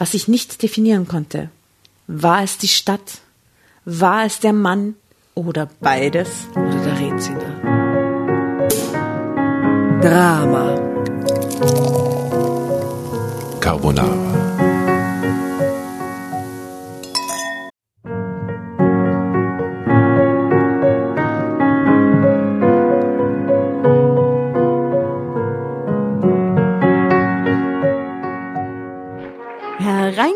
was 0.00 0.14
ich 0.14 0.28
nicht 0.28 0.62
definieren 0.62 1.06
konnte. 1.06 1.50
War 2.06 2.42
es 2.42 2.56
die 2.56 2.68
Stadt? 2.68 3.18
War 3.84 4.24
es 4.24 4.40
der 4.40 4.54
Mann? 4.54 4.94
Oder 5.34 5.68
beides? 5.80 6.30
Oder 6.52 6.80
der 6.86 6.98
Rätsel? 6.98 7.36
Drama. 10.00 10.66
Carbonara. 13.60 14.19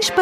Париж 0.05 0.14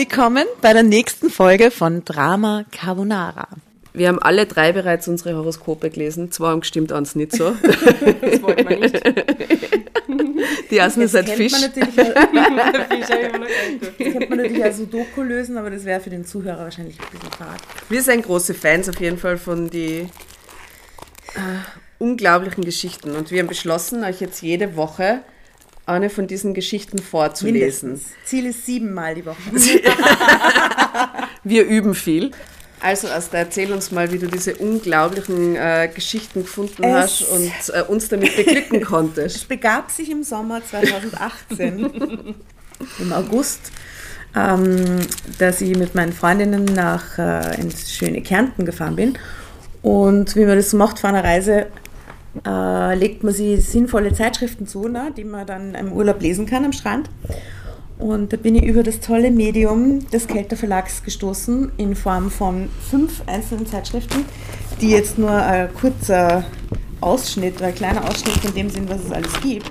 Willkommen 0.00 0.46
bei 0.62 0.72
der 0.72 0.82
nächsten 0.82 1.28
Folge 1.28 1.70
von 1.70 2.06
Drama 2.06 2.64
Carbonara. 2.72 3.48
Wir 3.92 4.08
haben 4.08 4.18
alle 4.18 4.46
drei 4.46 4.72
bereits 4.72 5.06
unsere 5.08 5.36
Horoskope 5.36 5.90
gelesen. 5.90 6.32
Zwei 6.32 6.46
haben 6.46 6.60
gestimmt, 6.60 6.90
eins 6.90 7.16
nicht 7.16 7.32
so. 7.32 7.50
das 8.22 8.42
wollten 8.42 8.66
wir 8.66 8.78
nicht. 8.78 8.98
Die 10.70 10.78
ersten 10.78 11.02
ist 11.02 11.12
halt 11.12 11.28
Fisch. 11.28 11.52
Man 11.52 11.60
natürlich, 11.60 11.86
das 13.78 13.96
könnte 13.98 14.26
man 14.30 14.38
natürlich 14.38 14.64
als 14.64 14.78
Sudoku 14.78 15.20
lösen, 15.20 15.58
aber 15.58 15.68
das 15.68 15.84
wäre 15.84 16.00
für 16.00 16.08
den 16.08 16.24
Zuhörer 16.24 16.60
wahrscheinlich 16.60 16.98
ein 16.98 17.06
bisschen 17.10 17.32
fad. 17.32 17.60
Wir 17.90 18.02
sind 18.02 18.24
große 18.24 18.54
Fans 18.54 18.88
auf 18.88 18.98
jeden 19.02 19.18
Fall 19.18 19.36
von 19.36 19.68
den 19.68 20.06
äh, 20.06 21.40
unglaublichen 21.98 22.64
Geschichten 22.64 23.14
und 23.16 23.30
wir 23.30 23.40
haben 23.40 23.48
beschlossen, 23.48 24.02
euch 24.04 24.22
jetzt 24.22 24.40
jede 24.40 24.76
Woche 24.76 25.20
eine 25.86 26.10
von 26.10 26.26
diesen 26.26 26.54
Geschichten 26.54 26.98
vorzulesen. 26.98 27.90
Mindestens. 27.90 28.14
Ziel 28.24 28.46
ist 28.46 28.66
siebenmal 28.66 29.14
die 29.14 29.26
Woche. 29.26 29.38
Wir 31.44 31.64
üben 31.64 31.94
viel. 31.94 32.30
Also 32.80 33.08
Asta, 33.08 33.38
erzähl 33.38 33.72
uns 33.72 33.90
mal, 33.90 34.10
wie 34.10 34.18
du 34.18 34.26
diese 34.26 34.54
unglaublichen 34.56 35.54
äh, 35.54 35.90
Geschichten 35.94 36.42
gefunden 36.42 36.82
es 36.82 36.94
hast 36.94 37.22
und 37.22 37.52
äh, 37.74 37.82
uns 37.82 38.08
damit 38.08 38.34
beglücken 38.36 38.80
konntest. 38.82 39.36
Es 39.36 39.44
begab 39.44 39.90
sich 39.90 40.10
im 40.10 40.22
Sommer 40.22 40.62
2018, 40.64 41.90
im 42.98 43.12
August, 43.12 43.70
ähm, 44.34 45.00
dass 45.38 45.60
ich 45.60 45.76
mit 45.76 45.94
meinen 45.94 46.14
Freundinnen 46.14 46.64
nach 46.64 47.18
äh, 47.18 47.60
ins 47.60 47.92
schöne 47.92 48.22
Kärnten 48.22 48.64
gefahren 48.64 48.96
bin. 48.96 49.18
Und 49.82 50.36
wie 50.36 50.46
man 50.46 50.56
das 50.56 50.72
macht 50.72 50.98
vor 50.98 51.10
einer 51.10 51.24
Reise, 51.24 51.66
äh, 52.46 52.94
legt 52.94 53.24
man 53.24 53.34
sich 53.34 53.64
sinnvolle 53.64 54.12
Zeitschriften 54.12 54.66
zu, 54.66 54.88
ne, 54.88 55.12
die 55.16 55.24
man 55.24 55.46
dann 55.46 55.74
im 55.74 55.92
Urlaub 55.92 56.20
lesen 56.20 56.46
kann 56.46 56.64
am 56.64 56.72
Strand. 56.72 57.10
Und 57.98 58.32
da 58.32 58.38
bin 58.38 58.54
ich 58.54 58.64
über 58.64 58.82
das 58.82 59.00
tolle 59.00 59.30
Medium 59.30 60.08
des 60.10 60.26
Kelter 60.26 60.56
Verlags 60.56 61.02
gestoßen 61.02 61.72
in 61.76 61.94
Form 61.94 62.30
von 62.30 62.70
fünf 62.90 63.22
einzelnen 63.26 63.66
Zeitschriften, 63.66 64.24
die 64.80 64.90
jetzt 64.90 65.18
nur 65.18 65.30
ein 65.30 65.72
kurzer 65.74 66.44
Ausschnitt, 67.02 67.60
ein 67.60 67.74
kleiner 67.74 68.08
Ausschnitt 68.08 68.38
von 68.38 68.54
dem 68.54 68.70
sind, 68.70 68.88
was 68.88 69.04
es 69.04 69.12
alles 69.12 69.40
gibt. 69.42 69.70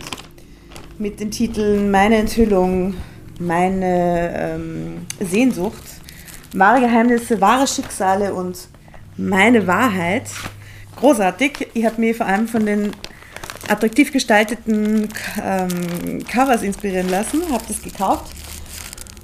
Mit 0.99 1.19
den 1.19 1.31
Titeln 1.31 1.89
Meine 1.89 2.17
Enthüllung, 2.17 2.93
Meine 3.39 4.31
ähm, 4.35 5.07
Sehnsucht, 5.19 5.83
Wahre 6.53 6.81
Geheimnisse, 6.81 7.41
wahre 7.41 7.65
Schicksale 7.65 8.33
und 8.33 8.67
Meine 9.17 9.65
Wahrheit 9.65 10.25
großartig. 10.99 11.69
Ich 11.73 11.85
habe 11.85 11.99
mich 11.99 12.17
vor 12.17 12.25
allem 12.25 12.47
von 12.47 12.65
den 12.65 12.91
attraktiv 13.67 14.11
gestalteten 14.11 15.09
ähm, 15.43 16.25
Covers 16.31 16.63
inspirieren 16.63 17.09
lassen, 17.09 17.41
habe 17.51 17.63
das 17.67 17.81
gekauft 17.81 18.33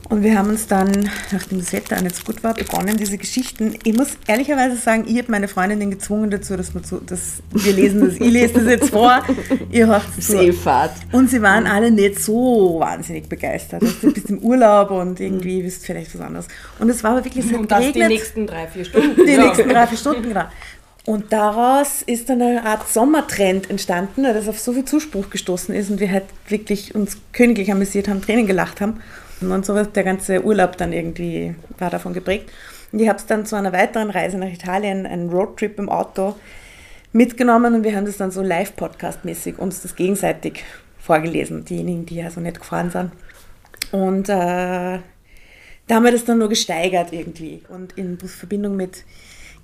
und 0.08 0.22
wir 0.22 0.38
haben 0.38 0.50
uns 0.50 0.68
dann, 0.68 1.10
nachdem 1.32 1.60
das 1.60 1.74
Wetter 1.74 1.98
auch 1.98 2.02
nicht 2.02 2.16
so 2.16 2.24
gut 2.24 2.44
war, 2.44 2.54
begonnen, 2.54 2.96
diese 2.98 3.18
Geschichten. 3.18 3.76
Ich 3.84 3.96
muss 3.96 4.18
ehrlicherweise 4.28 4.76
sagen, 4.76 5.06
ich 5.08 5.18
habe 5.18 5.32
meine 5.32 5.48
Freundin 5.48 5.90
gezwungen 5.90 6.30
dazu, 6.30 6.56
dass 6.56 6.76
wir, 6.76 6.84
zu, 6.84 6.98
dass 6.98 7.42
wir 7.52 7.74
lesen 7.74 8.02
das. 8.02 8.14
Ich 8.14 8.32
lese 8.32 8.54
das 8.54 8.66
jetzt 8.66 8.90
vor, 8.92 9.24
ihr 9.72 9.88
hört 9.88 10.06
es 10.16 10.28
Seefahrt. 10.28 10.92
Und 11.12 11.32
sie 11.32 11.42
waren 11.42 11.66
alle 11.66 11.90
nicht 11.90 12.20
so 12.20 12.78
wahnsinnig 12.80 13.28
begeistert. 13.28 13.82
Du 14.02 14.14
bist 14.14 14.30
im 14.30 14.40
Urlaub 14.40 14.92
und 14.92 15.20
irgendwie 15.20 15.64
wisst 15.64 15.86
vielleicht 15.86 16.14
was 16.14 16.22
anderes. 16.22 16.48
Und 16.78 16.90
es 16.90 17.04
war 17.04 17.12
aber 17.12 17.26
wirklich 17.26 17.46
so 17.50 17.58
Und 17.58 17.72
das 17.72 17.92
die 17.92 18.00
nächsten 18.00 18.46
drei, 18.46 18.68
vier 18.68 18.86
Stunden. 18.86 19.26
Die 19.26 19.32
ja. 19.32 19.44
nächsten 19.44 19.70
drei, 19.70 19.88
vier 19.88 19.98
Stunden, 19.98 20.24
genau. 20.24 20.46
Und 21.06 21.32
daraus 21.32 22.02
ist 22.02 22.30
dann 22.30 22.42
eine 22.42 22.66
Art 22.66 22.90
Sommertrend 22.90 23.70
entstanden, 23.70 24.24
das 24.24 24.48
auf 24.48 24.60
so 24.60 24.74
viel 24.74 24.86
Zuspruch 24.86 25.30
gestoßen 25.30 25.74
ist 25.76 25.92
und 25.92 26.00
wir 26.00 26.12
halt 26.12 26.26
wirklich 26.48 26.96
uns 26.96 27.18
königlich 27.32 27.72
amüsiert 27.72 28.08
haben, 28.08 28.22
Tränen 28.22 28.48
gelacht 28.48 28.82
haben. 28.82 29.02
Und 29.40 29.66
so 29.66 29.76
wird 29.76 29.96
der 29.96 30.04
ganze 30.04 30.44
Urlaub 30.44 30.78
dann 30.78 30.94
irgendwie, 30.94 31.54
war 31.78 31.92
davon 31.92 32.14
geprägt. 32.14 32.52
Und 32.92 33.00
ich 33.00 33.08
habe 33.08 33.20
es 33.20 33.26
dann 33.28 33.46
zu 33.46 33.56
einer 33.56 33.72
weiteren 33.72 34.10
Reise 34.10 34.38
nach 34.38 34.52
Italien, 34.52 35.06
einen 35.06 35.30
Roadtrip 35.30 35.78
im 35.78 35.90
Auto 35.90 36.36
mitgenommen 37.14 37.76
und 37.76 37.84
wir 37.84 37.96
haben 37.96 38.06
das 38.06 38.18
dann 38.18 38.32
so 38.32 38.42
live-podcast-mäßig 38.42 39.58
uns 39.58 39.82
das 39.82 39.96
gegenseitig 39.96 40.64
vorgelesen, 40.98 41.66
diejenigen, 41.66 42.06
die 42.06 42.16
ja 42.16 42.32
so 42.32 42.42
nett 42.42 42.60
gefahren 42.60 42.90
sind. 42.90 43.12
Und 43.92 44.28
äh, 44.28 45.00
da 45.88 45.96
haben 45.96 46.04
wir 46.04 46.12
das 46.12 46.26
dann 46.26 46.40
nur 46.40 46.50
gesteigert 46.50 47.14
irgendwie 47.14 47.62
und 47.70 47.98
in 47.98 48.18
Verbindung 48.18 48.76
mit 48.76 49.04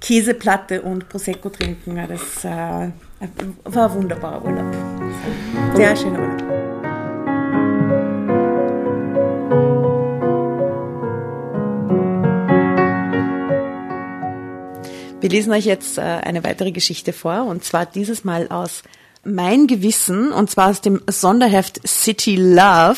Käseplatte 0.02 0.82
und 0.82 1.08
Prosecco 1.08 1.50
trinken. 1.50 1.96
Das 2.10 2.44
äh, 2.44 2.50
war 2.50 3.90
ein 3.90 3.94
wunderbarer 3.94 4.44
Urlaub. 4.44 4.76
Sehr 5.76 5.96
schöner 5.96 6.20
Urlaub. 6.20 6.62
Wir 15.22 15.30
lesen 15.30 15.54
euch 15.54 15.66
jetzt 15.66 16.00
äh, 16.00 16.02
eine 16.02 16.44
weitere 16.44 16.72
Geschichte 16.72 17.14
vor 17.14 17.46
und 17.46 17.64
zwar 17.64 17.86
dieses 17.86 18.24
Mal 18.24 18.48
aus 18.48 18.82
Mein 19.24 19.68
Gewissen 19.68 20.32
und 20.32 20.50
zwar 20.50 20.72
aus 20.72 20.82
dem 20.82 21.00
Sonderheft 21.06 21.80
City 21.88 22.36
Love. 22.36 22.98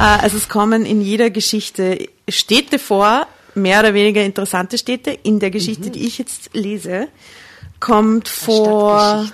Äh, 0.00 0.02
also 0.02 0.36
es 0.36 0.48
kommen 0.48 0.84
in 0.84 1.00
jeder 1.00 1.30
Geschichte 1.30 2.08
Städte 2.28 2.80
vor, 2.80 3.28
mehr 3.54 3.80
oder 3.80 3.94
weniger 3.94 4.22
interessante 4.22 4.78
Städte. 4.78 5.10
In 5.10 5.38
der 5.38 5.50
Geschichte, 5.50 5.90
die 5.90 6.06
ich 6.06 6.18
jetzt 6.18 6.50
lese, 6.52 7.08
kommt 7.80 8.28
vor 8.28 9.26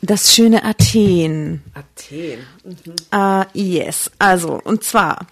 das 0.00 0.34
schöne 0.34 0.64
Athen. 0.64 1.62
Athen. 1.74 2.40
Uh, 3.14 3.44
yes, 3.54 4.10
also, 4.18 4.60
und 4.64 4.82
zwar, 4.82 5.26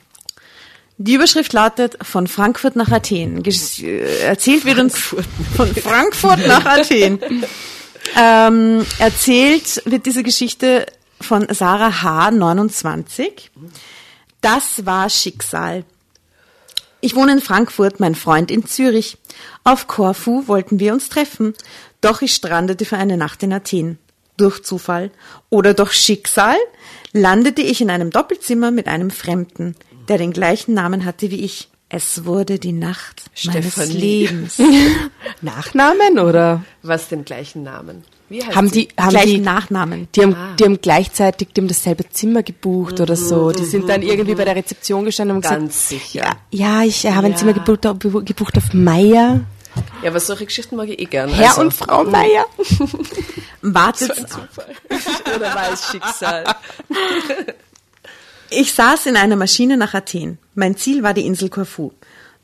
die 0.97 1.15
Überschrift 1.15 1.53
lautet 1.53 1.99
von 2.03 2.27
Frankfurt 2.27 2.77
nach 2.77 2.91
Athen. 2.91 3.43
Gesch 3.43 3.83
äh, 3.83 4.21
erzählt 4.21 4.65
wird 4.65 4.79
uns 4.79 4.97
von 4.97 5.75
Frankfurt 5.75 6.47
nach 6.47 6.65
Athen. 6.67 7.19
ähm, 8.17 8.87
erzählt 8.99 9.83
wird 9.87 10.07
diese 10.07 10.23
Geschichte 10.23 10.87
von 11.21 11.47
Sarah 11.51 12.03
H. 12.03 12.31
29. 12.31 13.51
Das 14.41 14.87
war 14.87 15.11
Schicksal. 15.11 15.85
Ich 17.01 17.15
wohne 17.15 17.33
in 17.33 17.41
Frankfurt, 17.41 17.99
mein 17.99 18.15
Freund 18.15 18.51
in 18.51 18.67
Zürich. 18.67 19.17
Auf 19.65 19.87
Korfu 19.87 20.47
wollten 20.49 20.79
wir 20.81 20.93
uns 20.93 21.09
treffen, 21.09 21.55
doch 22.01 22.23
ich 22.23 22.35
strandete 22.35 22.85
für 22.85 22.97
eine 22.97 23.17
Nacht 23.17 23.43
in 23.43 23.53
Athen. 23.53 23.99
Durch 24.37 24.63
Zufall 24.63 25.11
oder 25.49 25.75
durch 25.75 25.93
Schicksal 25.93 26.57
landete 27.13 27.63
ich 27.63 27.81
in 27.81 27.91
einem 27.91 28.11
Doppelzimmer 28.11 28.71
mit 28.71 28.87
einem 28.87 29.11
Fremden, 29.11 29.77
der 30.09 30.19
den 30.19 30.33
gleichen 30.33 30.75
Namen 30.75 31.05
hatte 31.05 31.31
wie 31.31 31.45
ich. 31.45 31.69
Es 31.89 32.25
wurde 32.25 32.59
die 32.59 32.73
Nacht 32.73 33.25
meines 33.45 33.73
Stefanie. 33.73 33.93
Lebens. 33.93 34.59
Nachnamen 35.41 36.19
oder 36.19 36.65
Was 36.83 37.09
den 37.09 37.25
gleichen 37.25 37.65
Namen? 37.65 38.05
Wie 38.31 38.43
heißt 38.43 38.57
haben 38.57 38.69
sie? 38.71 38.87
die 38.89 38.97
haben 39.03 39.11
Gleichen 39.11 39.29
die 39.29 39.41
Nachnamen. 39.41 40.09
die 40.17 40.23
haben, 40.23 40.37
die 40.59 40.65
haben 40.65 40.81
gleichzeitig 40.81 41.49
die 41.55 41.61
haben 41.61 41.69
dasselbe 41.69 42.09
Zimmer 42.09 42.43
gebucht 42.43 42.99
oder 43.01 43.15
so. 43.17 43.51
Die 43.53 43.65
sind 43.67 43.87
dann 43.89 44.01
irgendwie 44.03 44.35
bei 44.35 44.45
der 44.47 44.57
Rezeption 44.57 45.05
gestanden 45.05 45.37
und 45.37 45.43
Ganz 45.43 45.89
gesagt, 45.89 46.03
sicher. 46.03 46.37
ja, 46.51 46.79
ja, 46.81 46.83
ich 46.85 47.05
habe 47.07 47.27
ein 47.27 47.33
Ja. 47.33 47.39
Zimmer 47.39 47.53
gebucht, 47.53 47.85
auf- 47.87 47.99
gebucht 47.99 48.57
auf 48.57 48.73
Meier. 48.73 49.41
Ja, 50.03 50.09
aber 50.11 50.19
solche 50.21 50.47
Geschichten 50.47 50.77
mag 50.77 50.89
ich 50.89 50.99
eh 50.99 51.05
gerne. 51.05 51.33
Herr 51.33 51.51
Also, 51.51 51.61
und 51.61 51.75
Frau 51.75 52.05
Meier. 52.05 52.47
Wartet, 53.63 54.11
Oder 55.37 55.55
war 55.55 55.73
es 55.73 55.87
Schicksal? 55.91 56.45
Ich 58.53 58.75
saß 58.75 59.07
in 59.07 59.17
einer 59.17 59.37
Maschine 59.37 59.77
nach 59.77 59.95
Athen. 59.95 60.39
Mein 60.57 60.77
Ziel 60.77 61.03
war 61.05 61.15
die 61.15 61.25
Insel 61.25 61.49
Korfu. 61.51 61.93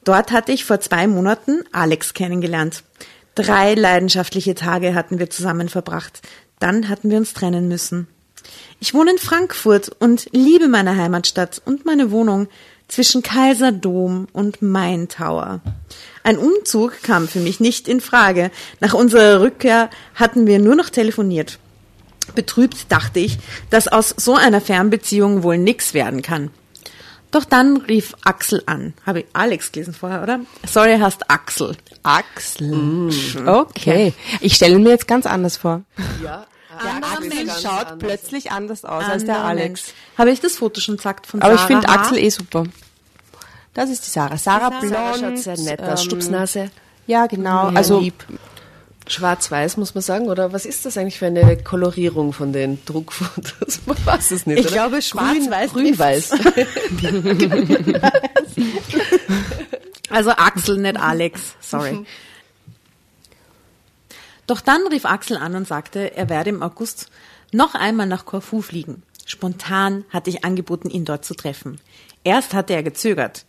Dort 0.05 0.31
hatte 0.31 0.53
ich 0.53 0.65
vor 0.65 0.79
zwei 0.79 1.09
Monaten 1.09 1.65
Alex 1.73 2.15
kennengelernt. 2.15 2.85
Drei 3.37 3.75
leidenschaftliche 3.75 4.55
Tage 4.55 4.94
hatten 4.94 5.19
wir 5.19 5.29
zusammen 5.29 5.69
verbracht. 5.69 6.23
Dann 6.59 6.88
hatten 6.88 7.11
wir 7.11 7.19
uns 7.19 7.35
trennen 7.35 7.69
müssen. 7.69 8.09
Ich 8.81 8.94
wohne 8.94 9.11
in 9.11 9.19
Frankfurt 9.19 9.91
und 9.99 10.29
liebe 10.33 10.69
meine 10.69 10.97
Heimatstadt 10.97 11.61
und 11.65 11.85
meine 11.85 12.11
Wohnung 12.11 12.49
zwischen 12.88 13.23
Kaiserdom 13.23 14.27
und 14.33 14.62
Main 14.62 15.09
Tower. 15.09 15.61
Ein 16.23 16.38
Umzug 16.38 17.03
kam 17.03 17.29
für 17.29 17.41
mich 17.41 17.61
nicht 17.61 17.88
in 17.88 18.00
Frage. 18.00 18.50
Nach 18.81 18.94
unserer 18.94 19.43
Rückkehr 19.43 19.91
hatten 20.15 20.47
wir 20.47 20.59
nur 20.59 20.75
noch 20.75 20.88
telefoniert. 20.88 21.59
Betrübt 22.35 22.91
dachte 22.91 23.21
ich, 23.21 23.38
dass 23.69 23.87
aus 23.87 24.15
so 24.17 24.35
einer 24.35 24.62
Fernbeziehung 24.62 25.43
wohl 25.43 25.59
nix 25.59 25.93
werden 25.93 26.23
kann. 26.23 26.50
Doch 27.31 27.44
dann 27.44 27.78
rief 27.78 28.14
Axel 28.25 28.62
an. 28.67 28.94
Habe 29.05 29.20
ich 29.20 29.26
Alex 29.32 29.73
gelesen 29.73 29.93
vorher, 29.94 30.23
oder? 30.23 30.40
Sorry, 30.67 30.99
heißt 30.99 31.28
Axel. 31.31 31.76
Axel. 32.02 33.11
Okay. 33.46 34.14
Ich 34.40 34.55
stelle 34.55 34.78
mir 34.78 34.90
jetzt 34.90 35.08
ganz 35.08 35.26
anders 35.26 35.56
vor. 35.56 35.82
Ja. 36.23 36.46
Der 36.82 36.96
Axel 37.11 37.31
ganz 37.46 37.62
schaut 37.62 37.87
anders. 37.87 37.99
plötzlich 37.99 38.52
anders 38.52 38.84
aus 38.84 39.05
als 39.05 39.25
der 39.25 39.38
Alex. 39.44 39.87
Mensch. 39.87 39.94
Habe 40.19 40.31
ich 40.31 40.40
das 40.40 40.56
Foto 40.56 40.81
schon 40.81 40.96
gesagt 40.96 41.26
von 41.26 41.40
Aber 41.43 41.55
ich 41.55 41.61
Sarah 41.61 41.67
finde 41.69 41.88
H.? 41.88 41.94
Axel 41.94 42.19
eh 42.19 42.28
super. 42.31 42.64
Das 43.75 43.90
ist 43.90 44.06
die 44.06 44.11
Sarah. 44.11 44.37
Sarah 44.38 44.69
Sarah 44.70 44.81
blond. 44.81 44.94
Sarah 44.94 45.19
schaut 45.19 45.38
sehr 45.38 45.58
nett 45.58 45.82
aus. 45.82 46.00
ähm, 46.00 46.06
Stupsnase. 46.06 46.70
Ja, 47.06 47.26
genau. 47.26 47.70
Ja, 47.70 47.76
also 47.76 48.00
lieb. 48.00 48.25
Schwarz-Weiß, 49.08 49.76
muss 49.76 49.94
man 49.94 50.03
sagen, 50.03 50.26
oder 50.29 50.53
was 50.53 50.67
ist 50.67 50.85
das 50.85 50.97
eigentlich 50.99 51.19
für 51.19 51.26
eine 51.26 51.56
Kolorierung 51.62 52.32
von 52.32 52.53
den 52.53 52.85
Druckfotos? 52.85 53.81
Man 53.87 54.05
weiß 54.05 54.32
es 54.32 54.47
nicht, 54.47 54.58
Ich 54.58 54.67
oder? 54.67 54.75
glaube, 54.75 55.03
schwarz-weiß 55.03 55.73
Grün-Weiß. 55.73 56.31
Also 60.08 60.31
Axel, 60.31 60.79
nicht 60.79 60.99
Alex. 60.99 61.56
Sorry. 61.61 62.06
Doch 64.47 64.61
dann 64.61 64.87
rief 64.87 65.05
Axel 65.05 65.37
an 65.37 65.56
und 65.56 65.67
sagte, 65.67 66.17
er 66.17 66.29
werde 66.29 66.50
im 66.50 66.62
August 66.62 67.11
noch 67.52 67.75
einmal 67.75 68.06
nach 68.06 68.25
Korfu 68.25 68.62
fliegen. 68.62 69.02
Spontan 69.26 70.05
hatte 70.11 70.31
ich 70.31 70.44
angeboten, 70.44 70.88
ihn 70.88 71.05
dort 71.05 71.25
zu 71.25 71.35
treffen. 71.35 71.81
Erst 72.23 72.55
hatte 72.55 72.73
er 72.75 72.85
gezögert. 72.85 73.44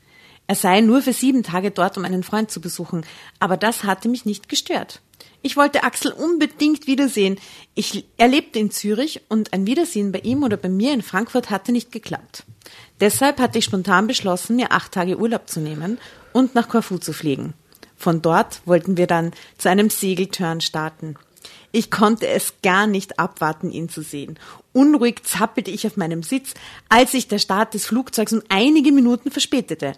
Er 0.47 0.55
sei 0.55 0.81
nur 0.81 1.01
für 1.01 1.13
sieben 1.13 1.43
Tage 1.43 1.71
dort, 1.71 1.97
um 1.97 2.05
einen 2.05 2.23
Freund 2.23 2.49
zu 2.49 2.59
besuchen, 2.59 3.05
aber 3.39 3.57
das 3.57 3.83
hatte 3.83 4.09
mich 4.09 4.25
nicht 4.25 4.49
gestört. 4.49 5.01
Ich 5.47 5.55
wollte 5.55 5.85
Axel 5.85 6.11
unbedingt 6.11 6.87
wiedersehen. 6.87 7.39
Ich, 7.73 8.03
er 8.17 8.27
lebte 8.27 8.59
in 8.59 8.69
Zürich 8.69 9.21
und 9.29 9.53
ein 9.53 9.65
Wiedersehen 9.65 10.11
bei 10.11 10.19
ihm 10.19 10.43
oder 10.43 10.57
bei 10.57 10.67
mir 10.67 10.93
in 10.93 11.01
Frankfurt 11.01 11.49
hatte 11.49 11.71
nicht 11.71 11.93
geklappt. 11.93 12.43
Deshalb 12.99 13.39
hatte 13.39 13.57
ich 13.57 13.63
spontan 13.63 14.07
beschlossen, 14.07 14.57
mir 14.57 14.73
acht 14.73 14.91
Tage 14.91 15.17
Urlaub 15.17 15.47
zu 15.47 15.61
nehmen 15.61 15.99
und 16.33 16.53
nach 16.53 16.67
Korfu 16.67 16.97
zu 16.97 17.13
fliegen. 17.13 17.53
Von 17.95 18.21
dort 18.21 18.59
wollten 18.65 18.97
wir 18.97 19.07
dann 19.07 19.31
zu 19.57 19.69
einem 19.69 19.89
Segeltörn 19.89 20.59
starten. 20.59 21.15
Ich 21.71 21.91
konnte 21.91 22.27
es 22.27 22.55
gar 22.61 22.85
nicht 22.85 23.17
abwarten, 23.17 23.71
ihn 23.71 23.87
zu 23.87 24.01
sehen. 24.01 24.37
Unruhig 24.73 25.23
zappelte 25.23 25.71
ich 25.71 25.87
auf 25.87 25.95
meinem 25.95 26.23
Sitz, 26.23 26.55
als 26.89 27.13
sich 27.13 27.29
der 27.29 27.39
Start 27.39 27.73
des 27.73 27.85
Flugzeugs 27.85 28.33
um 28.33 28.41
einige 28.49 28.91
Minuten 28.91 29.31
verspätete. 29.31 29.93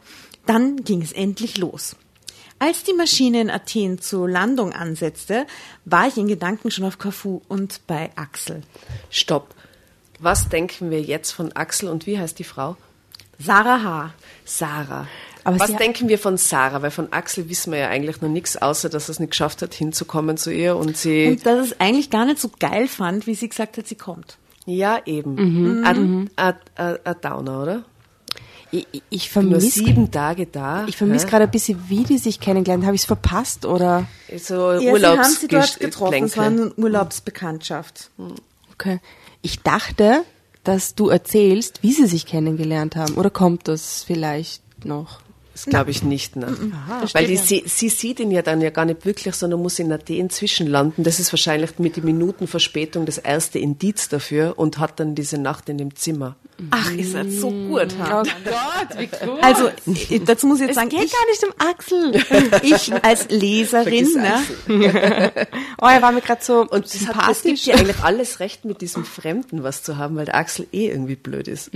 Dann 0.46 0.84
ging 0.84 1.02
es 1.02 1.12
endlich 1.12 1.58
los. 1.58 1.96
Als 2.60 2.84
die 2.84 2.94
Maschine 2.94 3.40
in 3.42 3.50
Athen 3.50 4.00
zur 4.02 4.30
Landung 4.30 4.74
ansetzte, 4.74 5.48
war 5.86 6.08
ich 6.08 6.18
in 6.18 6.28
Gedanken 6.28 6.72
schon 6.72 6.86
auf 6.86 7.00
Korfu 7.00 7.42
und 7.48 7.82
bei 7.88 8.12
Axel. 8.16 8.62
Stopp. 9.10 9.56
Was 10.20 10.50
denken 10.50 10.92
wir 10.92 11.02
jetzt 11.02 11.32
von 11.32 11.54
Axel 11.54 11.88
und 11.88 12.06
wie 12.06 12.20
heißt 12.20 12.38
die 12.38 12.44
Frau? 12.44 12.76
Sarah 13.40 13.82
H. 13.84 14.14
Sarah. 14.44 15.08
Aber 15.46 15.58
Was 15.58 15.74
denken 15.78 16.10
wir 16.10 16.20
von 16.20 16.36
Sarah? 16.36 16.82
Weil 16.82 16.92
von 16.92 17.14
Axel 17.14 17.48
wissen 17.48 17.72
wir 17.72 17.80
ja 17.80 17.88
eigentlich 17.88 18.20
noch 18.20 18.28
nichts, 18.28 18.58
außer 18.58 18.90
dass 18.90 19.08
er 19.08 19.12
es 19.12 19.20
nicht 19.22 19.32
geschafft 19.32 19.62
hat, 19.62 19.74
hinzukommen 19.74 20.36
zu 20.36 20.52
ihr 20.52 20.76
und 20.76 20.98
sie. 20.98 21.28
Und 21.28 21.46
dass 21.46 21.68
es 21.68 21.80
eigentlich 21.80 22.10
gar 22.10 22.26
nicht 22.26 22.40
so 22.40 22.52
geil 22.60 22.90
fand, 22.90 23.26
wie 23.26 23.36
sie 23.36 23.48
gesagt 23.48 23.78
hat, 23.78 23.88
sie 23.88 23.96
kommt. 23.96 24.38
ja, 24.66 25.00
eben. 25.06 25.86
Ein, 25.86 26.30
ein, 26.36 26.56
ein 26.76 27.16
Downer, 27.22 27.62
oder? 27.64 27.84
Ich, 28.72 28.88
ich 29.10 29.30
vermisse 29.30 29.70
sieben 29.70 30.12
Tage 30.12 30.46
da. 30.46 30.86
ich 30.88 30.98
vermisse 30.98 31.28
gerade 31.28 31.46
ein 31.46 31.52
bisschen, 31.52 31.80
wie 31.88 32.04
die 32.04 32.18
sich 32.18 32.40
kennengelernt. 32.40 32.86
Habe 32.86 32.96
ich 32.96 33.02
es 33.02 33.08
verpasst 33.08 33.66
oder? 33.66 34.08
so 34.38 34.74
Ja, 34.74 34.96
sie 34.96 35.06
haben 35.06 35.24
sie 35.24 35.48
dort 35.48 35.80
getroffen. 35.80 36.24
Es 36.24 36.38
war 36.38 36.46
eine 36.46 36.74
Urlaubsbekanntschaft. 36.76 38.12
Okay. 38.74 39.00
Ich 39.42 39.62
dachte, 39.62 40.24
dass 40.64 40.96
du 40.96 41.10
erzählst, 41.10 41.82
wie 41.82 41.94
sie 41.94 42.06
sich 42.06 42.26
kennengelernt 42.26 42.96
haben. 42.96 43.16
Oder 43.16 43.30
kommt 43.30 43.68
das 43.68 44.04
vielleicht 44.04 44.86
noch? 44.86 45.22
Das 45.54 45.66
glaube 45.66 45.92
ich 45.92 46.04
nicht, 46.04 46.38
ne? 46.38 46.56
Weil 47.12 47.28
die, 47.28 47.36
sie, 47.36 47.64
sie 47.66 47.90
sieht 47.90 48.22
ihn 48.22 48.32
ja 48.32 48.42
dann 48.42 48.62
ja 48.62 48.70
gar 48.70 48.86
nicht 48.86 49.06
wirklich, 49.06 49.36
sondern 49.36 49.62
muss 49.62 49.78
in 49.78 49.92
Athen 49.92 50.30
zwischenlanden. 50.30 51.04
Das 51.04 51.20
ist 51.20 51.34
wahrscheinlich 51.34 51.80
mit 51.80 51.98
den 51.98 52.06
Minuten 52.06 52.48
Verspätung 52.48 53.06
das 53.06 53.18
erste 53.18 53.60
Indiz 53.60 54.08
dafür 54.08 54.54
und 54.58 54.80
hat 54.80 55.02
dann 55.02 55.16
diese 55.16 55.38
Nacht 55.38 55.68
in 55.68 55.78
dem 55.78 55.96
Zimmer. 55.96 56.38
Ach, 56.72 56.92
ist 56.94 57.14
das 57.16 57.28
so 57.36 57.50
gut. 57.50 57.88
Ha? 58.00 58.24
Gott, 58.24 58.98
wie 59.00 59.10
cool. 59.26 59.40
Also, 59.42 59.70
dazu 60.26 60.48
muss 60.48 60.60
ich 60.60 60.68
jetzt 60.68 60.76
sagen, 60.76 60.90
geht 60.90 61.04
ich, 61.04 61.12
gar 61.12 61.26
nicht 61.30 61.44
um 61.44 61.68
Axel. 61.70 62.52
ich 62.64 63.04
als 63.04 63.30
Leserin, 63.30 64.08
ne, 64.14 65.32
Oh, 65.82 65.88
er 65.88 66.02
war 66.02 66.12
mir 66.12 66.22
gerade 66.22 66.44
so 66.44 66.68
Und 66.68 66.86
es, 66.86 67.08
hat, 67.08 67.32
es 67.32 67.44
gibt 67.44 67.58
sympathisch. 67.60 67.66
ja 67.66 67.76
eigentlich 67.76 68.00
alles 68.04 68.40
recht, 68.40 68.66
mit 68.66 68.82
diesem 68.82 69.06
Fremden 69.06 69.64
was 69.64 69.84
zu 69.84 69.98
haben, 69.98 70.16
weil 70.16 70.26
der 70.26 70.36
Axel 70.36 70.68
eh 70.72 70.88
irgendwie 70.90 71.16
blöd 71.16 71.48
ist. 71.48 71.72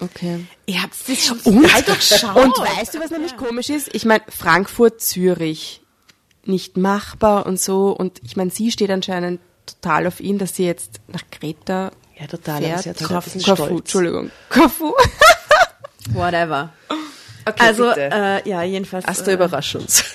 okay. 0.00 0.46
ihr 0.66 0.82
habt 0.82 0.94
das 1.06 1.24
schon 1.26 1.38
Und, 1.40 1.72
halt 1.74 1.88
doch 1.88 2.00
schauen. 2.00 2.44
und 2.44 2.58
weißt 2.58 2.94
du, 2.94 3.00
was 3.00 3.10
nämlich 3.10 3.36
komisch 3.36 3.68
ist? 3.70 3.94
Ich 3.94 4.04
meine, 4.04 4.22
Frankfurt, 4.28 5.00
Zürich, 5.00 5.82
nicht 6.44 6.76
machbar 6.76 7.46
und 7.46 7.60
so. 7.60 7.90
Und 7.90 8.20
ich 8.24 8.36
meine, 8.36 8.50
sie 8.50 8.70
steht 8.72 8.90
anscheinend 8.90 9.40
total 9.66 10.06
auf 10.06 10.20
ihn, 10.20 10.38
dass 10.38 10.56
sie 10.56 10.64
jetzt 10.64 11.00
nach 11.08 11.22
Kreta 11.30 11.92
Ja, 12.22 12.28
total. 12.28 12.62
fährt. 12.62 13.00
halt 13.00 13.10
ein 13.10 13.20
bisschen 13.20 13.42
Korfu, 13.42 13.64
Stolz. 13.64 13.80
Entschuldigung. 13.80 14.30
Korfu. 14.48 14.92
Whatever. 16.12 16.72
Okay, 17.44 17.56
Also, 17.58 17.90
äh, 17.90 18.48
ja, 18.48 18.62
jedenfalls. 18.62 19.04
Asta, 19.06 19.32
äh, 19.32 19.34
überrasch 19.34 19.74
uns. 19.74 20.04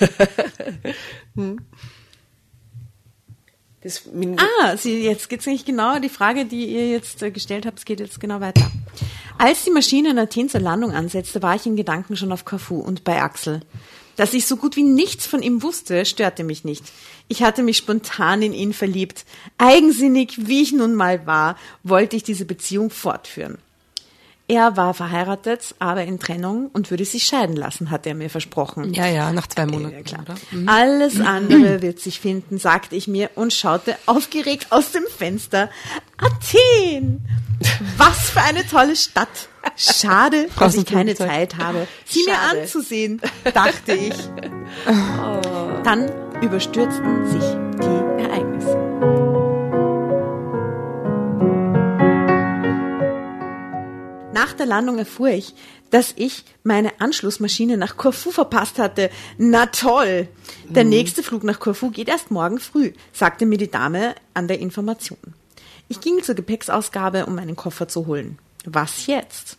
Min 4.12 4.36
Ah, 4.38 4.76
Sie, 4.76 5.02
jetzt 5.02 5.28
geht's 5.28 5.46
nicht 5.46 5.64
genau. 5.64 5.98
Die 5.98 6.08
Frage, 6.08 6.44
die 6.46 6.66
ihr 6.66 6.90
jetzt 6.90 7.22
äh, 7.22 7.30
gestellt 7.30 7.64
habt, 7.64 7.78
es 7.78 7.84
geht 7.84 8.00
jetzt 8.00 8.20
genau 8.20 8.40
weiter. 8.40 8.70
Als 9.38 9.64
die 9.64 9.70
Maschine 9.70 10.10
in 10.10 10.18
Athen 10.18 10.48
zur 10.48 10.60
Landung 10.60 10.92
ansetzte, 10.92 11.42
war 11.42 11.54
ich 11.54 11.64
in 11.64 11.76
Gedanken 11.76 12.16
schon 12.16 12.32
auf 12.32 12.44
Corfu 12.44 12.80
und 12.80 13.04
bei 13.04 13.22
Axel. 13.22 13.60
Dass 14.16 14.34
ich 14.34 14.46
so 14.46 14.56
gut 14.56 14.74
wie 14.74 14.82
nichts 14.82 15.26
von 15.26 15.42
ihm 15.42 15.62
wusste, 15.62 16.04
störte 16.04 16.42
mich 16.42 16.64
nicht. 16.64 16.84
Ich 17.28 17.42
hatte 17.42 17.62
mich 17.62 17.76
spontan 17.76 18.42
in 18.42 18.54
ihn 18.54 18.72
verliebt. 18.72 19.24
Eigensinnig, 19.58 20.48
wie 20.48 20.62
ich 20.62 20.72
nun 20.72 20.94
mal 20.94 21.26
war, 21.26 21.56
wollte 21.82 22.16
ich 22.16 22.22
diese 22.22 22.46
Beziehung 22.46 22.90
fortführen. 22.90 23.58
Er 24.50 24.78
war 24.78 24.94
verheiratet, 24.94 25.74
aber 25.78 26.04
in 26.04 26.18
Trennung 26.18 26.70
und 26.72 26.90
würde 26.90 27.04
sich 27.04 27.24
scheiden 27.24 27.54
lassen, 27.54 27.90
hat 27.90 28.06
er 28.06 28.14
mir 28.14 28.30
versprochen. 28.30 28.94
Ja, 28.94 29.06
ja, 29.06 29.30
nach 29.30 29.46
zwei 29.46 29.66
Monaten, 29.66 30.02
klar. 30.04 30.22
oder? 30.22 30.36
Alles 30.64 31.20
andere 31.20 31.82
wird 31.82 32.00
sich 32.00 32.18
finden, 32.18 32.56
sagte 32.56 32.96
ich 32.96 33.08
mir 33.08 33.28
und 33.34 33.52
schaute 33.52 33.94
aufgeregt 34.06 34.68
aus 34.70 34.92
dem 34.92 35.04
Fenster. 35.06 35.68
Athen! 36.16 37.28
Was 37.98 38.30
für 38.30 38.40
eine 38.40 38.66
tolle 38.66 38.96
Stadt! 38.96 39.28
Schade, 39.76 40.48
dass 40.58 40.76
ich 40.76 40.88
ein 40.88 40.94
keine. 40.94 41.14
Zeit 41.14 41.58
habe, 41.58 41.86
sie 42.06 42.24
Schade. 42.24 42.56
mir 42.56 42.62
anzusehen, 42.62 43.20
dachte 43.52 43.92
ich. 43.92 44.14
Dann 45.84 46.10
überstürzten 46.42 47.26
sich 47.26 47.42
die 47.80 48.22
Ereignisse. 48.22 48.76
Nach 54.32 54.52
der 54.52 54.66
Landung 54.66 54.98
erfuhr 54.98 55.28
ich, 55.28 55.54
dass 55.90 56.12
ich 56.16 56.44
meine 56.62 57.00
Anschlussmaschine 57.00 57.76
nach 57.76 57.96
Korfu 57.96 58.30
verpasst 58.30 58.78
hatte. 58.78 59.10
Na 59.36 59.66
toll! 59.66 60.28
Der 60.68 60.84
nächste 60.84 61.22
Flug 61.22 61.44
nach 61.44 61.60
Korfu 61.60 61.90
geht 61.90 62.08
erst 62.08 62.30
morgen 62.30 62.58
früh, 62.58 62.92
sagte 63.12 63.46
mir 63.46 63.58
die 63.58 63.70
Dame 63.70 64.14
an 64.34 64.48
der 64.48 64.60
Information. 64.60 65.18
Ich 65.88 66.00
ging 66.00 66.22
zur 66.22 66.34
Gepäcksausgabe, 66.34 67.26
um 67.26 67.34
meinen 67.34 67.56
Koffer 67.56 67.88
zu 67.88 68.06
holen. 68.06 68.38
Was 68.64 69.06
jetzt? 69.06 69.56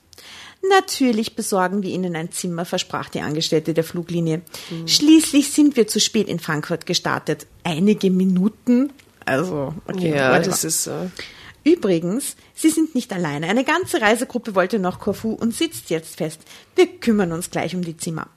Natürlich 0.68 1.36
besorgen 1.36 1.84
wir 1.84 1.90
Ihnen 1.90 2.16
ein 2.16 2.32
Zimmer, 2.32 2.66
versprach 2.66 3.10
die 3.10 3.22
Angestellte 3.22 3.74
der 3.74 3.84
Fluglinie. 3.84 4.42
Schließlich 4.86 5.52
sind 5.52 5.78
wir 5.78 5.88
zu 5.88 6.00
spät 6.00 6.28
in 6.28 6.40
Frankfurt 6.40 6.86
gestartet. 6.86 7.48
Einige 7.64 8.12
Minuten? 8.12 8.92
Also, 9.26 9.74
okay. 9.88 10.14
ja, 10.16 10.38
das 10.40 10.64
ist 10.64 10.88
äh, 10.88 11.08
Übrigens, 11.64 12.36
Sie 12.56 12.70
sind 12.70 12.96
nicht 12.96 13.14
alleine. 13.14 13.48
Eine 13.48 13.64
ganze 13.64 14.02
Reisegruppe 14.02 14.56
wollte 14.56 14.80
nach 14.80 15.00
Korfu 15.00 15.32
und 15.34 15.54
sitzt 15.54 15.90
jetzt 15.90 16.18
fest. 16.18 16.42
Wir 16.76 16.88
kümmern 16.88 17.32
uns 17.32 17.52
gleich 17.52 17.76
um 17.76 17.84
die 17.84 17.98
Zimmer. 17.98 18.28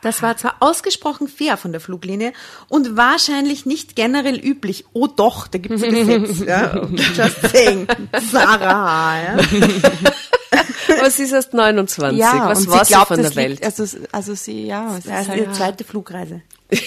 Das 0.00 0.22
war 0.22 0.36
zwar 0.36 0.56
ausgesprochen 0.60 1.28
fair 1.28 1.56
von 1.56 1.72
der 1.72 1.80
Fluglinie 1.80 2.32
und 2.68 2.96
wahrscheinlich 2.96 3.66
nicht 3.66 3.94
generell 3.94 4.38
üblich. 4.38 4.86
Oh 4.94 5.06
doch, 5.06 5.46
da 5.46 5.58
gibt's 5.58 5.82
ein 5.82 5.94
Gesetz. 5.94 6.40
ja. 6.46 6.88
Just 7.14 7.42
saying. 7.50 7.86
Sarah. 8.30 9.22
Ja. 9.22 9.36
Aber 10.98 11.10
sie 11.10 11.22
ist 11.24 11.32
erst 11.32 11.54
29. 11.54 12.18
Ja, 12.18 12.48
Was 12.48 12.66
war 12.68 12.84
sie 12.84 12.92
glaubt, 12.92 13.08
von 13.08 13.16
der 13.16 13.26
liegt- 13.30 13.36
Welt? 13.36 13.64
Also, 13.64 13.98
also 14.12 14.34
sie, 14.34 14.66
ja, 14.66 14.96
es 14.98 15.04
ist 15.04 15.06
ist 15.06 15.28
halt, 15.28 15.40
ihre 15.40 15.52
zweite 15.52 15.84
Flugreise. 15.84 16.42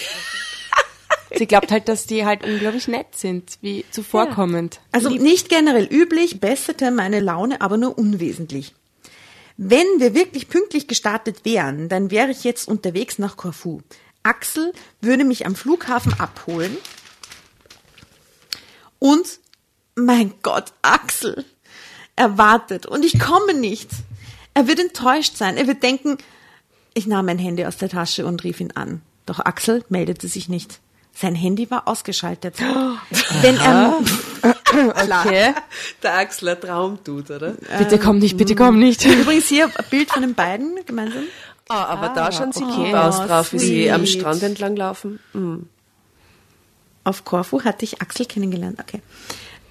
sie 1.36 1.46
glaubt 1.46 1.70
halt, 1.70 1.88
dass 1.88 2.06
die 2.06 2.24
halt 2.24 2.44
unglaublich 2.44 2.88
nett 2.88 3.16
sind, 3.16 3.58
wie 3.60 3.84
zuvorkommend. 3.90 4.80
Also 4.92 5.10
nicht 5.10 5.48
generell 5.48 5.84
üblich, 5.84 6.40
besserte 6.40 6.90
meine 6.90 7.20
Laune 7.20 7.60
aber 7.60 7.76
nur 7.76 7.98
unwesentlich. 7.98 8.74
Wenn 9.56 9.86
wir 9.98 10.14
wirklich 10.14 10.48
pünktlich 10.48 10.86
gestartet 10.86 11.44
wären, 11.44 11.88
dann 11.88 12.10
wäre 12.10 12.30
ich 12.30 12.44
jetzt 12.44 12.68
unterwegs 12.68 13.18
nach 13.18 13.36
Korfu. 13.36 13.80
Axel 14.22 14.72
würde 15.00 15.24
mich 15.24 15.46
am 15.46 15.54
Flughafen 15.54 16.12
abholen. 16.20 16.76
Und, 18.98 19.38
mein 19.94 20.34
Gott, 20.42 20.72
Axel, 20.82 21.44
er 22.16 22.38
wartet 22.38 22.86
und 22.86 23.04
ich 23.04 23.18
komme 23.18 23.54
nicht. 23.54 23.90
Er 24.54 24.66
wird 24.66 24.80
enttäuscht 24.80 25.36
sein. 25.36 25.56
Er 25.56 25.66
wird 25.66 25.82
denken, 25.82 26.16
ich 26.94 27.06
nahm 27.06 27.26
mein 27.26 27.38
Handy 27.38 27.64
aus 27.66 27.76
der 27.76 27.90
Tasche 27.90 28.26
und 28.26 28.42
rief 28.42 28.60
ihn 28.60 28.72
an. 28.72 29.02
Doch 29.26 29.38
Axel 29.40 29.84
meldete 29.88 30.28
sich 30.28 30.48
nicht. 30.48 30.80
Sein 31.14 31.34
Handy 31.34 31.70
war 31.70 31.88
ausgeschaltet. 31.88 32.56
Wenn 33.42 33.56
er, 33.58 33.98
Okay. 34.72 35.54
Der 36.02 36.14
Axler 36.18 36.60
Traumtut, 36.60 37.30
oder? 37.30 37.54
Bitte 37.78 37.98
komm 37.98 38.18
nicht, 38.18 38.36
bitte 38.36 38.54
komm 38.54 38.78
nicht. 38.78 39.04
Übrigens 39.04 39.46
hier 39.46 39.66
ein 39.66 39.84
Bild 39.90 40.10
von 40.10 40.22
den 40.22 40.34
beiden 40.34 40.78
gemeinsam. 40.84 41.24
Ah, 41.68 41.84
aber 41.86 42.10
da 42.10 42.30
schauen 42.30 42.52
sie 42.52 42.62
okay. 42.62 42.90
cute 42.90 42.94
aus 42.94 43.26
drauf, 43.26 43.52
wie 43.52 43.58
sie 43.58 43.82
sweet. 43.82 43.90
am 43.92 44.06
Strand 44.06 44.42
entlang 44.42 44.76
laufen. 44.76 45.18
Auf 47.04 47.24
Korfu 47.24 47.64
hatte 47.64 47.84
ich 47.84 48.00
Axel 48.00 48.26
kennengelernt. 48.26 48.78
Okay. 48.80 49.00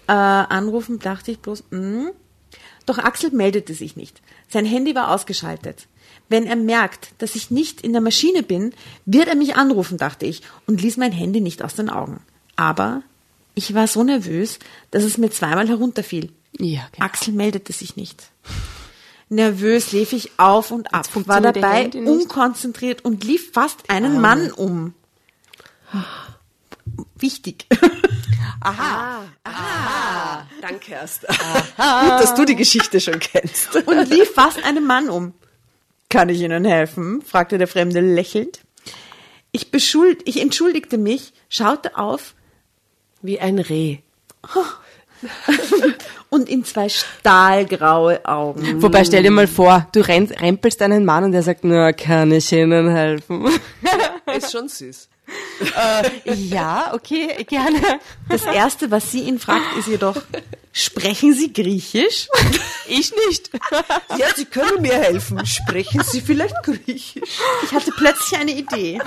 Äh, 0.08 0.12
anrufen 0.12 1.00
dachte 1.00 1.32
ich 1.32 1.40
bloß, 1.40 1.64
hm. 1.72 2.12
Doch 2.86 2.98
Axel 2.98 3.32
meldete 3.32 3.74
sich 3.74 3.96
nicht. 3.96 4.22
Sein 4.48 4.66
Handy 4.66 4.96
war 4.96 5.12
ausgeschaltet. 5.12 5.88
Wenn 6.30 6.46
er 6.46 6.56
merkt, 6.56 7.10
dass 7.20 7.36
ich 7.36 7.52
nicht 7.52 7.82
in 7.82 7.92
der 7.92 8.02
Maschine 8.02 8.44
bin, 8.44 8.74
wird 9.06 9.28
er 9.28 9.36
mich 9.36 9.56
anrufen, 9.56 9.98
dachte 9.98 10.26
ich, 10.26 10.42
und 10.66 10.82
ließ 10.82 10.98
mein 10.98 11.12
Handy 11.12 11.42
nicht 11.42 11.64
aus 11.64 11.76
den 11.76 11.90
Augen. 11.90 12.22
Aber 12.56 13.04
ich 13.54 13.74
war 13.74 13.88
so 13.88 14.04
nervös, 14.04 14.60
dass 14.92 15.04
es 15.04 15.18
mir 15.18 15.30
zweimal 15.30 15.68
herunterfiel. 15.68 16.32
Ja, 16.60 16.88
genau. 16.92 17.06
Axel 17.06 17.34
meldete 17.34 17.74
sich 17.74 17.96
nicht. 17.96 18.30
Nervös 19.30 19.92
lief 19.92 20.14
ich 20.14 20.32
auf 20.38 20.72
und 20.72 20.94
ab, 20.94 21.08
war 21.28 21.42
dabei 21.42 21.90
unkonzentriert 21.90 23.04
und 23.04 23.24
lief 23.24 23.52
fast 23.54 23.90
einen 23.90 24.22
Mann 24.22 24.52
um. 24.52 24.94
Wichtig. 27.18 27.66
Danke 30.62 30.92
erst. 30.92 31.22
Gut, 31.28 31.38
dass 31.78 32.36
du 32.36 32.46
die 32.46 32.56
Geschichte 32.56 33.00
schon 33.00 33.20
kennst. 33.20 33.76
und 33.76 34.10
lief 34.10 34.34
fast 34.34 34.64
einen 34.64 34.86
Mann 34.86 35.10
um. 35.10 35.34
Kann 36.10 36.30
ich 36.30 36.42
Ihnen 36.42 36.66
helfen? 36.66 37.22
fragte 37.22 37.58
der 37.58 37.68
Fremde 37.68 38.00
lächelnd. 38.00 38.62
Ich, 39.52 39.72
beschuld, 39.72 40.22
ich 40.26 40.42
entschuldigte 40.42 40.98
mich, 40.98 41.34
schaute 41.50 41.98
auf 41.98 42.36
Wie 43.22 43.40
ein 43.40 43.60
Reh. 43.60 44.00
und 46.30 46.50
in 46.50 46.64
zwei 46.66 46.90
stahlgraue 46.90 48.26
Augen. 48.26 48.82
Wobei, 48.82 49.04
stell 49.06 49.24
dir 49.24 49.32
mal 49.32 49.48
vor, 49.48 49.88
du 49.94 50.02
rempelst 50.02 50.82
einen 50.82 51.06
Mann 51.06 51.24
und 51.24 51.32
der 51.32 51.44
sagt, 51.44 51.64
na, 51.64 51.94
kann 51.94 52.32
ich 52.32 52.52
Ihnen 52.52 52.90
helfen? 52.90 53.48
Ist 54.36 54.52
schon 54.52 54.68
süß. 54.68 55.10
Ja, 56.26 56.94
okay, 56.94 57.44
gerne. 57.46 58.00
Das 58.30 58.46
Erste, 58.46 58.92
was 58.92 59.12
sie 59.12 59.22
ihn 59.22 59.40
fragt, 59.40 59.78
ist 59.78 59.88
jedoch, 59.88 60.22
sprechen 60.72 61.34
Sie 61.34 61.52
Griechisch? 61.54 62.28
Ich 62.88 63.14
nicht. 63.28 63.50
Ja, 64.18 64.28
Sie 64.36 64.46
können 64.46 64.82
mir 64.82 64.94
helfen. 64.94 65.44
Sprechen 65.46 66.04
Sie 66.04 66.22
vielleicht 66.22 66.56
Griechisch? 66.64 67.40
Ich 67.64 67.72
hatte 67.74 67.92
plötzlich 67.92 68.40
eine 68.40 68.52
Idee. 68.52 69.00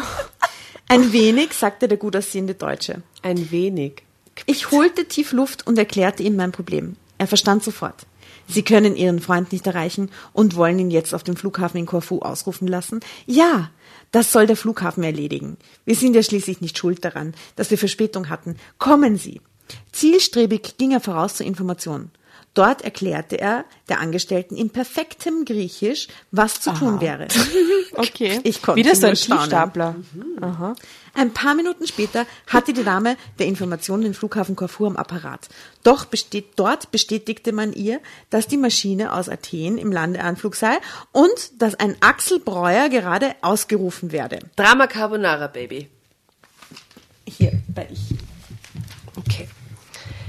Ein 0.88 1.12
wenig, 1.12 1.52
sagte 1.52 1.86
der 1.86 1.98
gut 1.98 2.16
aussehende 2.16 2.54
Deutsche. 2.54 3.02
Ein 3.22 3.50
wenig. 3.50 4.02
Ich 4.46 4.70
holte 4.70 5.04
tief 5.06 5.32
Luft 5.32 5.66
und 5.66 5.78
erklärte 5.78 6.22
ihm 6.22 6.36
mein 6.36 6.52
Problem. 6.52 6.96
Er 7.18 7.26
verstand 7.26 7.62
sofort. 7.62 8.06
Sie 8.48 8.62
können 8.62 8.96
Ihren 8.96 9.20
Freund 9.20 9.52
nicht 9.52 9.66
erreichen 9.66 10.10
und 10.32 10.56
wollen 10.56 10.78
ihn 10.78 10.90
jetzt 10.90 11.14
auf 11.14 11.22
dem 11.22 11.36
Flughafen 11.36 11.78
in 11.78 11.86
Korfu 11.86 12.20
ausrufen 12.20 12.66
lassen? 12.66 13.00
Ja, 13.26 13.70
das 14.12 14.32
soll 14.32 14.46
der 14.46 14.56
Flughafen 14.56 15.02
erledigen. 15.02 15.56
Wir 15.84 15.94
sind 15.94 16.14
ja 16.14 16.22
schließlich 16.22 16.60
nicht 16.60 16.78
schuld 16.78 17.04
daran, 17.04 17.34
dass 17.56 17.70
wir 17.70 17.78
Verspätung 17.78 18.28
hatten. 18.28 18.56
Kommen 18.78 19.16
Sie. 19.16 19.40
Zielstrebig 19.92 20.76
ging 20.78 20.92
er 20.92 21.00
voraus 21.00 21.34
zur 21.34 21.46
Information. 21.46 22.10
Dort 22.54 22.82
erklärte 22.82 23.38
er 23.38 23.64
der 23.88 24.00
Angestellten 24.00 24.56
in 24.56 24.70
perfektem 24.70 25.44
Griechisch, 25.44 26.08
was 26.32 26.60
zu 26.60 26.72
tun 26.72 27.00
wäre. 27.00 27.28
Okay. 27.94 28.40
Ich 28.44 28.62
konnte 28.62 28.80
Wieder 28.80 28.94
so 28.94 29.06
ein. 29.06 29.14
Tiefstapler. 29.14 29.96
Ein 31.18 31.32
paar 31.32 31.56
Minuten 31.56 31.88
später 31.88 32.26
hatte 32.46 32.72
die 32.72 32.84
Dame 32.84 33.16
der 33.40 33.48
Information 33.48 34.02
den 34.02 34.14
Flughafen 34.14 34.54
Korfu 34.54 34.86
am 34.86 34.96
Apparat. 34.96 35.48
Doch 35.82 36.04
besteht, 36.04 36.52
dort 36.54 36.92
bestätigte 36.92 37.50
man 37.50 37.72
ihr, 37.72 37.98
dass 38.30 38.46
die 38.46 38.56
Maschine 38.56 39.12
aus 39.12 39.28
Athen 39.28 39.78
im 39.78 39.90
Landeanflug 39.90 40.54
sei 40.54 40.78
und 41.10 41.60
dass 41.60 41.74
ein 41.74 41.96
Axel 41.98 42.38
Breuer 42.38 42.88
gerade 42.88 43.34
ausgerufen 43.42 44.12
werde. 44.12 44.38
Drama 44.54 44.86
Carbonara, 44.86 45.48
Baby. 45.48 45.88
Hier 47.26 47.60
bei 47.66 47.88
ich. 47.90 48.14
Okay. 49.16 49.48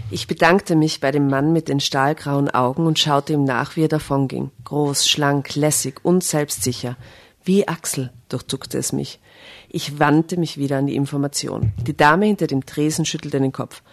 Ich 0.10 0.25
bedankte 0.25 0.75
mich 0.75 1.01
bei 1.01 1.12
dem 1.12 1.27
Mann 1.27 1.53
mit 1.53 1.67
den 1.67 1.81
stahlgrauen 1.81 2.50
Augen 2.50 2.88
und 2.88 2.98
schaute 2.98 3.34
ihm 3.34 3.43
nach, 3.43 3.75
wie 3.75 3.84
er 3.84 3.89
davonging. 3.89 4.50
Groß, 4.63 5.08
schlank, 5.08 5.53
lässig 5.53 6.00
und 6.01 6.24
selbstsicher. 6.24 6.98
Wie 7.43 7.67
Axel, 7.67 8.12
durchzuckte 8.27 8.79
es 8.79 8.91
mich. 8.91 9.19
Ich 9.69 9.99
wandte 9.99 10.38
mich 10.38 10.57
wieder 10.57 10.77
an 10.77 10.88
die 10.88 10.95
Information. 10.95 11.73
Die 11.85 11.95
Dame 11.95 12.25
hinter 12.25 12.47
dem 12.47 12.65
Tresen 12.65 13.05
schüttelte 13.05 13.39
den 13.39 13.51
Kopf. 13.51 13.83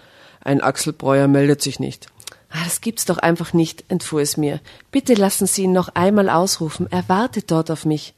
Ein 0.42 0.62
Axel 0.62 0.94
Breuer 0.94 1.28
meldet 1.28 1.60
sich 1.60 1.78
nicht. 1.80 2.06
Ah, 2.48 2.64
das 2.64 2.80
gibt's 2.80 3.04
doch 3.04 3.18
einfach 3.18 3.52
nicht, 3.52 3.84
entfuhr 3.88 4.22
es 4.22 4.38
mir. 4.38 4.60
Bitte 4.90 5.12
lassen 5.14 5.46
Sie 5.46 5.64
ihn 5.64 5.72
noch 5.72 5.90
einmal 5.94 6.30
ausrufen. 6.30 6.86
Er 6.90 7.06
wartet 7.08 7.50
dort 7.50 7.70
auf 7.70 7.84
mich. 7.84 8.14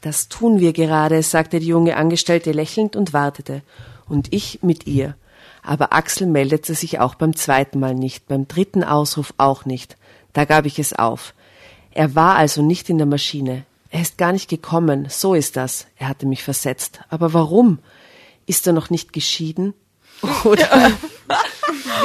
Das 0.00 0.28
tun 0.28 0.58
wir 0.58 0.72
gerade, 0.72 1.22
sagte 1.22 1.60
die 1.60 1.68
junge 1.68 1.96
Angestellte 1.96 2.50
lächelnd 2.50 2.96
und 2.96 3.12
wartete. 3.12 3.62
Und 4.08 4.32
ich 4.32 4.60
mit 4.62 4.86
ihr. 4.86 5.14
Aber 5.62 5.92
Axel 5.92 6.26
meldete 6.26 6.74
sich 6.74 6.98
auch 6.98 7.14
beim 7.14 7.36
zweiten 7.36 7.78
Mal 7.78 7.94
nicht, 7.94 8.26
beim 8.26 8.48
dritten 8.48 8.82
Ausruf 8.82 9.32
auch 9.36 9.64
nicht. 9.64 9.96
Da 10.32 10.44
gab 10.44 10.66
ich 10.66 10.78
es 10.78 10.92
auf. 10.92 11.34
Er 11.92 12.14
war 12.14 12.36
also 12.36 12.62
nicht 12.62 12.88
in 12.88 12.98
der 12.98 13.06
Maschine. 13.06 13.64
Er 13.90 14.00
ist 14.00 14.18
gar 14.18 14.32
nicht 14.32 14.48
gekommen, 14.48 15.06
so 15.10 15.34
ist 15.34 15.56
das. 15.56 15.86
Er 15.96 16.08
hatte 16.08 16.26
mich 16.26 16.42
versetzt. 16.44 17.00
Aber 17.08 17.32
warum? 17.32 17.80
Ist 18.46 18.66
er 18.66 18.72
noch 18.72 18.88
nicht 18.90 19.12
geschieden? 19.12 19.74
Oder 20.44 20.92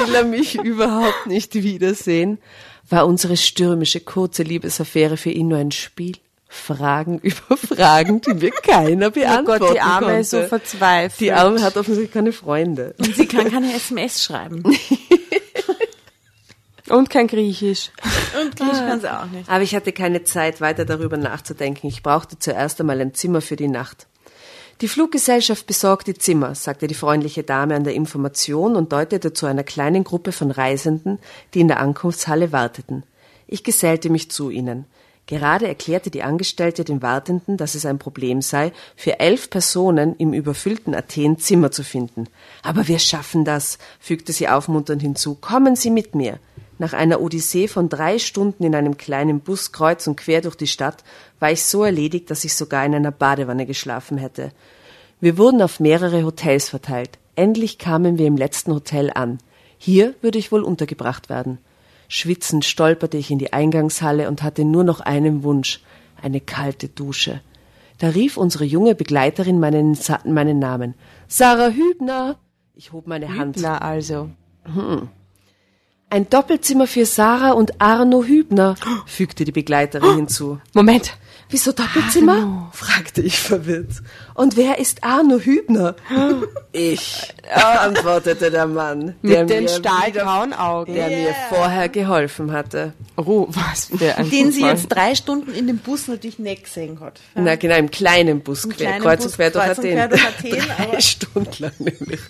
will 0.06 0.16
er 0.16 0.26
mich 0.26 0.56
überhaupt 0.56 1.28
nicht 1.28 1.54
wiedersehen? 1.54 2.40
War 2.90 3.06
unsere 3.06 3.38
stürmische, 3.38 4.00
kurze 4.00 4.44
Liebesaffäre 4.44 5.18
für 5.18 5.32
ihn 5.32 5.48
nur 5.48 5.60
ein 5.60 5.72
Spiel? 5.72 6.18
Fragen 6.48 7.20
über 7.24 7.58
Fragen, 7.58 8.22
die 8.22 8.34
mir 8.34 8.52
keiner 8.52 9.12
beantworten 9.12 9.64
Oh 9.64 9.68
Gott, 9.68 9.76
die 9.76 9.82
Arme 9.82 10.06
konnte. 10.06 10.22
ist 10.22 10.30
so 10.32 10.44
verzweifelt. 10.44 11.20
Die 11.20 11.32
Arme 11.32 11.62
hat 11.62 11.78
offensichtlich 11.78 12.14
keine 12.14 12.32
Freunde. 12.32 12.96
Und 12.98 13.16
sie 13.16 13.28
kann 13.28 13.52
keine 13.52 13.74
SMS 13.74 14.24
schreiben. 14.24 14.64
Und 16.90 17.10
kein 17.10 17.28
Griechisch. 17.28 17.92
Und 18.42 18.56
Griechisch 18.56 18.78
kann 18.78 19.02
sie 19.02 19.12
auch 19.12 19.26
nicht. 19.26 19.50
Aber 19.50 19.64
ich 19.64 19.76
hatte 19.76 19.92
keine 19.92 20.24
Zeit, 20.24 20.62
weiter 20.62 20.86
darüber 20.86 21.18
nachzudenken. 21.18 21.88
Ich 21.88 22.04
brauchte 22.04 22.38
zuerst 22.38 22.80
einmal 22.80 23.02
ein 23.02 23.14
Zimmer 23.14 23.42
für 23.42 23.56
die 23.56 23.68
Nacht. 23.68 24.08
Die 24.82 24.90
Fluggesellschaft 24.90 25.68
besorgt 25.68 26.08
die 26.08 26.16
Zimmer, 26.16 26.54
sagte 26.54 26.88
die 26.88 26.96
freundliche 26.96 27.44
Dame 27.44 27.76
an 27.76 27.86
der 27.86 27.94
Information 27.94 28.76
und 28.76 28.92
deutete 28.92 29.32
zu 29.32 29.46
einer 29.46 29.64
kleinen 29.64 30.04
Gruppe 30.04 30.34
von 30.34 30.52
Reisenden, 30.52 31.20
die 31.54 31.62
in 31.62 31.70
der 31.70 31.80
Ankunftshalle 31.80 32.52
warteten. 32.52 33.04
Ich 33.48 33.64
gesellte 33.64 34.10
mich 34.10 34.30
zu 34.32 34.50
ihnen. 34.50 34.86
Gerade 35.28 35.68
erklärte 35.68 36.12
die 36.12 36.22
Angestellte 36.22 36.84
den 36.84 37.02
Wartenden, 37.02 37.58
dass 37.58 37.74
es 37.74 37.86
ein 37.86 37.98
Problem 37.98 38.42
sei, 38.42 38.74
für 38.96 39.20
elf 39.20 39.50
Personen 39.50 40.16
im 40.18 40.34
überfüllten 40.34 40.94
Athen 40.94 41.40
Zimmer 41.40 41.72
zu 41.72 41.84
finden. 41.84 42.28
Aber 42.62 42.88
wir 42.88 43.00
schaffen 43.00 43.44
das, 43.44 43.80
fügte 44.00 44.34
sie 44.34 44.50
aufmunternd 44.50 45.02
hinzu. 45.02 45.36
Kommen 45.36 45.76
Sie 45.76 45.90
mit 45.90 46.14
mir. 46.14 46.38
Nach 46.78 46.94
einer 46.94 47.22
Odyssee 47.22 47.68
von 47.68 47.88
drei 47.88 48.20
Stunden 48.20 48.64
in 48.64 48.76
einem 48.76 48.98
kleinen 48.98 49.40
Bus 49.40 49.72
kreuz 49.72 50.08
und 50.08 50.18
quer 50.18 50.42
durch 50.42 50.56
die 50.56 50.68
Stadt 50.68 51.04
war 51.40 51.52
ich 51.52 51.64
so 51.64 51.84
erledigt, 51.84 52.30
dass 52.30 52.44
ich 52.44 52.54
sogar 52.54 52.86
in 52.86 52.94
einer 52.94 53.12
Badewanne 53.12 53.66
geschlafen 53.66 54.18
hätte. 54.18 54.52
Wir 55.22 55.38
wurden 55.38 55.62
auf 55.62 55.80
mehrere 55.80 56.24
Hotels 56.24 56.70
verteilt. 56.70 57.18
Endlich 57.36 57.78
kamen 57.78 58.18
wir 58.18 58.28
im 58.28 58.38
letzten 58.38 58.74
Hotel 58.74 59.10
an. 59.14 59.40
Hier 59.78 60.14
würde 60.22 60.38
ich 60.38 60.52
wohl 60.52 60.64
untergebracht 60.64 61.30
werden. 61.30 61.60
Schwitzend 62.08 62.66
stolperte 62.66 63.18
ich 63.18 63.32
in 63.32 63.40
die 63.40 63.54
Eingangshalle 63.54 64.28
und 64.28 64.44
hatte 64.44 64.66
nur 64.66 64.84
noch 64.84 65.00
einen 65.00 65.44
Wunsch, 65.44 65.82
eine 66.22 66.42
kalte 66.42 66.90
Dusche. 66.90 67.42
Da 67.98 68.10
rief 68.10 68.36
unsere 68.38 68.66
junge 68.66 68.96
Begleiterin 68.96 69.60
meinen, 69.60 69.98
meinen 70.26 70.60
Namen. 70.60 70.96
Sarah 71.28 71.70
Hübner! 71.70 72.38
Ich 72.74 72.92
hob 72.92 73.08
meine 73.08 73.38
Hand. 73.38 73.58
Na 73.62 73.78
also. 73.78 74.30
Ein 76.16 76.30
Doppelzimmer 76.30 76.88
für 76.88 77.06
Sarah 77.06 77.52
und 77.52 77.82
Arno 77.82 78.24
Hübner, 78.24 78.76
fügte 79.06 79.44
die 79.44 79.52
Begleiterin 79.52 80.16
hinzu. 80.16 80.62
Moment. 80.74 81.12
Wieso 81.50 81.74
Doppelzimmer? 81.74 82.72
fragte 82.74 83.22
ich 83.22 83.38
verwirrt. 83.38 83.90
Und 84.34 84.56
wer 84.56 84.80
ist 84.80 85.04
Arno 85.04 85.40
Hübner? 85.40 85.96
Ich, 86.72 87.34
antwortete 87.54 88.50
der 88.50 88.66
Mann, 88.66 89.16
der 89.24 89.42
Mit 89.42 89.50
den 89.50 89.68
stahlgrauen 89.68 90.54
Augen. 90.54 90.94
der 90.94 91.10
mir 91.10 91.36
vorher 91.50 91.90
geholfen 91.90 92.54
hatte. 92.54 92.94
Oh, 93.18 93.48
was 93.50 93.88
für 93.98 94.16
ein 94.18 94.30
Den 94.30 94.54
sie 94.54 94.62
Zufall. 94.62 94.76
jetzt 94.76 94.88
drei 94.88 95.16
Stunden 95.16 95.54
in 95.54 95.68
dem 95.68 95.80
Bus 95.80 96.08
natürlich 96.08 96.40
nicht 96.40 96.64
gesehen 96.64 96.98
hat. 97.02 97.20
Na 97.36 97.56
genau, 97.58 97.76
im 97.76 97.92
kleinen 97.92 98.40
Bus, 98.40 98.64
quer, 98.70 98.74
kleinen 98.88 99.04
kreuz 99.04 99.18
Bus, 99.24 99.34
und 99.34 99.36
quer 99.36 99.52
durch 99.52 99.66
kreuz 99.66 99.78
und 99.80 99.86
Athen. 99.86 99.94
quer 99.96 100.08
durch 100.08 100.26
Athen, 100.26 100.50
Drei 100.78 100.84
aber- 100.88 101.02
Stunden 101.02 101.52
lang 101.64 101.72
nämlich. 101.80 102.22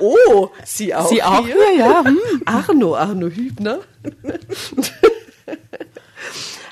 Oh, 0.00 0.48
Sie 0.64 0.94
auch 0.94 1.08
Sie 1.08 1.22
auch 1.22 1.44
hier? 1.44 1.54
hier, 1.54 1.78
ja. 1.78 2.04
Hm. 2.04 2.18
Arno, 2.44 2.96
Arno 2.96 3.28
Hübner. 3.28 3.80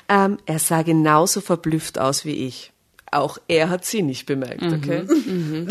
ähm, 0.09 0.37
er 0.45 0.59
sah 0.59 0.81
genauso 0.81 1.41
verblüfft 1.41 1.99
aus 1.99 2.25
wie 2.25 2.47
ich. 2.47 2.71
Auch 3.11 3.37
er 3.47 3.69
hat 3.69 3.85
sie 3.85 4.01
nicht 4.01 4.25
bemerkt, 4.25 4.63
okay? 4.63 5.03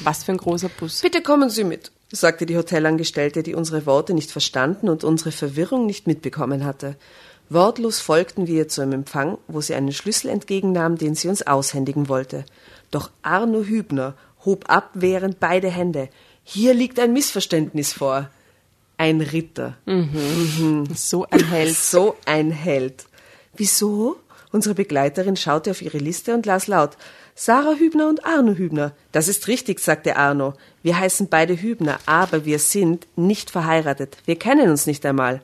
Was 0.00 0.24
für 0.24 0.32
ein 0.32 0.38
großer 0.38 0.68
Bus. 0.68 1.00
Bitte 1.00 1.22
kommen 1.22 1.50
Sie 1.50 1.62
mit, 1.62 1.92
sagte 2.10 2.46
die 2.46 2.56
Hotelangestellte, 2.56 3.44
die 3.44 3.54
unsere 3.54 3.86
Worte 3.86 4.12
nicht 4.12 4.32
verstanden 4.32 4.88
und 4.88 5.04
unsere 5.04 5.30
Verwirrung 5.30 5.86
nicht 5.86 6.08
mitbekommen 6.08 6.64
hatte. 6.64 6.96
Wortlos 7.48 8.00
folgten 8.00 8.48
wir 8.48 8.66
zu 8.66 8.80
einem 8.80 8.92
Empfang, 8.92 9.38
wo 9.46 9.60
sie 9.60 9.74
einen 9.74 9.92
Schlüssel 9.92 10.30
entgegennahm, 10.30 10.98
den 10.98 11.14
sie 11.14 11.28
uns 11.28 11.46
aushändigen 11.46 12.08
wollte. 12.08 12.44
Doch 12.90 13.10
Arno 13.22 13.62
Hübner 13.62 14.14
hob 14.44 14.68
abwehrend 14.68 15.38
beide 15.38 15.68
Hände. 15.68 16.08
Hier 16.44 16.74
liegt 16.74 16.98
ein 16.98 17.12
Missverständnis 17.12 17.92
vor. 17.92 18.28
Ein 18.98 19.20
Ritter. 19.20 19.76
So 20.94 21.26
ein 21.30 21.44
Held. 21.48 21.76
So 21.76 22.16
ein 22.24 22.50
Held. 22.50 23.04
Wieso? 23.56 24.16
Unsere 24.50 24.74
Begleiterin 24.74 25.36
schaute 25.36 25.70
auf 25.70 25.80
ihre 25.82 25.98
Liste 25.98 26.34
und 26.34 26.44
las 26.46 26.66
laut. 26.66 26.96
Sarah 27.34 27.74
Hübner 27.74 28.08
und 28.08 28.24
Arno 28.26 28.52
Hübner. 28.54 28.92
Das 29.10 29.26
ist 29.28 29.48
richtig, 29.48 29.80
sagte 29.80 30.16
Arno. 30.16 30.52
Wir 30.82 30.98
heißen 30.98 31.28
beide 31.28 31.56
Hübner, 31.60 31.98
aber 32.04 32.44
wir 32.44 32.58
sind 32.58 33.06
nicht 33.16 33.50
verheiratet. 33.50 34.18
Wir 34.26 34.36
kennen 34.38 34.68
uns 34.70 34.84
nicht 34.86 35.06
einmal. 35.06 35.40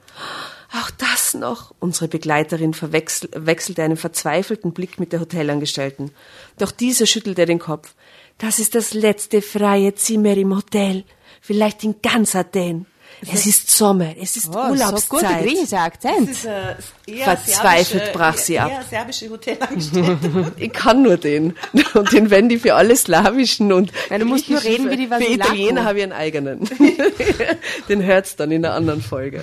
Auch 0.78 0.90
das 0.90 1.32
noch. 1.32 1.74
Unsere 1.80 2.08
Begleiterin 2.08 2.74
verwechsel- 2.74 3.30
wechselte 3.34 3.82
einen 3.82 3.96
verzweifelten 3.96 4.72
Blick 4.72 5.00
mit 5.00 5.14
der 5.14 5.20
Hotelangestellten. 5.20 6.10
Doch 6.58 6.70
diese 6.70 7.06
schüttelte 7.06 7.46
den 7.46 7.58
Kopf. 7.58 7.94
Das 8.38 8.58
ist 8.58 8.74
das 8.74 8.94
letzte 8.94 9.42
freie 9.42 9.94
Zimmer 9.94 10.36
im 10.36 10.54
Hotel. 10.56 11.04
Vielleicht 11.40 11.82
in 11.84 11.96
ganz 12.02 12.34
Athen. 12.36 12.86
Es 13.32 13.46
ist 13.46 13.68
Sommer, 13.68 14.14
es 14.20 14.36
ist 14.36 14.48
Oh, 14.50 14.52
so 14.52 14.58
Urlaubszeit. 14.70 15.08
gut, 15.08 15.42
griechischer 15.42 15.80
Akzent. 15.80 16.30
Ist, 16.30 16.44
äh, 16.44 16.76
eher 17.06 17.24
Verzweifelt 17.24 18.02
serbische- 18.04 18.12
brach 18.12 18.36
sie 18.36 18.58
ab. 18.60 18.70
Eher 18.70 18.82
serbische 18.88 19.28
Hotelangestellte. 19.30 20.52
Ich 20.56 20.72
kann 20.72 21.02
nur 21.02 21.16
den. 21.16 21.56
Und 21.94 22.12
den 22.12 22.30
Wendy 22.30 22.60
für 22.60 22.74
alle 22.76 22.94
slawischen 22.94 23.72
und 23.72 23.90
Ja, 24.08 24.18
du 24.18 24.24
musst 24.24 24.48
nur 24.48 24.62
reden 24.62 24.88
wie 24.90 24.96
die 24.96 25.06
Für 25.06 25.12
Vasilako. 25.14 25.34
Italiener 25.52 25.84
habe 25.84 25.98
ich 25.98 26.04
einen 26.04 26.12
eigenen. 26.12 26.60
den 27.88 28.02
hört's 28.04 28.36
dann 28.36 28.52
in 28.52 28.64
einer 28.64 28.74
anderen 28.74 29.02
Folge. 29.02 29.42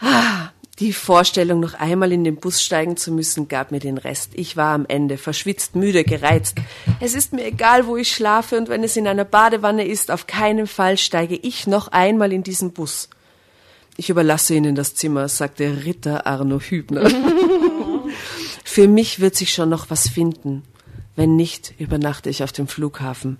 Ah, 0.00 0.48
Die 0.80 0.94
Vorstellung, 0.94 1.60
noch 1.60 1.74
einmal 1.74 2.10
in 2.10 2.24
den 2.24 2.36
Bus 2.36 2.62
steigen 2.62 2.96
zu 2.96 3.12
müssen, 3.12 3.48
gab 3.48 3.70
mir 3.70 3.80
den 3.80 3.98
Rest. 3.98 4.30
Ich 4.32 4.56
war 4.56 4.74
am 4.74 4.86
Ende, 4.88 5.18
verschwitzt, 5.18 5.76
müde, 5.76 6.04
gereizt. 6.04 6.56
Es 7.00 7.14
ist 7.14 7.34
mir 7.34 7.44
egal, 7.44 7.86
wo 7.86 7.98
ich 7.98 8.10
schlafe, 8.10 8.56
und 8.56 8.70
wenn 8.70 8.82
es 8.82 8.96
in 8.96 9.06
einer 9.06 9.26
Badewanne 9.26 9.86
ist, 9.86 10.10
auf 10.10 10.26
keinen 10.26 10.66
Fall 10.66 10.96
steige 10.96 11.36
ich 11.36 11.66
noch 11.66 11.88
einmal 11.88 12.32
in 12.32 12.42
diesen 12.42 12.72
Bus. 12.72 13.10
Ich 13.98 14.08
überlasse 14.08 14.54
Ihnen 14.54 14.74
das 14.74 14.94
Zimmer, 14.94 15.28
sagte 15.28 15.84
Ritter 15.84 16.26
Arno 16.26 16.58
Hübner. 16.60 17.10
Für 18.64 18.88
mich 18.88 19.20
wird 19.20 19.36
sich 19.36 19.52
schon 19.52 19.68
noch 19.68 19.90
was 19.90 20.08
finden. 20.08 20.62
Wenn 21.14 21.36
nicht, 21.36 21.74
übernachte 21.78 22.30
ich 22.30 22.42
auf 22.42 22.52
dem 22.52 22.68
Flughafen. 22.68 23.36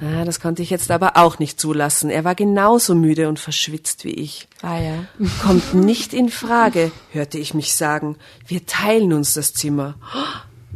Ah, 0.00 0.24
das 0.24 0.40
konnte 0.40 0.62
ich 0.62 0.70
jetzt 0.70 0.90
aber 0.90 1.16
auch 1.16 1.38
nicht 1.38 1.60
zulassen. 1.60 2.10
Er 2.10 2.24
war 2.24 2.34
genauso 2.34 2.94
müde 2.94 3.28
und 3.28 3.38
verschwitzt 3.38 4.04
wie 4.04 4.12
ich. 4.12 4.48
Ah 4.62 4.78
ja. 4.78 5.04
Kommt 5.42 5.74
nicht 5.74 6.14
in 6.14 6.28
Frage, 6.28 6.90
hörte 7.10 7.38
ich 7.38 7.54
mich 7.54 7.74
sagen. 7.74 8.16
Wir 8.46 8.66
teilen 8.66 9.12
uns 9.12 9.34
das 9.34 9.54
Zimmer. 9.54 9.94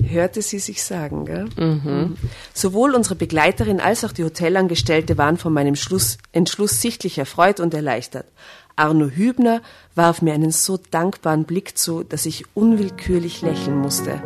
Hörte 0.03 0.43
sie 0.43 0.59
sich 0.59 0.83
sagen, 0.83 1.27
gell? 1.27 1.49
Mhm. 1.57 2.17
Sowohl 2.55 2.95
unsere 2.95 3.15
Begleiterin 3.15 3.81
als 3.81 4.05
auch 4.05 4.13
die 4.13 4.25
Hotelangestellte 4.25 5.19
waren 5.19 5.37
von 5.37 5.53
meinem 5.53 5.77
Schluss, 5.77 6.19
Entschluss 6.33 6.81
sichtlich 6.81 7.19
erfreut 7.19 7.61
und 7.61 7.75
erleichtert. 7.75 8.27
Arno 8.75 9.07
Hübner 9.07 9.61
warf 9.95 10.23
mir 10.23 10.33
einen 10.33 10.51
so 10.51 10.79
dankbaren 10.91 11.45
Blick 11.45 11.77
zu, 11.77 12.05
dass 12.05 12.27
ich 12.27 12.45
unwillkürlich 12.55 13.43
lächeln 13.43 13.79
musste. 13.79 14.23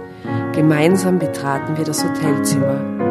Gemeinsam 0.53 1.19
betraten 1.19 1.77
wir 1.77 1.85
das 1.85 2.05
Hotelzimmer. 2.05 3.06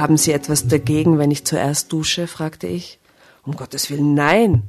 Haben 0.00 0.16
Sie 0.16 0.32
etwas 0.32 0.66
dagegen, 0.68 1.18
wenn 1.18 1.30
ich 1.30 1.44
zuerst 1.44 1.92
dusche? 1.92 2.26
fragte 2.26 2.66
ich. 2.66 2.98
Um 3.44 3.56
Gottes 3.56 3.90
Willen, 3.90 4.14
nein. 4.14 4.62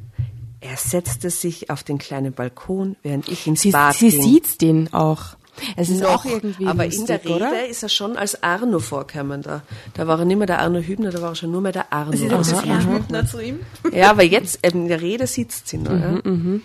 Er 0.61 0.75
setzte 0.77 1.29
sich 1.29 1.69
auf 1.69 1.83
den 1.83 1.97
kleinen 1.97 2.33
Balkon, 2.33 2.95
während 3.03 3.27
ich 3.29 3.47
ins 3.47 3.61
Sie, 3.61 3.71
Bad 3.71 3.95
sie 3.95 4.09
ging. 4.09 4.21
sieht 4.23 4.61
den 4.61 4.93
auch. 4.93 5.37
Es 5.75 5.89
ist 5.89 6.01
Noch, 6.01 6.21
auch 6.21 6.25
irgendwie 6.25 6.65
aber 6.67 6.85
lustig, 6.85 6.99
in 7.01 7.05
der 7.07 7.23
Rede 7.25 7.33
oder? 7.35 7.67
ist 7.67 7.83
er 7.83 7.89
schon 7.89 8.15
als 8.17 8.43
Arno 8.43 8.79
vorgekommen. 8.79 9.41
Da, 9.41 9.61
da 9.93 10.07
war 10.07 10.19
er 10.19 10.25
nicht 10.25 10.37
mehr 10.37 10.47
der 10.47 10.59
Arno 10.59 10.79
Hübner, 10.79 11.11
da 11.11 11.21
war 11.21 11.29
er 11.31 11.35
schon 11.35 11.51
nur 11.51 11.59
mehr 11.61 11.73
der 11.73 11.91
Arno. 11.91 12.13
Sie 12.15 12.29
Also, 12.29 12.53
das 12.61 12.85
Hübner 12.85 13.25
zu 13.25 13.39
ihm. 13.41 13.59
ja, 13.91 14.09
aber 14.09 14.23
jetzt 14.23 14.65
in 14.65 14.87
der 14.87 15.01
Rede 15.01 15.27
sitzt 15.27 15.67
sie 15.67 15.77
noch. 15.77 15.91
Mhm, 16.23 16.61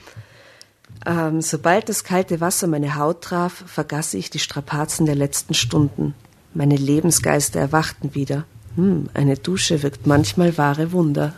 ja. 1.06 1.28
ähm, 1.28 1.40
sobald 1.40 1.88
das 1.88 2.04
kalte 2.04 2.40
Wasser 2.40 2.66
meine 2.68 2.94
Haut 2.96 3.22
traf, 3.22 3.64
vergaß 3.66 4.14
ich 4.14 4.30
die 4.30 4.38
Strapazen 4.38 5.06
der 5.06 5.16
letzten 5.16 5.54
Stunden. 5.54 6.14
Meine 6.52 6.76
Lebensgeister 6.76 7.58
erwachten 7.58 8.14
wieder. 8.14 8.44
Hm, 8.76 9.08
eine 9.14 9.36
Dusche 9.36 9.82
wirkt 9.82 10.06
manchmal 10.06 10.56
wahre 10.58 10.92
Wunder. 10.92 11.34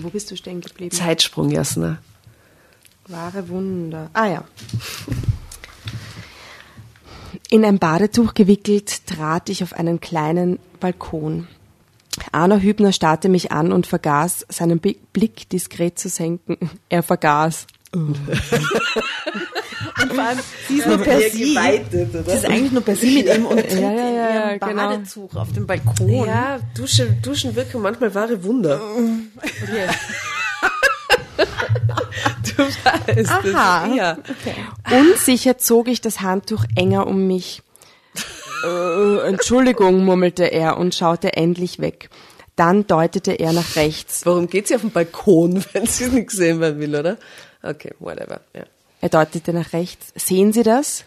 Wo 0.00 0.10
bist 0.10 0.30
du 0.30 0.36
stehen 0.36 0.60
geblieben? 0.60 0.90
Zeitsprung, 0.90 1.50
Jasna. 1.50 1.98
Wahre 3.08 3.48
Wunder. 3.48 4.10
Ah 4.12 4.26
ja. 4.26 4.44
In 7.50 7.64
ein 7.64 7.78
Badetuch 7.78 8.34
gewickelt 8.34 9.06
trat 9.06 9.48
ich 9.48 9.62
auf 9.62 9.74
einen 9.74 10.00
kleinen 10.00 10.58
Balkon. 10.80 11.46
Arno 12.32 12.56
Hübner 12.56 12.92
starrte 12.92 13.28
mich 13.28 13.52
an 13.52 13.72
und 13.72 13.86
vergaß, 13.86 14.46
seinen 14.48 14.80
Blick 14.80 15.48
diskret 15.48 15.98
zu 15.98 16.08
senken. 16.08 16.56
Er 16.88 17.02
vergaß. 17.02 17.66
Und 17.94 18.18
vor 20.12 20.24
allem, 20.24 20.38
sie 20.68 20.78
ist 20.78 20.86
nur 20.86 20.98
per 20.98 21.20
sie. 21.20 21.30
Sie 21.30 22.32
ist 22.32 22.44
eigentlich 22.44 22.72
nur 22.72 22.82
per 22.82 22.96
sie 22.96 23.18
mit 23.18 23.34
ihm 23.34 23.46
und 23.46 23.58
tritt 23.58 23.72
Ja, 23.80 23.92
ja, 23.92 24.08
in 24.08 24.14
ja, 24.14 24.50
ihrem 24.50 24.60
genau. 24.60 24.88
Badezug 24.88 25.36
auf 25.36 25.52
dem 25.52 25.66
Balkon. 25.66 26.26
Ja, 26.26 26.58
Duschen, 26.76 27.20
Duschen 27.22 27.54
wirken 27.54 27.80
manchmal 27.82 28.14
wahre 28.14 28.42
Wunder. 28.44 28.80
du 32.56 32.62
weißt 32.62 33.30
Aha. 33.30 33.86
es. 33.88 33.96
Ja. 33.96 34.18
Unsicher 34.90 35.58
zog 35.58 35.88
ich 35.88 36.00
das 36.00 36.20
Handtuch 36.20 36.64
enger 36.76 37.06
um 37.06 37.26
mich. 37.26 37.62
Äh, 38.64 39.28
Entschuldigung, 39.28 40.04
murmelte 40.04 40.44
er 40.44 40.78
und 40.78 40.94
schaute 40.94 41.34
endlich 41.34 41.78
weg. 41.80 42.08
Dann 42.56 42.86
deutete 42.86 43.32
er 43.32 43.52
nach 43.52 43.76
rechts. 43.76 44.24
Warum 44.24 44.48
geht 44.48 44.68
sie 44.68 44.76
auf 44.76 44.82
den 44.82 44.92
Balkon, 44.92 45.64
wenn 45.72 45.86
sie 45.86 46.04
es 46.04 46.12
nicht 46.12 46.30
sehen 46.30 46.60
werden 46.60 46.80
will, 46.80 46.94
oder? 46.94 47.18
Okay, 47.64 47.94
whatever. 47.98 48.40
Ja. 48.54 48.64
Er 49.00 49.08
deutete 49.08 49.52
nach 49.52 49.72
rechts. 49.72 50.12
Sehen 50.14 50.52
Sie 50.52 50.62
das? 50.62 51.04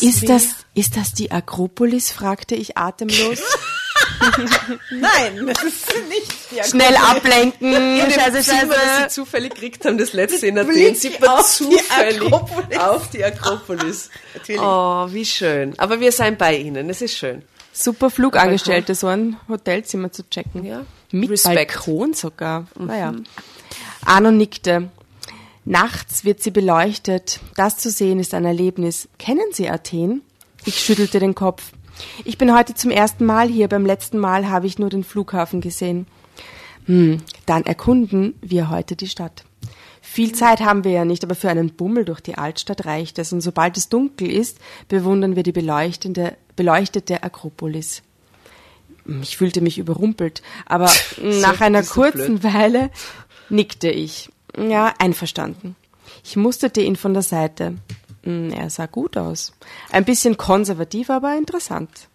ist 0.00 0.28
das, 0.28 0.48
ist 0.74 0.96
das 0.96 1.12
die 1.12 1.30
Akropolis? 1.30 2.10
fragte 2.10 2.54
ich 2.56 2.76
atemlos. 2.76 3.38
Nein, 4.90 5.46
das 5.46 5.62
ist 5.62 5.86
nicht 6.08 6.32
die 6.50 6.68
Schnell 6.68 6.96
ablenken. 6.96 7.72
Scheiße, 8.10 8.10
Zimmer, 8.10 8.34
das 8.34 8.46
sie 8.46 8.50
scheiße. 8.50 9.08
zufällig 9.08 9.54
gekriegt 9.54 9.84
haben, 9.84 9.98
das 9.98 10.12
letzte 10.12 10.46
in 10.46 10.58
Athen, 10.58 10.94
sieht 10.94 11.20
man 11.20 11.30
auf 11.30 11.58
die 11.58 11.64
zufällig 11.64 12.22
Akropolis. 12.32 12.78
auf 12.78 13.10
die 13.10 13.24
Akropolis. 13.24 14.10
Natürlich. 14.34 14.60
Oh, 14.60 15.06
wie 15.10 15.24
schön. 15.24 15.78
Aber 15.78 16.00
wir 16.00 16.10
sind 16.12 16.38
bei 16.38 16.56
Ihnen, 16.56 16.90
es 16.90 17.02
ist 17.02 17.16
schön. 17.16 17.42
Super 17.72 18.10
Flugangestellte, 18.10 18.94
so 18.94 19.06
ein 19.08 19.36
Hotelzimmer 19.48 20.10
zu 20.12 20.28
checken. 20.28 20.64
Ja. 20.64 20.84
Mit 21.10 21.30
Respekt. 21.30 21.54
Balkon 21.54 22.14
sogar. 22.14 22.66
Naja. 22.76 23.14
Arno 24.04 24.30
nickte. 24.30 24.90
Nachts 25.64 26.24
wird 26.24 26.42
sie 26.42 26.50
beleuchtet. 26.50 27.40
Das 27.56 27.78
zu 27.78 27.90
sehen 27.90 28.18
ist 28.18 28.34
ein 28.34 28.44
Erlebnis. 28.44 29.08
Kennen 29.18 29.46
Sie 29.52 29.68
Athen? 29.68 30.22
Ich 30.66 30.78
schüttelte 30.78 31.20
den 31.20 31.34
Kopf. 31.34 31.72
Ich 32.24 32.38
bin 32.38 32.54
heute 32.54 32.74
zum 32.74 32.90
ersten 32.90 33.24
Mal 33.24 33.48
hier. 33.48 33.68
Beim 33.68 33.86
letzten 33.86 34.18
Mal 34.18 34.48
habe 34.48 34.66
ich 34.66 34.78
nur 34.78 34.90
den 34.90 35.04
Flughafen 35.04 35.60
gesehen. 35.60 36.06
Hm, 36.86 37.22
dann 37.46 37.64
erkunden 37.64 38.34
wir 38.42 38.68
heute 38.68 38.94
die 38.94 39.08
Stadt. 39.08 39.44
Viel 40.02 40.32
Zeit 40.32 40.60
haben 40.60 40.84
wir 40.84 40.92
ja 40.92 41.04
nicht, 41.04 41.24
aber 41.24 41.34
für 41.34 41.48
einen 41.48 41.74
Bummel 41.74 42.04
durch 42.04 42.20
die 42.20 42.36
Altstadt 42.36 42.84
reicht 42.84 43.18
es. 43.18 43.32
Und 43.32 43.40
sobald 43.40 43.76
es 43.78 43.88
dunkel 43.88 44.30
ist, 44.30 44.58
bewundern 44.88 45.34
wir 45.34 45.42
die 45.42 45.52
beleuchtende, 45.52 46.36
beleuchtete 46.56 47.22
Akropolis. 47.22 48.02
Ich 49.22 49.36
fühlte 49.36 49.60
mich 49.60 49.78
überrumpelt, 49.78 50.42
aber 50.66 50.90
nach 51.22 51.60
einer 51.60 51.82
kurzen 51.82 52.42
Weile 52.42 52.90
nickte 53.48 53.88
ich. 53.90 54.30
Ja, 54.58 54.92
einverstanden. 54.98 55.76
Ich 56.22 56.36
musterte 56.36 56.80
ihn 56.80 56.96
von 56.96 57.14
der 57.14 57.22
Seite. 57.22 57.74
Hm, 58.22 58.50
Er 58.50 58.70
sah 58.70 58.86
gut 58.86 59.16
aus. 59.16 59.52
Ein 59.90 60.04
bisschen 60.04 60.36
konservativ, 60.36 61.10
aber 61.10 61.36
interessant. 61.36 62.08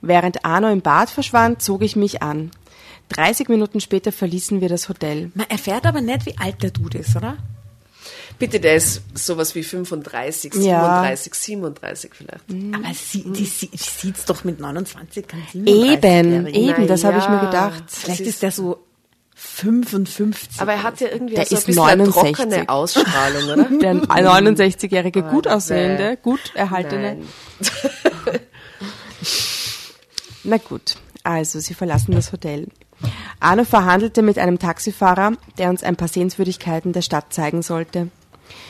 Während 0.00 0.44
Arno 0.44 0.70
im 0.70 0.80
Bad 0.80 1.10
verschwand, 1.10 1.60
zog 1.62 1.82
ich 1.82 1.94
mich 1.96 2.22
an. 2.22 2.50
30 3.10 3.48
Minuten 3.48 3.80
später 3.80 4.12
verließen 4.12 4.60
wir 4.60 4.68
das 4.68 4.88
Hotel. 4.88 5.30
Man 5.34 5.48
erfährt 5.50 5.86
aber 5.86 6.00
nicht, 6.00 6.26
wie 6.26 6.36
alt 6.38 6.62
der 6.62 6.70
Dude 6.70 6.98
ist, 6.98 7.14
oder? 7.16 7.36
Bitte, 8.38 8.60
der 8.60 8.76
ist 8.76 9.02
sowas 9.14 9.54
wie 9.54 9.62
35, 9.62 10.54
Ja. 10.56 11.02
37, 11.02 11.34
37 11.34 12.10
vielleicht. 12.14 12.44
Aber 12.74 12.94
sie, 12.94 13.24
die, 13.32 13.44
sie, 13.44 13.68
die 13.68 13.76
sieht's 13.78 14.24
doch 14.26 14.44
mit 14.44 14.60
29, 14.60 15.26
kann 15.26 15.40
Eben, 15.54 15.64
37-Jährigen. 15.66 16.54
eben, 16.54 16.86
das 16.86 17.04
habe 17.04 17.18
ich 17.18 17.28
mir 17.28 17.36
ja. 17.36 17.44
gedacht. 17.46 17.84
Vielleicht 17.88 18.20
Das 18.20 18.26
ist 18.26 18.42
der 18.42 18.50
so 18.52 18.85
55. 19.38 20.62
Aber 20.62 20.72
er 20.72 20.82
hat 20.82 20.98
ja 21.00 21.08
irgendwie 21.08 21.34
Der 21.34 21.44
so 21.44 21.54
ein 21.56 21.58
ist 21.58 21.66
bisschen 21.66 21.82
eine 21.84 22.04
69. 22.04 22.36
trockene 22.36 22.68
Ausstrahlung, 22.70 23.44
oder? 23.50 23.64
Der 23.80 23.94
69-jährige, 23.94 25.22
gut 25.24 25.46
Oh, 25.46 25.50
aussehende, 25.50 26.10
nee. 26.12 26.18
gut 26.22 26.40
erhaltene. 26.54 27.18
Na 30.44 30.56
gut, 30.56 30.96
also 31.22 31.60
sie 31.60 31.74
verlassen 31.74 32.12
das 32.12 32.32
Hotel. 32.32 32.68
Arno 33.38 33.64
verhandelte 33.64 34.22
mit 34.22 34.38
einem 34.38 34.58
Taxifahrer, 34.58 35.32
der 35.58 35.68
uns 35.68 35.82
ein 35.82 35.96
paar 35.96 36.08
Sehenswürdigkeiten 36.08 36.94
der 36.94 37.02
Stadt 37.02 37.30
zeigen 37.34 37.60
sollte. 37.60 38.08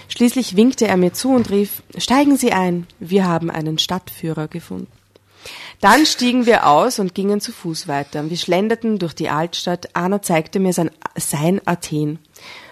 Schließlich 0.09 0.57
winkte 0.57 0.88
er 0.88 0.96
mir 0.96 1.12
zu 1.12 1.31
und 1.31 1.50
rief, 1.50 1.83
steigen 1.96 2.37
Sie 2.37 2.52
ein, 2.52 2.88
wir 2.98 3.26
haben 3.29 3.50
einen 3.50 3.79
Stadtführer 3.79 4.48
gefunden. 4.48 4.88
Dann 5.80 6.06
stiegen 6.06 6.46
wir 6.46 6.66
aus 6.66 6.98
und 6.98 7.14
gingen 7.14 7.40
zu 7.40 7.52
Fuß 7.52 7.86
weiter. 7.86 8.28
Wir 8.30 8.36
schlenderten 8.36 8.98
durch 8.98 9.14
die 9.14 9.28
Altstadt. 9.28 9.94
Arno 9.94 10.18
zeigte 10.18 10.58
mir 10.58 10.72
sein, 10.72 10.90
sein 11.16 11.60
Athen. 11.66 12.18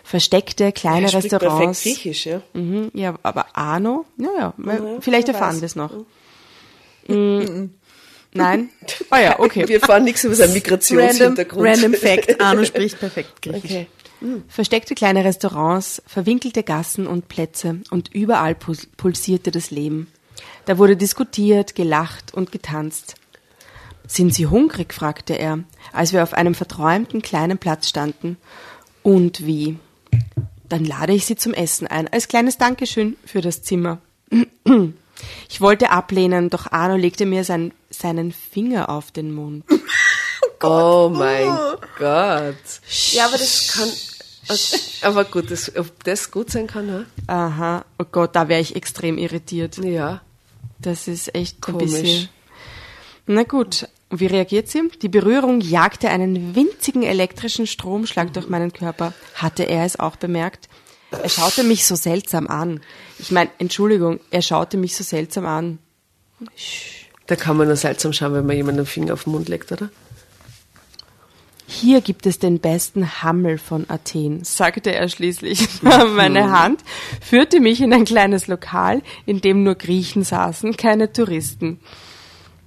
Versteckte 0.02 0.72
kleine 0.72 1.06
Er 1.06 1.08
spricht 1.08 1.28
perfekt 1.30 1.42
Restaurants. 1.44 1.82
Griechisch, 1.82 2.26
ja. 2.26 2.42
Mhm, 2.54 2.90
ja, 2.94 3.14
aber 3.22 3.46
Arno, 3.56 4.04
naja, 4.16 4.54
vielleicht 5.00 5.28
wer 5.28 5.34
erfahren 5.34 5.60
wir 5.60 5.66
es 5.66 5.76
noch. 5.76 5.90
Mm, 7.08 7.70
Nein? 8.32 8.70
Ah 9.10 9.20
ja, 9.20 9.38
okay. 9.38 9.68
Wir 9.68 9.80
erfahren 9.80 10.04
nichts 10.04 10.24
über 10.24 10.34
seinen 10.34 10.46
Random, 10.48 10.54
Migrationshintergrund. 10.62 11.66
random 11.68 11.94
Fact. 11.94 12.40
Arno 12.40 12.64
spricht 12.64 12.98
perfekt 12.98 13.42
Griechisch. 13.42 13.64
Okay. 13.64 13.86
Versteckte 14.48 14.94
kleine 14.94 15.24
Restaurants, 15.24 16.02
verwinkelte 16.06 16.62
Gassen 16.62 17.06
und 17.06 17.28
Plätze 17.28 17.80
und 17.90 18.12
überall 18.14 18.54
pul- 18.54 18.88
pulsierte 18.96 19.50
das 19.50 19.70
Leben. 19.70 20.08
Da 20.66 20.78
wurde 20.78 20.96
diskutiert, 20.96 21.74
gelacht 21.74 22.32
und 22.32 22.52
getanzt. 22.52 23.16
Sind 24.06 24.34
Sie 24.34 24.46
hungrig? 24.46 24.92
fragte 24.92 25.34
er, 25.34 25.60
als 25.92 26.12
wir 26.12 26.22
auf 26.22 26.34
einem 26.34 26.54
verträumten 26.54 27.22
kleinen 27.22 27.58
Platz 27.58 27.88
standen. 27.88 28.36
Und 29.02 29.46
wie? 29.46 29.78
Dann 30.68 30.84
lade 30.84 31.12
ich 31.12 31.26
Sie 31.26 31.36
zum 31.36 31.52
Essen 31.54 31.86
ein, 31.86 32.08
als 32.12 32.28
kleines 32.28 32.58
Dankeschön 32.58 33.16
für 33.24 33.40
das 33.40 33.62
Zimmer. 33.62 33.98
Ich 35.48 35.60
wollte 35.60 35.90
ablehnen, 35.90 36.50
doch 36.50 36.72
Arno 36.72 36.96
legte 36.96 37.24
mir 37.24 37.44
sein, 37.44 37.72
seinen 37.88 38.32
Finger 38.32 38.88
auf 38.88 39.12
den 39.12 39.32
Mund. 39.32 39.64
Oh 40.66 41.10
mein 41.12 41.46
Gott. 41.98 42.56
Ja, 43.12 43.26
aber 43.26 43.36
das 43.36 43.68
kann. 43.68 43.88
Aber 45.02 45.24
gut, 45.24 45.50
das, 45.50 45.74
ob 45.76 46.02
das 46.04 46.30
gut 46.30 46.50
sein 46.50 46.66
kann, 46.66 46.88
ja? 46.88 47.04
Aha, 47.26 47.84
oh 47.98 48.04
Gott, 48.10 48.34
da 48.34 48.48
wäre 48.48 48.62
ich 48.62 48.74
extrem 48.74 49.18
irritiert. 49.18 49.76
Ja. 49.78 50.22
Das 50.84 51.08
ist 51.08 51.34
echt 51.34 51.62
Komisch. 51.62 52.28
Na 53.26 53.42
gut, 53.42 53.88
wie 54.10 54.26
reagiert 54.26 54.68
sie? 54.68 54.90
Die 55.00 55.08
Berührung 55.08 55.62
jagte 55.62 56.10
einen 56.10 56.54
winzigen 56.54 57.02
elektrischen 57.02 57.66
Stromschlag 57.66 58.34
durch 58.34 58.50
meinen 58.50 58.70
Körper. 58.70 59.14
Hatte 59.34 59.62
er 59.62 59.86
es 59.86 59.98
auch 59.98 60.16
bemerkt? 60.16 60.68
Er 61.10 61.28
schaute 61.30 61.64
mich 61.64 61.86
so 61.86 61.94
seltsam 61.94 62.48
an. 62.48 62.80
Ich 63.18 63.30
meine, 63.30 63.50
Entschuldigung, 63.58 64.20
er 64.30 64.42
schaute 64.42 64.76
mich 64.76 64.94
so 64.94 65.02
seltsam 65.02 65.46
an. 65.46 65.78
Da 67.26 67.36
kann 67.36 67.56
man 67.56 67.68
nur 67.68 67.76
seltsam 67.76 68.12
schauen, 68.12 68.34
wenn 68.34 68.44
man 68.44 68.56
jemanden 68.56 68.82
den 68.82 68.86
Finger 68.86 69.14
auf 69.14 69.24
den 69.24 69.32
Mund 69.32 69.48
legt, 69.48 69.72
oder? 69.72 69.88
Hier 71.66 72.00
gibt 72.02 72.26
es 72.26 72.38
den 72.38 72.60
besten 72.60 73.22
Hammel 73.22 73.58
von 73.58 73.88
Athen, 73.88 74.44
sagte 74.44 74.94
er 74.94 75.08
schließlich. 75.08 75.82
Meine 75.82 76.50
Hand 76.50 76.80
führte 77.20 77.60
mich 77.60 77.80
in 77.80 77.92
ein 77.92 78.04
kleines 78.04 78.46
Lokal, 78.48 79.02
in 79.24 79.40
dem 79.40 79.62
nur 79.62 79.74
Griechen 79.74 80.24
saßen, 80.24 80.76
keine 80.76 81.12
Touristen. 81.12 81.80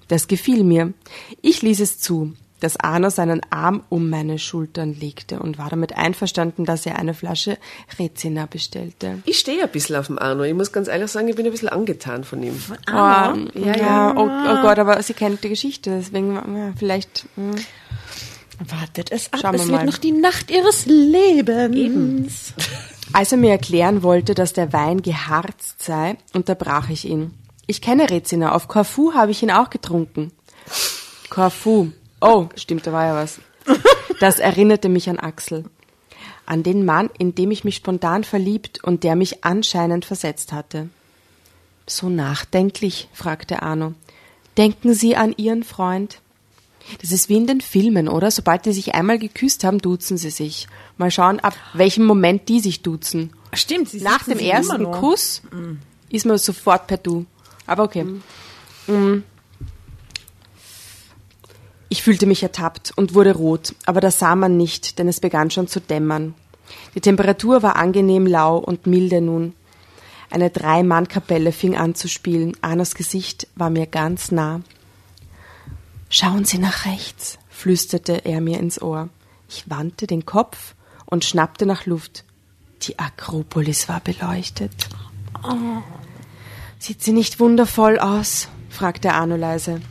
Das 0.08 0.28
gefiel 0.28 0.64
mir. 0.64 0.94
Ich 1.42 1.62
ließ 1.62 1.80
es 1.80 2.00
zu, 2.00 2.34
dass 2.60 2.78
Arno 2.78 3.10
seinen 3.10 3.42
Arm 3.52 3.84
um 3.90 4.10
meine 4.10 4.40
Schultern 4.40 4.96
legte 5.00 5.40
und 5.40 5.58
war 5.58 5.70
damit 5.70 5.96
einverstanden, 5.96 6.66
dass 6.66 6.86
er 6.86 6.98
eine 6.98 7.14
Flasche 7.14 7.58
Rezina 8.00 8.48
bestellte. 8.48 9.20
Ich 9.26 9.38
stehe 9.38 9.64
ein 9.64 9.70
bisschen 9.70 9.96
auf 9.96 10.08
dem 10.08 10.18
Arno. 10.18 10.44
Ich 10.44 10.56
muss 10.56 10.72
ganz 10.72 10.88
ehrlich 10.88 11.12
sagen, 11.12 11.28
ich 11.28 11.36
bin 11.36 11.46
ein 11.46 11.52
bisschen 11.52 11.70
angetan 11.70 12.24
von 12.24 12.42
ihm. 12.42 12.60
Ah, 12.88 13.36
ja, 13.54 13.78
ja. 13.78 14.14
Oh, 14.16 14.28
oh 14.28 14.62
Gott, 14.62 14.80
aber 14.80 15.02
sie 15.04 15.14
kennt 15.14 15.44
die 15.44 15.50
Geschichte, 15.50 15.92
deswegen 15.92 16.34
ja, 16.36 16.74
vielleicht. 16.78 17.26
hm. 17.36 17.56
Wartet 18.60 19.12
es 19.12 19.32
ab, 19.34 19.40
Schauen 19.42 19.54
wir 19.54 19.60
es 19.62 19.68
wird 19.68 19.78
mal. 19.78 19.86
noch 19.86 19.98
die 19.98 20.12
Nacht 20.12 20.50
ihres 20.52 20.86
Lebens. 20.88 22.54
Als 23.14 23.32
er 23.32 23.38
mir 23.38 23.52
erklären 23.52 24.04
wollte, 24.04 24.34
dass 24.34 24.54
der 24.54 24.74
Wein 24.74 25.02
geharzt 25.02 25.82
sei, 25.84 26.18
unterbrach 26.34 26.90
ich 26.90 27.06
ihn. 27.06 27.34
Ich 27.68 27.82
kenne 27.82 28.10
Rezina, 28.10 28.54
auf 28.54 28.68
Corfu 28.68 29.14
habe 29.14 29.32
ich 29.32 29.44
ihn 29.44 29.52
auch 29.52 29.70
getrunken. 29.70 30.32
Corfu. 31.30 31.90
Oh, 32.22 32.48
stimmt, 32.56 32.88
da 32.88 32.94
war 32.94 33.06
ja 33.06 33.16
was. 33.16 33.40
Das 34.20 34.40
erinnerte 34.40 34.90
mich 34.90 35.10
an 35.10 35.20
Axel. 35.20 35.66
An 36.46 36.64
den 36.64 36.86
Mann, 36.86 37.10
in 37.18 37.36
dem 37.36 37.52
ich 37.52 37.64
mich 37.64 37.76
spontan 37.76 38.24
verliebt 38.24 38.84
und 38.84 39.04
der 39.04 39.16
mich 39.16 39.44
anscheinend 39.44 40.06
versetzt 40.06 40.52
hatte. 40.54 40.90
So 41.86 42.10
nachdenklich, 42.10 43.10
fragte 43.14 43.62
Arno. 43.62 43.94
Denken 44.58 44.94
Sie 44.94 45.16
an 45.16 45.34
Ihren 45.38 45.64
Freund? 45.64 46.20
Das 47.02 47.12
ist 47.12 47.30
wie 47.30 47.38
in 47.38 47.48
den 47.48 47.62
Filmen, 47.62 48.08
oder? 48.08 48.32
Sobald 48.32 48.66
die 48.66 48.74
sich 48.74 48.96
einmal 48.96 49.20
geküsst 49.20 49.64
haben, 49.64 49.80
duzen 49.80 50.18
sie 50.18 50.30
sich. 50.30 50.68
Mal 50.98 51.12
schauen, 51.12 51.40
ab 51.40 51.56
welchem 51.74 52.06
Moment 52.06 52.50
die 52.50 52.60
sich 52.60 52.82
duzen. 52.82 53.32
Stimmt, 53.54 53.90
sie 53.90 54.02
Nach 54.02 54.24
dem 54.24 54.40
ersten. 54.40 54.92
Kuss 54.92 55.42
ist 56.10 56.26
man 56.26 56.38
sofort 56.38 56.88
per 56.88 56.98
Du. 56.98 57.26
Aber 57.66 57.84
okay. 57.84 58.06
Mm. 58.88 59.24
Ich 61.90 62.04
fühlte 62.04 62.26
mich 62.26 62.44
ertappt 62.44 62.92
und 62.96 63.14
wurde 63.14 63.34
rot, 63.34 63.74
aber 63.86 64.02
das 64.02 64.20
sah 64.20 64.36
man 64.36 64.58
nicht, 64.58 65.00
denn 65.00 65.08
es 65.08 65.22
begann 65.22 65.52
schon 65.52 65.68
zu 65.68 65.80
dämmern. 65.80 66.34
Die 66.96 67.02
Temperatur 67.02 67.64
war 67.64 67.78
angenehm 67.78 68.26
lau 68.26 68.58
und 68.58 68.88
milde 68.88 69.22
nun. 69.22 69.54
Eine 70.30 70.50
Drei-Mann-Kapelle 70.50 71.54
fing 71.54 71.78
an 71.78 71.96
zu 71.96 72.10
spielen. 72.10 72.58
Arnos 72.62 72.96
Gesicht 72.96 73.48
war 73.56 73.70
mir 73.70 73.88
ganz 73.88 74.32
nah. 74.32 74.62
Schauen 76.10 76.46
Sie 76.46 76.58
nach 76.58 76.86
rechts, 76.86 77.38
flüsterte 77.50 78.24
er 78.26 78.40
mir 78.40 78.60
ins 78.60 78.82
Ohr. 78.82 79.10
Ich 79.50 79.70
wandte 79.70 80.08
den 80.08 80.26
Kopf 80.26 80.76
und 81.06 81.26
schnappte 81.26 81.66
nach 81.66 81.86
Luft. 81.86 82.24
Die 82.84 82.98
Akropolis 82.98 83.90
war 83.90 84.00
beleuchtet. 84.00 84.88
Oh. 85.44 85.82
Sieht 86.80 87.04
sie 87.04 87.12
nicht 87.12 87.40
wundervoll 87.40 88.00
aus? 88.00 88.48
fragte 88.70 89.14
Arno 89.14 89.36
leise. 89.36 89.82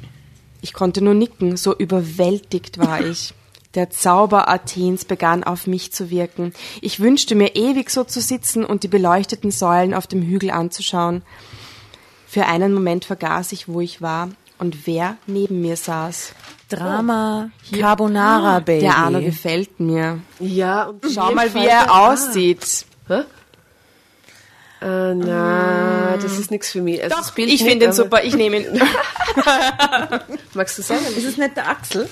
Ich 0.63 0.73
konnte 0.73 1.03
nur 1.03 1.15
nicken, 1.15 1.57
so 1.57 1.77
überwältigt 1.77 2.79
war 2.79 3.05
ich. 3.05 3.35
Der 3.75 3.91
Zauber 3.91 4.49
Athens 4.49 5.05
begann 5.05 5.45
auf 5.45 5.67
mich 5.67 5.93
zu 5.93 6.09
wirken. 6.09 6.55
Ich 6.81 7.01
wünschte 7.01 7.35
mir 7.35 7.57
ewig 7.57 7.91
so 7.91 8.05
zu 8.05 8.23
sitzen 8.23 8.65
und 8.65 8.85
die 8.85 8.89
beleuchteten 8.89 9.51
Säulen 9.51 9.93
auf 9.93 10.07
dem 10.07 10.23
Hügel 10.23 10.51
anzuschauen. 10.51 11.23
Für 12.27 12.47
einen 12.47 12.73
Moment 12.73 13.05
vergaß 13.05 13.53
ich, 13.53 13.69
wo 13.69 13.81
ich 13.81 14.01
war 14.01 14.31
und 14.59 14.87
wer 14.87 15.17
neben 15.27 15.61
mir 15.61 15.77
saß. 15.77 16.33
Drama 16.69 17.51
Carbonara 17.79 18.59
Baby. 18.61 18.81
Der 18.81 18.97
Arno 18.97 19.21
gefällt 19.21 19.79
mir. 19.79 20.21
Ja, 20.41 20.85
und 20.85 21.05
Schau 21.13 21.33
mal, 21.33 21.53
wie 21.55 21.67
er 21.67 21.93
aussieht. 21.93 22.87
Hä? 23.09 23.23
Äh, 24.83 25.15
na, 25.15 26.17
das 26.21 26.39
ist 26.39 26.51
nichts 26.51 26.71
für 26.73 26.83
mich. 26.83 27.03
Also 27.03 27.33
Bild 27.35 27.51
Ich 27.51 27.63
finde 27.63 27.87
ihn 27.87 27.93
super, 27.93 28.25
ich 28.25 28.35
nehme 28.35 28.59
ihn. 28.59 28.83
Magst 30.55 30.79
du 30.79 30.83
sagen? 30.83 31.05
Ist 31.17 31.25
es 31.25 31.37
nicht 31.37 31.57
der 31.57 31.69
Axel? 31.69 32.09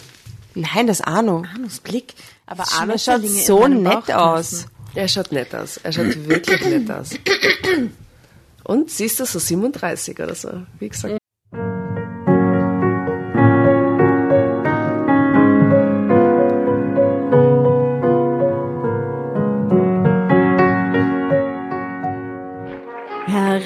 Nein, 0.55 0.87
das 0.87 1.01
Arno. 1.01 1.45
Arnos 1.53 1.81
Blick. 1.81 2.15
Aber 2.47 2.63
Das 2.65 2.79
Arno 2.79 2.97
schaut 2.97 3.27
so 3.27 3.67
nett 3.67 4.11
aus. 4.13 4.67
Er 4.95 5.09
schaut 5.09 5.33
nett 5.33 5.55
aus. 5.55 5.79
Er 5.79 5.93
schaut 5.93 6.29
wirklich 6.29 6.65
nett 6.65 6.91
aus. 6.91 7.11
Und 8.65 8.91
siehst 8.91 9.21
du, 9.21 9.27
so 9.27 9.39
37 9.39 10.19
oder 10.21 10.35
so, 10.35 10.49
wie 10.79 10.89
gesagt. 10.89 11.19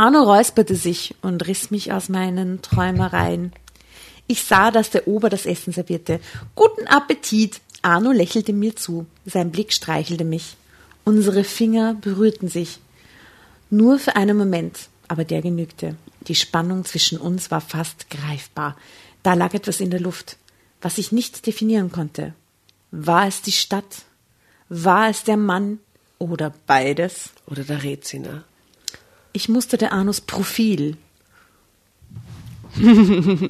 Arno 0.00 0.22
räusperte 0.22 0.76
sich 0.76 1.14
und 1.20 1.46
riss 1.46 1.70
mich 1.70 1.92
aus 1.92 2.08
meinen 2.08 2.62
Träumereien. 2.62 3.52
Ich 4.26 4.44
sah, 4.44 4.70
dass 4.70 4.88
der 4.88 5.06
Ober 5.06 5.28
das 5.28 5.44
Essen 5.44 5.74
servierte. 5.74 6.20
Guten 6.54 6.86
Appetit! 6.86 7.60
Arno 7.82 8.10
lächelte 8.10 8.54
mir 8.54 8.74
zu. 8.74 9.04
Sein 9.26 9.50
Blick 9.50 9.74
streichelte 9.74 10.24
mich. 10.24 10.56
Unsere 11.04 11.44
Finger 11.44 11.98
berührten 12.00 12.48
sich. 12.48 12.78
Nur 13.68 13.98
für 13.98 14.16
einen 14.16 14.38
Moment, 14.38 14.88
aber 15.06 15.26
der 15.26 15.42
genügte. 15.42 15.96
Die 16.22 16.34
Spannung 16.34 16.86
zwischen 16.86 17.18
uns 17.18 17.50
war 17.50 17.60
fast 17.60 18.08
greifbar. 18.08 18.78
Da 19.22 19.34
lag 19.34 19.52
etwas 19.52 19.80
in 19.80 19.90
der 19.90 20.00
Luft, 20.00 20.38
was 20.80 20.96
ich 20.96 21.12
nicht 21.12 21.46
definieren 21.46 21.92
konnte. 21.92 22.32
War 22.90 23.26
es 23.26 23.42
die 23.42 23.52
Stadt? 23.52 24.04
War 24.70 25.10
es 25.10 25.24
der 25.24 25.36
Mann? 25.36 25.78
Oder 26.18 26.54
beides? 26.66 27.32
Oder 27.46 27.64
der 27.64 27.82
Rätsiner. 27.82 28.44
Ich 29.32 29.48
musterte 29.48 29.92
Arnos 29.92 30.20
Profil. 30.20 30.96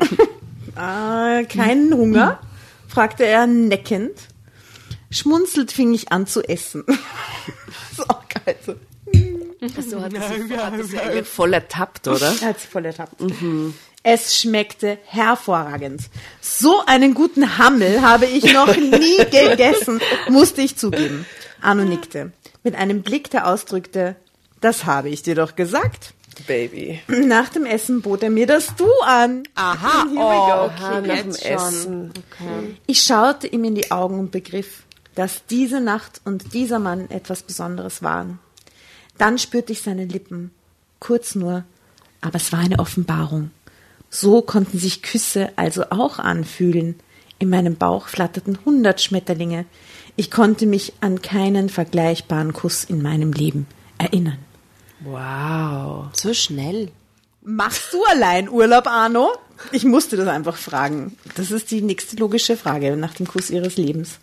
ah, 0.74 1.42
keinen 1.48 1.92
Hunger? 1.94 2.40
fragte 2.88 3.24
er 3.24 3.46
neckend. 3.46 4.12
Schmunzelt 5.10 5.72
fing 5.72 5.94
ich 5.94 6.12
an 6.12 6.26
zu 6.26 6.42
essen. 6.42 6.84
so 7.96 8.04
geil. 8.44 8.56
So. 8.64 8.74
So 9.82 10.00
hat 10.00 10.12
sich 10.12 11.00
eigentlich 11.00 11.28
voll 11.28 11.52
ertappt, 11.52 12.08
oder? 12.08 12.34
Er 12.40 12.48
hat 12.48 12.60
sich 12.60 12.70
voll 12.70 12.86
ertappt. 12.86 13.20
Es 14.02 14.40
schmeckte 14.40 14.98
hervorragend. 15.04 16.02
So 16.40 16.82
einen 16.86 17.12
guten 17.12 17.58
Hammel 17.58 18.00
habe 18.00 18.24
ich 18.24 18.54
noch 18.54 18.74
nie 18.74 19.18
gegessen, 19.30 20.00
musste 20.30 20.62
ich 20.62 20.76
zugeben. 20.76 21.26
Arno 21.60 21.84
nickte. 21.84 22.32
Mit 22.62 22.74
einem 22.74 23.02
Blick, 23.02 23.30
der 23.30 23.46
ausdrückte, 23.46 24.16
das 24.60 24.84
habe 24.84 25.08
ich 25.08 25.22
dir 25.22 25.34
doch 25.34 25.56
gesagt. 25.56 26.14
Baby. 26.46 27.00
Nach 27.08 27.48
dem 27.48 27.66
Essen 27.66 28.02
bot 28.02 28.22
er 28.22 28.30
mir 28.30 28.46
das 28.46 28.74
Du 28.76 28.88
an. 29.04 29.42
Aha, 29.54 30.06
oh, 30.16 30.70
nach 30.78 31.02
dem 31.02 31.04
jetzt 31.04 31.42
schon. 31.42 31.52
Essen. 31.52 32.12
Ich 32.86 33.02
schaute 33.02 33.46
ihm 33.46 33.64
in 33.64 33.74
die 33.74 33.90
Augen 33.90 34.18
und 34.18 34.30
begriff, 34.30 34.84
dass 35.14 35.44
diese 35.46 35.80
Nacht 35.80 36.20
und 36.24 36.54
dieser 36.54 36.78
Mann 36.78 37.10
etwas 37.10 37.42
Besonderes 37.42 38.02
waren. 38.02 38.38
Dann 39.18 39.38
spürte 39.38 39.72
ich 39.72 39.82
seine 39.82 40.06
Lippen, 40.06 40.50
kurz 40.98 41.34
nur, 41.34 41.64
aber 42.20 42.36
es 42.36 42.52
war 42.52 42.60
eine 42.60 42.78
Offenbarung. 42.78 43.50
So 44.08 44.42
konnten 44.42 44.78
sich 44.78 45.02
Küsse 45.02 45.50
also 45.56 45.84
auch 45.90 46.18
anfühlen. 46.18 46.96
In 47.38 47.48
meinem 47.48 47.76
Bauch 47.76 48.08
flatterten 48.08 48.58
hundert 48.64 49.00
Schmetterlinge. 49.00 49.66
Ich 50.16 50.30
konnte 50.30 50.66
mich 50.66 50.94
an 51.00 51.22
keinen 51.22 51.68
vergleichbaren 51.68 52.52
Kuss 52.52 52.84
in 52.84 53.02
meinem 53.02 53.32
Leben 53.32 53.66
erinnern. 53.98 54.38
Wow. 55.04 56.08
So 56.12 56.34
schnell. 56.34 56.90
Machst 57.42 57.92
du 57.92 58.04
allein 58.04 58.48
Urlaub, 58.48 58.86
Arno? 58.86 59.32
Ich 59.72 59.84
musste 59.84 60.16
das 60.16 60.28
einfach 60.28 60.56
fragen. 60.56 61.16
Das 61.36 61.50
ist 61.50 61.70
die 61.70 61.82
nächste 61.82 62.16
logische 62.16 62.56
Frage 62.56 62.96
nach 62.96 63.14
dem 63.14 63.26
Kuss 63.26 63.50
ihres 63.50 63.76
Lebens. 63.76 64.20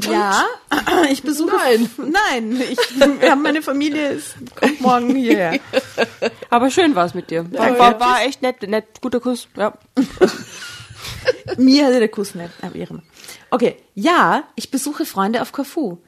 Ja, 0.00 0.44
ich 1.10 1.22
besuche. 1.22 1.56
Nein, 1.56 1.90
nein, 1.96 2.62
ich, 2.70 2.78
wir 3.20 3.30
haben 3.30 3.42
meine 3.42 3.62
Familie 3.62 4.10
ist, 4.10 4.36
kommt 4.54 4.80
morgen 4.80 5.16
hierher. 5.16 5.58
Aber 6.50 6.70
schön 6.70 6.94
war 6.94 7.06
es 7.06 7.14
mit 7.14 7.30
dir. 7.30 7.50
War, 7.52 7.78
war, 7.78 8.00
war 8.00 8.22
echt 8.22 8.42
nett, 8.42 8.62
nett, 8.62 9.00
guter 9.00 9.20
Kuss. 9.20 9.48
Ja. 9.56 9.76
Mir 11.56 11.86
hatte 11.86 11.98
der 11.98 12.08
Kuss 12.08 12.34
nicht 12.34 12.50
erwehren. 12.62 13.02
Okay, 13.50 13.76
ja, 13.94 14.44
ich 14.54 14.70
besuche 14.70 15.04
Freunde 15.04 15.42
auf 15.42 15.52
Corfu. 15.52 15.98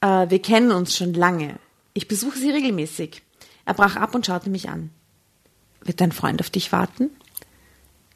Äh, 0.00 0.30
wir 0.30 0.40
kennen 0.40 0.70
uns 0.70 0.96
schon 0.96 1.12
lange. 1.12 1.58
Ich 1.98 2.06
besuche 2.06 2.38
sie 2.38 2.50
regelmäßig. 2.50 3.22
Er 3.64 3.74
brach 3.74 3.96
ab 3.96 4.14
und 4.14 4.24
schaute 4.24 4.50
mich 4.50 4.68
an. 4.68 4.90
Wird 5.82 6.00
dein 6.00 6.12
Freund 6.12 6.40
auf 6.40 6.48
dich 6.48 6.70
warten? 6.70 7.10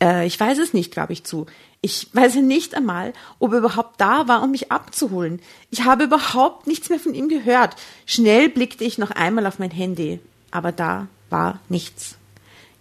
Äh, 0.00 0.24
ich 0.24 0.38
weiß 0.38 0.58
es 0.58 0.72
nicht, 0.72 0.94
gab 0.94 1.10
ich 1.10 1.24
zu. 1.24 1.46
Ich 1.80 2.14
weiß 2.14 2.36
nicht 2.36 2.76
einmal, 2.76 3.12
ob 3.40 3.50
er 3.50 3.58
überhaupt 3.58 4.00
da 4.00 4.28
war, 4.28 4.44
um 4.44 4.52
mich 4.52 4.70
abzuholen. 4.70 5.40
Ich 5.70 5.82
habe 5.82 6.04
überhaupt 6.04 6.68
nichts 6.68 6.90
mehr 6.90 7.00
von 7.00 7.12
ihm 7.12 7.28
gehört. 7.28 7.74
Schnell 8.06 8.48
blickte 8.48 8.84
ich 8.84 8.98
noch 8.98 9.10
einmal 9.10 9.46
auf 9.48 9.58
mein 9.58 9.72
Handy, 9.72 10.20
aber 10.52 10.70
da 10.70 11.08
war 11.28 11.58
nichts. 11.68 12.18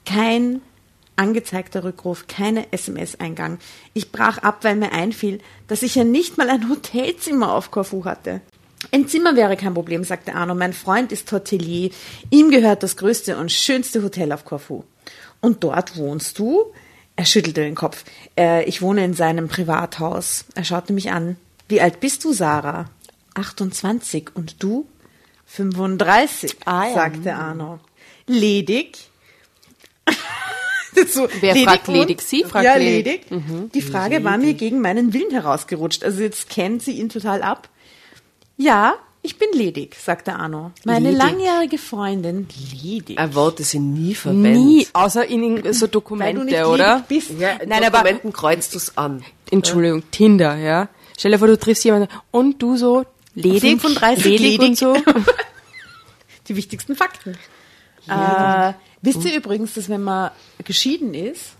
Kein 0.05 0.61
angezeigter 1.15 1.83
Rückruf, 1.83 2.27
keine 2.27 2.71
SMS-Eingang. 2.71 3.57
Ich 3.95 4.11
brach 4.11 4.37
ab, 4.37 4.59
weil 4.61 4.75
mir 4.75 4.91
einfiel, 4.91 5.41
dass 5.67 5.81
ich 5.81 5.95
ja 5.95 6.03
nicht 6.03 6.37
mal 6.37 6.51
ein 6.51 6.69
Hotelzimmer 6.69 7.55
auf 7.55 7.71
Korfu 7.71 8.05
hatte. 8.05 8.41
Ein 8.91 9.08
Zimmer 9.08 9.36
wäre 9.36 9.56
kein 9.58 9.74
Problem, 9.74 10.04
sagte 10.04 10.34
Arno. 10.34 10.56
Mein 10.56 10.74
Freund 10.74 11.12
ist 11.12 11.32
Hotelier. 11.32 11.91
Ihm 12.30 12.50
gehört 12.52 12.84
das 12.84 12.98
größte 12.98 13.38
und 13.38 13.52
schönste 13.52 14.02
Hotel 14.04 14.32
auf 14.32 14.44
Korfu. 14.46 14.84
Und 15.39 15.63
dort 15.63 15.98
wohnst 15.98 16.39
du? 16.39 16.65
Er 17.15 17.26
schüttelte 17.26 17.62
den 17.62 17.76
Kopf. 17.76 18.04
Äh, 18.38 18.63
ich 18.65 18.82
wohne 18.82 19.04
in 19.06 19.13
seinem 19.13 19.48
Privathaus. 19.48 20.46
Er 20.56 20.63
schaute 20.63 20.94
mich 20.94 21.12
an. 21.12 21.36
Wie 21.67 21.80
alt 21.82 22.00
bist 22.00 22.24
du, 22.24 22.34
Sarah? 22.34 22.89
28. 23.36 24.30
Und 24.34 24.62
du? 24.63 24.88
35, 25.46 26.56
Ah, 26.65 26.88
ja. 26.88 26.94
sagte 26.94 27.34
Arno. 27.36 27.80
Ledig? 28.28 28.98
So, 31.08 31.28
Wer 31.39 31.56
fragt 31.56 31.88
wohnt? 31.88 31.98
ledig? 31.98 32.22
Sie 32.22 32.44
fragt 32.44 32.65
ja, 32.65 32.76
ledig. 32.76 33.26
ledig. 33.30 33.72
Die 33.74 33.82
Frage 33.82 34.24
war 34.26 34.38
mir 34.38 34.54
gegen 34.54 34.82
meinen 34.82 35.13
Willen 35.13 35.32
herausgerutscht. 35.32 36.04
Also 36.04 36.22
jetzt 36.22 36.50
kennt 36.50 36.84
sie 36.84 36.91
ihn 36.91 37.08
total 37.08 37.41
ab. 37.44 37.70
Ja, 38.62 38.95
ich 39.24 39.38
bin 39.39 39.50
ledig, 39.54 39.95
sagte 39.95 40.34
Arno. 40.36 40.71
Meine 40.84 41.12
Ledig. 41.12 41.24
langjährige 41.24 41.78
Freundin, 41.78 42.47
ledig. 42.84 43.17
Ein 43.17 43.34
Wort, 43.34 43.60
das 43.60 43.74
ich 43.74 43.80
nie 43.80 44.13
verwende. 44.13 44.52
Nie, 44.52 44.88
außer 44.93 45.26
in 45.26 45.58
so 45.58 45.63
Weil 45.63 45.74
du 45.80 45.88
Dokumente, 45.88 46.45
nicht 46.45 46.63
oder? 46.65 46.95
ledig 46.95 47.08
bist. 47.08 47.39
Ja, 47.39 47.50
in 47.54 47.69
Nein, 47.69 47.84
aber- 47.84 47.97
Dokumenten 48.00 48.34
kreuzt 48.34 48.74
du 48.74 48.78
es 48.78 48.97
an. 48.97 49.24
Entschuldigung, 49.50 50.04
Tinder, 50.12 50.56
ja. 50.58 50.89
Stell 51.17 51.32
dir 51.32 51.39
vor, 51.39 51.47
du 51.47 51.58
triffst 51.58 51.84
jemanden 51.86 52.08
und 52.32 52.62
du 52.62 52.78
so 52.78 53.06
ledig, 53.36 53.62
35 53.62 54.24
ledig, 54.26 54.39
ledig. 54.41 54.62
und 54.69 54.78
so. 54.78 54.95
Die 56.47 56.56
wichtigsten 56.56 56.95
Fakten. 56.95 57.38
Äh, 58.08 58.74
wisst 59.02 59.24
ihr 59.26 59.36
übrigens, 59.36 59.74
dass 59.76 59.88
wenn 59.89 60.04
man 60.04 60.32
geschieden 60.63 61.13
ist, 61.13 61.54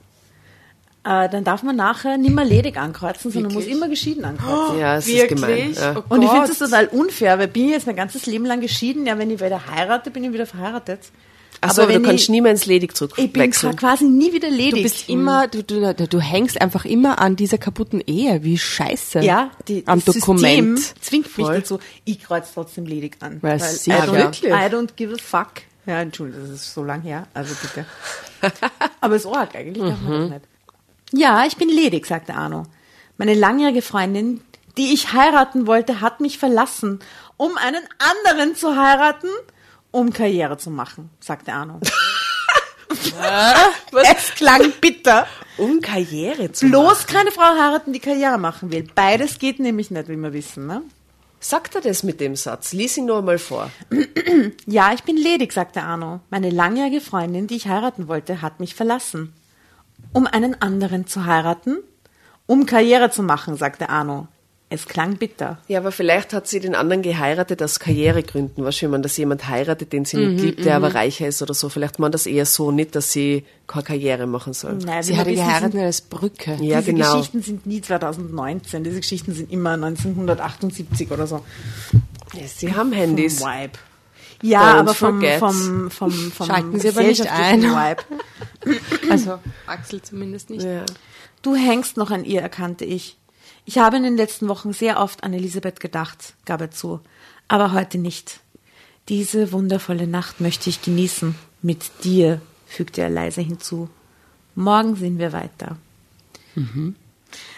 äh, 1.04 1.30
dann 1.30 1.44
darf 1.44 1.64
man 1.64 1.76
nachher 1.76 2.18
nicht 2.18 2.36
mehr 2.36 2.46
ledig 2.46 2.78
ankreuzen, 2.78 3.32
sondern 3.32 3.54
muss 3.54 3.66
immer 3.66 3.90
geschieden 3.90 4.24
ankreuzen. 4.24 4.80
Ja, 4.80 4.98
es 4.98 5.08
ist 5.08 5.16
Wirklich? 5.16 5.42
gemein. 5.42 5.74
Ja. 5.74 5.96
Oh 5.98 6.04
Und 6.14 6.22
ich 6.22 6.30
finde 6.30 6.48
das 6.48 6.60
total 6.60 6.88
unfair, 6.88 7.40
weil 7.40 7.48
bin 7.48 7.66
ich 7.66 7.72
jetzt 7.72 7.88
mein 7.88 7.96
ganzes 7.96 8.26
Leben 8.28 8.46
lang 8.46 8.62
geschieden, 8.62 9.06
ja, 9.06 9.18
wenn 9.18 9.32
ich 9.32 9.40
wieder 9.40 9.62
heirate, 9.68 10.12
bin 10.12 10.24
ich 10.24 10.34
wieder 10.34 10.46
verheiratet. 10.46 11.00
Achso, 11.64 11.84
aber 11.84 11.94
wenn 11.94 12.02
du 12.02 12.10
kannst 12.10 12.24
ich, 12.24 12.30
nie 12.30 12.42
mehr 12.42 12.52
ins 12.52 12.66
Ledig 12.66 12.92
ich 12.94 13.00
bin 13.00 13.10
zurückwechseln. 13.10 13.76
quasi 13.76 14.06
nie 14.06 14.34
wieder 14.34 14.50
ledig. 14.50 14.74
Du 14.78 14.82
bist 14.82 15.10
immer, 15.10 15.48
du, 15.48 15.64
du, 15.64 15.94
du 15.94 16.20
hängst 16.20 16.60
einfach 16.60 16.86
immer 16.86 17.20
an 17.20 17.36
dieser 17.36 17.60
kaputten 17.60 18.02
Ehe. 18.02 18.44
Wie 18.44 18.58
scheiße. 18.58 19.20
ja, 19.20 19.52
die, 19.68 19.84
am 19.86 20.04
das 20.04 20.16
Dokument. 20.16 20.80
System 20.80 21.02
zwingt 21.02 21.38
mich 21.38 21.46
Voll. 21.46 21.56
dazu, 21.56 21.80
ich 22.04 22.24
kreuz 22.24 22.52
trotzdem 22.54 22.86
ledig 22.88 23.18
an. 23.20 23.38
Weil 23.42 23.58
I 23.58 23.60
sicher. 23.60 24.04
don't, 24.06 24.14
Wirklich? 24.14 24.52
I 24.52 24.56
don't 24.74 24.90
give 24.96 25.14
a 25.14 25.18
fuck. 25.22 25.62
Ja, 25.86 26.02
Entschuldigung, 26.02 26.44
das 26.48 26.62
ist 26.62 26.74
so 26.74 26.84
lang 26.84 27.02
her, 27.02 27.28
also 27.34 27.54
bitte. 27.62 27.86
Aber 29.02 29.16
es 29.16 29.26
ist 29.26 29.32
arg, 29.32 29.56
eigentlich 29.56 29.84
darf 29.88 30.02
man 30.02 30.22
das 30.22 30.30
nicht. 30.30 30.51
Ja, 31.13 31.45
ich 31.45 31.58
bin 31.58 31.69
ledig, 31.69 32.06
sagte 32.06 32.34
Arno. 32.36 32.63
Meine 33.17 33.34
langjährige 33.34 33.82
Freundin, 33.82 34.41
die 34.78 34.93
ich 34.93 35.13
heiraten 35.13 35.67
wollte, 35.67 36.02
hat 36.02 36.21
mich 36.21 36.38
verlassen, 36.38 37.00
um 37.38 37.58
einen 37.58 37.84
anderen 37.97 38.56
zu 38.56 38.76
heiraten, 38.76 39.30
um 39.91 40.13
Karriere 40.13 40.58
zu 40.58 40.69
machen, 40.69 41.10
sagte 41.19 41.52
Arno. 41.54 41.80
es 44.04 44.32
klang 44.36 44.71
bitter. 44.80 45.28
Um 45.58 45.82
Karriere 45.82 46.52
zu 46.52 46.65
machen. 46.65 46.71
Bloß 46.71 47.08
keine 47.08 47.32
Frau 47.32 47.58
heiraten, 47.60 47.93
die 47.93 48.00
Karriere 48.00 48.38
machen 48.38 48.71
will. 48.71 48.88
Beides 48.95 49.38
geht 49.39 49.60
nämlich 49.60 49.91
nicht, 49.91 50.08
wie 50.08 50.15
wir 50.15 50.34
wissen. 50.34 50.67
Ne? 50.67 50.82
Sagt 51.39 51.76
er 51.76 51.82
das 51.82 52.04
mit 52.04 52.21
dem 52.21 52.36
Satz? 52.36 52.71
Lies 52.71 52.97
ihn 52.97 53.06
nur 53.06 53.21
mal 53.21 53.39
vor. 53.39 53.69
Ja, 54.65 54.93
ich 54.93 55.04
bin 55.04 55.17
ledig, 55.17 55.52
sagte 55.52 55.82
Arno. 55.82 56.21
Meine 56.30 56.50
langjährige 56.50 57.02
Freundin, 57.02 57.47
die 57.47 57.58
ich 57.58 57.67
heiraten 57.67 58.08
wollte, 58.08 58.41
hat 58.41 58.60
mich 58.60 58.76
verlassen. 58.76 59.34
Um 60.13 60.28
einen 60.28 60.62
anderen 60.62 61.08
zu 61.08 61.26
heiraten? 61.26 61.78
Um 62.47 62.65
Karriere 62.65 63.10
zu 63.12 63.24
machen, 63.24 63.56
sagte 63.56 63.89
Arno. 63.89 64.28
Es 64.74 64.86
klang 64.86 65.17
bitter. 65.17 65.58
Ja, 65.67 65.80
aber 65.80 65.91
vielleicht 65.91 66.32
hat 66.32 66.47
sie 66.47 66.62
den 66.62 66.76
anderen 66.76 67.02
geheiratet 67.02 67.62
aus 67.62 67.80
Karrieregründen. 67.82 68.63
Du, 68.63 68.69
wenn 68.82 68.89
man, 68.89 69.04
dass 69.04 69.17
jemand 69.17 69.50
heiratet, 69.50 69.91
den 69.91 70.06
sie 70.06 70.15
nicht 70.15 70.41
liebt, 70.41 70.63
der 70.65 70.78
aber 70.78 70.95
reicher 70.95 71.28
ist 71.28 71.41
oder 71.41 71.54
so. 71.54 71.67
Vielleicht 71.67 72.00
man 72.00 72.10
das 72.13 72.26
eher 72.26 72.45
so 72.45 72.71
nicht, 72.71 72.95
dass 72.95 73.12
sie 73.12 73.43
keine 73.67 73.84
Karriere 73.84 74.28
machen 74.28 74.54
soll. 74.54 74.76
Nein, 74.76 75.04
Sie 75.04 75.12
wissen, 75.17 75.36
geheiratet 75.36 75.71
sind- 75.74 75.82
als 75.82 76.02
Brücke. 76.02 76.58
Ja, 76.62 76.80
diese 76.80 76.93
genau. 76.93 77.12
Geschichten 77.17 77.41
sind 77.41 77.65
nie 77.65 77.82
2019. 77.82 78.86
Diese 78.86 79.02
Geschichten 79.02 79.34
sind 79.34 79.52
immer 79.52 79.71
1978 79.71 81.12
oder 81.12 81.28
so. 81.28 81.43
Ja, 82.34 82.47
sie 82.47 82.74
haben 82.74 82.93
Handys. 82.93 83.39
Vom 83.39 83.50
Vibe. 83.52 83.74
Ja, 84.41 84.80
aber 84.80 84.93
vom, 84.93 85.21
vom, 85.21 85.91
vom, 85.91 86.12
vom 86.12 86.47
Schalten 86.47 86.80
Sie 86.80 86.89
aber 86.89 87.04
nicht 87.04 87.27
ein. 87.27 87.63
Vibe. 87.63 88.04
Also 89.10 89.39
Axel 89.65 90.01
zumindest 90.04 90.51
nicht. 90.51 90.63
Ja. 90.63 90.86
Du 91.41 91.56
hängst 91.56 91.97
noch 91.97 92.12
an 92.12 92.25
ihr, 92.25 92.41
erkannte 92.41 92.86
ich. 92.86 93.17
Ich 93.65 93.80
habe 93.80 93.97
in 93.97 94.04
den 94.04 94.17
letzten 94.17 94.47
Wochen 94.47 94.73
sehr 94.73 94.99
oft 94.99 95.23
an 95.23 95.34
Elisabeth 95.34 95.80
gedacht, 95.80 96.36
gab 96.45 96.62
er 96.62 96.71
zu. 96.71 96.99
Aber 97.47 97.71
heute 97.71 97.97
nicht. 97.97 98.39
Diese 99.10 99.51
wundervolle 99.51 100.08
Nacht 100.08 100.41
möchte 100.41 100.69
ich 100.69 100.82
genießen. 100.82 101.36
Mit 101.62 102.04
dir, 102.04 102.41
fügte 102.67 103.01
er 103.01 103.10
leise 103.10 103.41
hinzu. 103.41 103.89
Morgen 104.56 104.95
sehen 104.95 105.17
wir 105.19 105.34
weiter. 105.34 105.77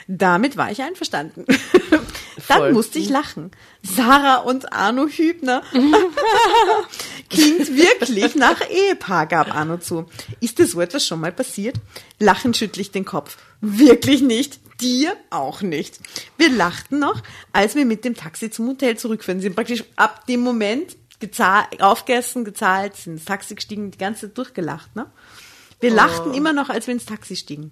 Damit 0.07 0.57
war 0.57 0.71
ich 0.71 0.81
einverstanden. 0.81 1.45
Dann 2.47 2.73
musste 2.73 2.99
ich 2.99 3.09
lachen. 3.09 3.51
Sarah 3.81 4.37
und 4.37 4.71
Arno 4.73 5.07
Hübner. 5.07 5.63
Klingt 7.29 7.75
wirklich 7.75 8.35
nach 8.35 8.61
Ehepaar, 8.69 9.27
gab 9.27 9.53
Arno 9.53 9.77
zu. 9.77 10.05
Ist 10.39 10.59
dir 10.59 10.67
so 10.67 10.81
etwas 10.81 11.05
schon 11.05 11.19
mal 11.19 11.31
passiert? 11.31 11.77
Lachend 12.19 12.57
schüttle 12.57 12.81
ich 12.81 12.91
den 12.91 13.05
Kopf. 13.05 13.37
Wirklich 13.61 14.21
nicht. 14.21 14.59
Dir 14.81 15.15
auch 15.29 15.61
nicht. 15.61 15.99
Wir 16.37 16.49
lachten 16.49 16.99
noch, 16.99 17.21
als 17.51 17.75
wir 17.75 17.85
mit 17.85 18.05
dem 18.05 18.15
Taxi 18.15 18.49
zum 18.49 18.67
Hotel 18.67 18.97
zurückfuhren. 18.97 19.39
Sie 19.39 19.43
sind 19.43 19.55
praktisch 19.55 19.83
ab 19.95 20.25
dem 20.27 20.41
Moment 20.41 20.97
gezahlt, 21.19 21.81
aufgegessen, 21.81 22.43
gezahlt, 22.43 22.95
sind 22.95 23.13
ins 23.13 23.25
Taxi 23.25 23.55
gestiegen, 23.55 23.91
die 23.91 23.97
ganze 23.97 24.27
Zeit 24.27 24.37
durchgelacht. 24.37 24.95
Ne? 24.95 25.05
Wir 25.79 25.91
lachten 25.91 26.33
immer 26.33 26.53
noch, 26.53 26.69
als 26.69 26.87
wir 26.87 26.93
ins 26.93 27.05
Taxi 27.05 27.35
stiegen. 27.35 27.71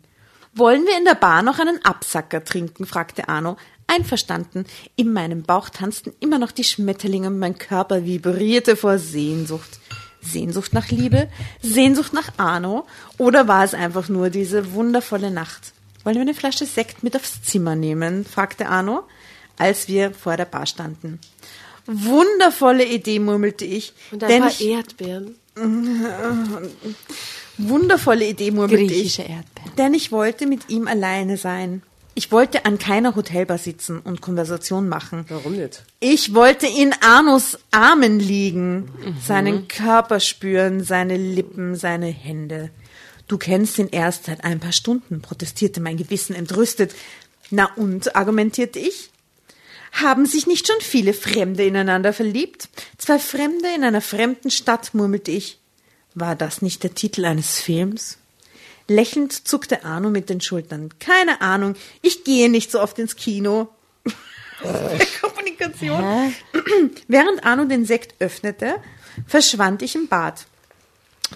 Wollen 0.54 0.86
wir 0.86 0.98
in 0.98 1.06
der 1.06 1.16
Bar 1.16 1.44
noch 1.44 1.60
einen 1.60 1.84
Absacker 1.84 2.44
trinken? 2.44 2.86
fragte 2.86 3.30
Arno. 3.30 3.58
Einverstanden. 3.92 4.66
In 4.96 5.12
meinem 5.12 5.44
Bauch 5.44 5.70
tanzten 5.70 6.14
immer 6.20 6.40
noch 6.40 6.52
die 6.52 6.64
Schmetterlinge 6.64 7.28
und 7.28 7.40
mein 7.40 7.58
Körper 7.58 8.06
vibrierte 8.06 8.76
vor 8.76 8.98
Sehnsucht. 8.98 9.80
Sehnsucht 10.22 10.74
nach 10.74 10.90
Liebe? 10.90 11.28
Sehnsucht 11.62 12.14
nach 12.14 12.32
Arno? 12.38 12.86
Oder 13.18 13.48
war 13.48 13.64
es 13.66 13.74
einfach 13.74 14.08
nur 14.08 14.30
diese 14.30 14.74
wundervolle 14.74 15.32
Nacht? 15.32 15.74
Wollen 16.04 16.16
wir 16.16 16.22
eine 16.22 16.34
Flasche 16.34 16.66
Sekt 16.66 17.04
mit 17.04 17.16
aufs 17.16 17.44
Zimmer 17.44 17.76
nehmen? 17.76 18.26
fragte 18.26 18.68
Arno, 18.68 19.04
als 19.58 19.88
wir 19.88 20.14
vor 20.14 20.38
der 20.38 20.46
Bar 20.46 20.68
standen. 20.68 21.20
Wundervolle 21.86 22.86
Idee, 22.86 23.20
murmelte 23.20 23.66
ich. 23.66 23.94
Und 24.12 24.24
ein 24.24 24.40
paar 24.40 24.52
ich, 24.52 24.66
Erdbeeren. 24.66 25.36
wundervolle 27.58 28.28
Idee, 28.28 28.52
murmelte 28.52 28.84
ich. 28.84 28.92
Griechische 28.92 29.24
Erdbeeren. 29.24 29.76
Denn 29.78 29.94
ich 29.94 30.12
wollte 30.12 30.48
mit 30.48 30.70
ihm 30.70 30.88
alleine 30.88 31.38
sein. 31.38 31.82
Ich 32.14 32.32
wollte 32.32 32.66
an 32.66 32.78
keiner 32.78 33.16
Hotelbar 33.16 33.58
sitzen 33.58 34.00
und 34.00 34.22
Konversation 34.22 34.90
machen. 34.90 35.26
Warum 35.30 35.56
nicht? 35.56 35.84
Ich 36.00 36.34
wollte 36.34 36.68
in 36.68 36.94
Arnos 37.02 37.58
Armen 37.72 38.20
liegen, 38.20 38.92
seinen 39.26 39.68
Körper 39.70 40.20
spüren, 40.20 40.84
seine 40.84 41.16
Lippen, 41.16 41.76
seine 41.76 42.08
Hände. 42.08 42.70
Du 43.28 43.38
kennst 43.38 43.80
ihn 43.80 43.88
erst 43.90 44.26
seit 44.26 44.44
ein 44.44 44.60
paar 44.60 44.74
Stunden, 44.74 45.22
protestierte 45.22 45.80
mein 45.80 45.96
Gewissen 45.96 46.36
entrüstet. 46.36 46.94
Na 47.50 47.70
und, 47.76 48.14
argumentierte 48.16 48.80
ich, 48.80 49.10
haben 49.94 50.26
sich 50.26 50.48
nicht 50.48 50.68
schon 50.68 50.82
viele 50.82 51.14
Fremde 51.14 51.64
ineinander 51.64 52.12
verliebt? 52.12 52.70
Zwei 52.98 53.20
Fremde 53.20 53.68
in 53.76 53.84
einer 53.84 54.02
fremden 54.02 54.52
Stadt, 54.52 54.94
murmelte 54.94 55.32
ich. 55.32 55.60
War 56.14 56.36
das 56.36 56.62
nicht 56.62 56.84
der 56.84 56.94
Titel 56.94 57.24
eines 57.24 57.62
Films? 57.62 58.18
Lächelnd 58.88 59.48
zuckte 59.48 59.86
Arno 59.86 60.10
mit 60.10 60.30
den 60.30 60.42
Schultern. 60.42 60.90
Keine 61.00 61.42
Ahnung, 61.42 61.76
ich 62.02 62.24
gehe 62.24 62.50
nicht 62.50 62.72
so 62.72 62.82
oft 62.82 63.00
ins 63.00 63.16
Kino. 63.16 63.70
Kommunikation. 65.22 66.34
Während 67.08 67.44
Arno 67.46 67.66
den 67.66 67.86
Sekt 67.86 68.16
öffnete, 68.20 68.76
verschwand 69.28 69.82
ich 69.82 69.96
im 69.96 70.08
Bad. 70.08 70.46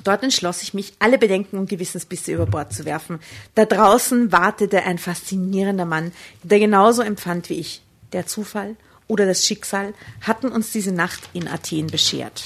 Dort 0.04 0.24
entschloss 0.24 0.62
ich 0.62 0.74
mich, 0.74 0.94
alle 1.00 1.18
Bedenken 1.18 1.58
und 1.58 1.70
Gewissensbisse 1.70 2.34
über 2.34 2.46
Bord 2.46 2.74
zu 2.74 2.86
werfen. 2.86 3.20
Da 3.56 3.66
draußen 3.66 4.32
wartete 4.32 4.84
ein 4.84 4.98
faszinierender 4.98 5.86
Mann, 5.86 6.12
der 6.44 6.60
genauso 6.60 7.02
empfand 7.02 7.50
wie 7.50 7.60
ich. 7.60 7.82
Der 8.12 8.28
Zufall 8.28 8.76
oder 9.08 9.26
das 9.26 9.46
Schicksal 9.46 9.94
hatten 10.22 10.50
uns 10.50 10.72
diese 10.72 10.92
Nacht 10.92 11.30
in 11.34 11.48
Athen 11.48 11.88
beschert. 11.88 12.44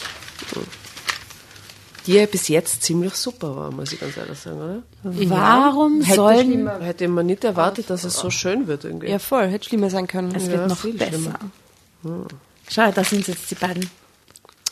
Die 2.10 2.16
ja 2.16 2.26
bis 2.26 2.48
jetzt 2.48 2.82
ziemlich 2.82 3.14
super 3.14 3.56
war, 3.56 3.72
muss 3.72 3.94
ich 3.94 4.00
ganz 4.00 4.18
ehrlich 4.18 4.40
sagen, 4.40 4.58
oder? 4.58 4.84
Warum 5.04 6.02
Hätte 6.02 6.16
sollen 6.16 6.48
schlimmer- 6.52 6.80
Hätte 6.80 7.08
man 7.08 7.28
nicht 7.28 7.44
erwartet, 7.44 7.88
dass 7.92 8.04
es 8.04 8.16
so 8.16 8.32
schön 8.32 8.66
wird 8.66 8.84
irgendwie. 8.84 9.10
Ja, 9.12 9.20
voll. 9.20 9.48
Hätte 9.48 9.68
schlimmer 9.70 9.92
sein 9.92 10.08
können. 10.08 10.34
es 10.36 10.48
Ja. 10.48 10.54
wird 10.54 10.68
noch 10.70 10.78
viel 10.80 10.94
besser? 10.96 11.12
schlimmer. 11.12 12.26
Schau, 12.68 12.92
da 12.92 13.04
sind 13.04 13.28
jetzt 13.28 13.52
die 13.52 13.56
beiden. 13.56 13.88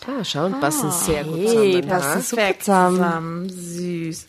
Ah, 0.07 0.23
schauen, 0.23 0.59
passen 0.59 0.89
sehr 0.91 1.23
gut 1.25 1.35
hey, 1.37 1.73
zusammen. 1.73 1.87
passen 1.89 2.15
ha? 2.15 2.21
super 2.21 2.59
zusammen. 2.59 3.49
Süß. 3.49 4.25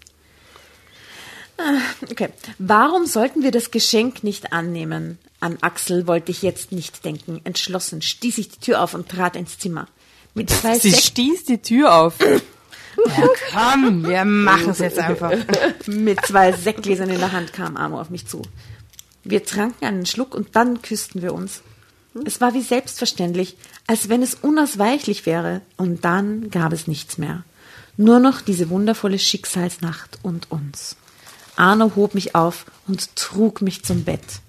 Ah, 1.56 1.78
Okay. 2.10 2.28
Warum 2.58 3.06
sollten 3.06 3.42
wir 3.42 3.50
das 3.52 3.70
Geschenk 3.70 4.22
nicht 4.22 4.52
annehmen? 4.52 5.18
An 5.40 5.56
Axel 5.62 6.06
wollte 6.06 6.30
ich 6.30 6.42
jetzt 6.42 6.72
nicht 6.72 7.04
denken. 7.06 7.40
Entschlossen 7.44 8.02
stieß 8.02 8.36
ich 8.38 8.48
die 8.50 8.58
Tür 8.60 8.82
auf 8.82 8.92
und 8.94 9.08
trat 9.08 9.34
ins 9.34 9.58
Zimmer. 9.58 9.86
Mit 10.34 10.50
zwei 10.50 10.78
Sie 10.78 10.90
Sekt 10.90 11.02
stieß 11.04 11.44
die 11.46 11.58
Tür 11.62 11.94
auf. 11.94 12.14
Ja, 13.06 13.28
komm, 13.52 14.06
wir 14.06 14.24
machen 14.24 14.70
es 14.70 14.78
jetzt 14.78 14.98
einfach. 14.98 15.32
Mit 15.86 16.24
zwei 16.26 16.52
Sektgläsern 16.52 17.10
in 17.10 17.18
der 17.18 17.32
Hand 17.32 17.52
kam 17.52 17.76
Amo 17.76 18.00
auf 18.00 18.10
mich 18.10 18.26
zu. 18.26 18.42
Wir 19.24 19.44
tranken 19.44 19.84
einen 19.84 20.06
Schluck 20.06 20.34
und 20.34 20.56
dann 20.56 20.82
küssten 20.82 21.22
wir 21.22 21.34
uns. 21.34 21.62
Es 22.24 22.40
war 22.40 22.54
wie 22.54 22.62
selbstverständlich, 22.62 23.56
als 23.86 24.08
wenn 24.08 24.22
es 24.22 24.34
unausweichlich 24.34 25.26
wäre. 25.26 25.60
Und 25.76 26.04
dann 26.04 26.50
gab 26.50 26.72
es 26.72 26.86
nichts 26.86 27.18
mehr. 27.18 27.44
Nur 27.96 28.20
noch 28.20 28.40
diese 28.40 28.70
wundervolle 28.70 29.18
Schicksalsnacht 29.18 30.18
und 30.22 30.50
uns. 30.50 30.96
Arno 31.56 31.92
hob 31.96 32.14
mich 32.14 32.34
auf 32.34 32.66
und 32.86 33.16
trug 33.16 33.60
mich 33.60 33.84
zum 33.84 34.04
Bett. 34.04 34.40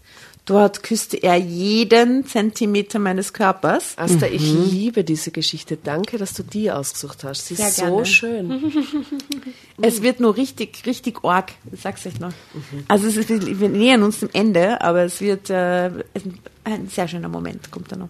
Dort 0.49 0.81
küsste 0.81 1.15
er 1.17 1.35
jeden 1.35 2.25
Zentimeter 2.25 2.97
meines 2.97 3.33
Körpers. 3.33 3.95
Asta, 3.97 4.25
ich 4.25 4.41
liebe 4.41 5.03
diese 5.03 5.29
Geschichte. 5.29 5.77
Danke, 5.77 6.17
dass 6.17 6.33
du 6.33 6.41
die 6.41 6.71
ausgesucht 6.71 7.23
hast. 7.23 7.45
Sie 7.45 7.53
ist 7.53 7.75
Sehr 7.75 7.85
so 7.87 7.93
gerne. 7.97 8.05
schön. 8.07 8.73
Es 9.81 10.01
wird 10.01 10.19
nur 10.19 10.35
richtig, 10.35 10.81
richtig 10.87 11.23
arg, 11.23 11.51
ich 11.71 11.79
sag's 11.81 12.05
euch 12.07 12.19
noch. 12.19 12.33
Also 12.87 13.07
es 13.07 13.15
ist, 13.15 13.29
wir 13.29 13.69
nähern 13.69 14.01
uns 14.01 14.19
dem 14.19 14.29
Ende, 14.33 14.81
aber 14.81 15.03
es 15.03 15.21
wird 15.21 15.51
äh, 15.51 15.91
ein 16.63 16.89
sehr 16.89 17.07
schöner 17.07 17.29
Moment, 17.29 17.69
kommt 17.71 17.91
da 17.91 17.95
noch. 17.95 18.09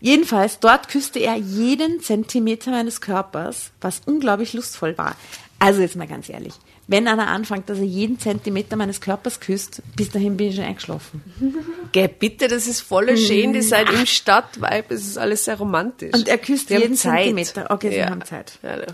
Jedenfalls, 0.00 0.60
dort 0.60 0.88
küsste 0.88 1.20
er 1.20 1.36
jeden 1.36 2.00
Zentimeter 2.02 2.70
meines 2.70 3.00
Körpers, 3.00 3.70
was 3.80 4.02
unglaublich 4.04 4.52
lustvoll 4.52 4.96
war. 4.98 5.16
Also 5.58 5.80
jetzt 5.80 5.96
mal 5.96 6.06
ganz 6.06 6.28
ehrlich, 6.28 6.52
wenn 6.86 7.08
einer 7.08 7.28
anfängt, 7.28 7.68
dass 7.68 7.78
er 7.78 7.84
jeden 7.84 8.18
Zentimeter 8.18 8.76
meines 8.76 9.00
Körpers 9.00 9.40
küsst, 9.40 9.82
bis 9.96 10.10
dahin 10.10 10.36
bin 10.36 10.48
ich 10.48 10.56
schon 10.56 10.64
eingeschlafen. 10.64 11.22
Geh, 11.92 12.08
bitte, 12.08 12.48
das 12.48 12.66
ist 12.66 12.80
voll 12.82 13.16
schön. 13.16 13.52
Die 13.52 13.62
seid 13.62 13.90
im 13.90 14.04
Stadtvibe. 14.06 14.94
Es 14.94 15.06
ist 15.06 15.16
alles 15.18 15.44
sehr 15.44 15.56
romantisch. 15.58 16.12
Und 16.14 16.28
er 16.28 16.38
küsst 16.38 16.70
Wir 16.70 16.80
jeden. 16.80 16.96
Zentimeter. 16.96 17.70
Okay, 17.70 17.90
sie 17.90 17.96
Ja. 17.96 18.10
haben 18.10 18.24
Zeit. 18.24 18.58
Ja, 18.62 18.76
ja. 18.78 18.86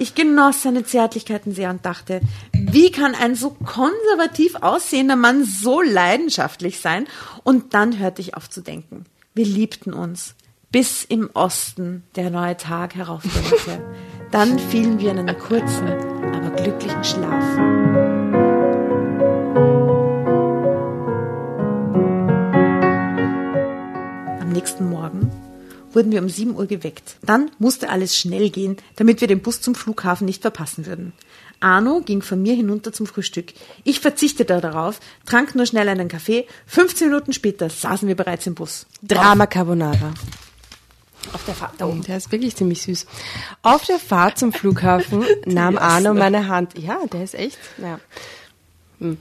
Ich 0.00 0.14
genoss 0.14 0.62
seine 0.62 0.84
Zärtlichkeiten 0.84 1.52
sehr 1.54 1.70
und 1.70 1.84
dachte, 1.84 2.20
wie 2.52 2.92
kann 2.92 3.14
ein 3.16 3.34
so 3.34 3.50
konservativ 3.50 4.54
aussehender 4.60 5.16
Mann 5.16 5.44
so 5.44 5.80
leidenschaftlich 5.82 6.80
sein? 6.80 7.06
Und 7.42 7.74
dann 7.74 7.98
hörte 7.98 8.20
ich 8.22 8.34
auf 8.36 8.48
zu 8.48 8.60
denken. 8.60 9.06
Wir 9.34 9.44
liebten 9.46 9.92
uns, 9.92 10.34
bis 10.70 11.02
im 11.04 11.30
Osten 11.34 12.04
der 12.14 12.30
neue 12.30 12.56
Tag 12.56 12.94
heraufdämmerte. 12.94 13.82
Dann 14.30 14.58
fielen 14.58 14.98
wir 14.98 15.10
in 15.10 15.18
einen 15.18 15.38
kurzen, 15.38 15.88
aber 15.88 16.50
glücklichen 16.50 17.02
Schlaf. 17.02 17.44
Am 24.40 24.50
nächsten 24.52 24.90
Morgen 24.90 25.30
wurden 25.92 26.12
wir 26.12 26.20
um 26.20 26.28
7 26.28 26.54
Uhr 26.54 26.66
geweckt. 26.66 27.16
Dann 27.22 27.50
musste 27.58 27.88
alles 27.88 28.16
schnell 28.16 28.50
gehen, 28.50 28.76
damit 28.96 29.22
wir 29.22 29.28
den 29.28 29.40
Bus 29.40 29.62
zum 29.62 29.74
Flughafen 29.74 30.26
nicht 30.26 30.42
verpassen 30.42 30.84
würden. 30.84 31.14
Arno 31.60 32.02
ging 32.04 32.22
von 32.22 32.40
mir 32.40 32.54
hinunter 32.54 32.92
zum 32.92 33.06
Frühstück. 33.06 33.54
Ich 33.82 34.00
verzichtete 34.00 34.60
darauf, 34.60 35.00
trank 35.24 35.54
nur 35.54 35.66
schnell 35.66 35.88
einen 35.88 36.08
Kaffee. 36.08 36.46
15 36.66 37.08
Minuten 37.08 37.32
später 37.32 37.70
saßen 37.70 38.06
wir 38.06 38.14
bereits 38.14 38.46
im 38.46 38.54
Bus. 38.54 38.86
Drama 39.02 39.46
Carbonara. 39.46 40.12
Auf 41.32 41.44
der 41.44 41.54
Fahrt. 41.54 41.82
Oh, 41.82 41.94
der 42.06 42.16
ist 42.16 42.32
wirklich 42.32 42.56
ziemlich 42.56 42.82
süß. 42.82 43.06
Auf 43.62 43.84
der 43.84 43.98
Fahrt 43.98 44.38
zum 44.38 44.52
Flughafen 44.52 45.24
nahm 45.44 45.76
Arno 45.76 46.14
meine 46.14 46.48
Hand. 46.48 46.78
Ja, 46.78 46.98
der 47.12 47.24
ist 47.24 47.34
echt. 47.34 47.58
Ja. 47.78 48.00
Hm. 49.00 49.18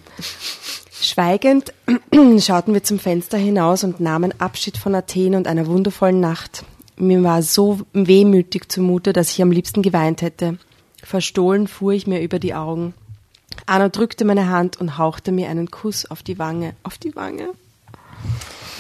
Schweigend 0.99 1.73
schauten 2.39 2.73
wir 2.73 2.83
zum 2.83 2.99
Fenster 2.99 3.37
hinaus 3.37 3.83
und 3.83 3.99
nahmen 3.99 4.33
Abschied 4.39 4.77
von 4.77 4.95
Athen 4.95 5.35
und 5.35 5.47
einer 5.47 5.67
wundervollen 5.67 6.19
Nacht. 6.19 6.63
Mir 6.95 7.21
war 7.23 7.43
so 7.43 7.81
wehmütig 7.93 8.69
zumute, 8.69 9.13
dass 9.13 9.31
ich 9.31 9.41
am 9.41 9.51
liebsten 9.51 9.83
geweint 9.83 10.21
hätte. 10.21 10.57
Verstohlen 11.03 11.67
fuhr 11.67 11.93
ich 11.93 12.07
mir 12.07 12.21
über 12.21 12.39
die 12.39 12.55
Augen. 12.55 12.95
Arno 13.65 13.89
drückte 13.89 14.25
meine 14.25 14.49
Hand 14.49 14.79
und 14.79 14.97
hauchte 14.97 15.31
mir 15.31 15.49
einen 15.49 15.69
Kuss 15.69 16.09
auf 16.09 16.23
die 16.23 16.39
Wange. 16.39 16.73
Auf 16.83 16.97
die 16.97 17.15
Wange? 17.15 17.49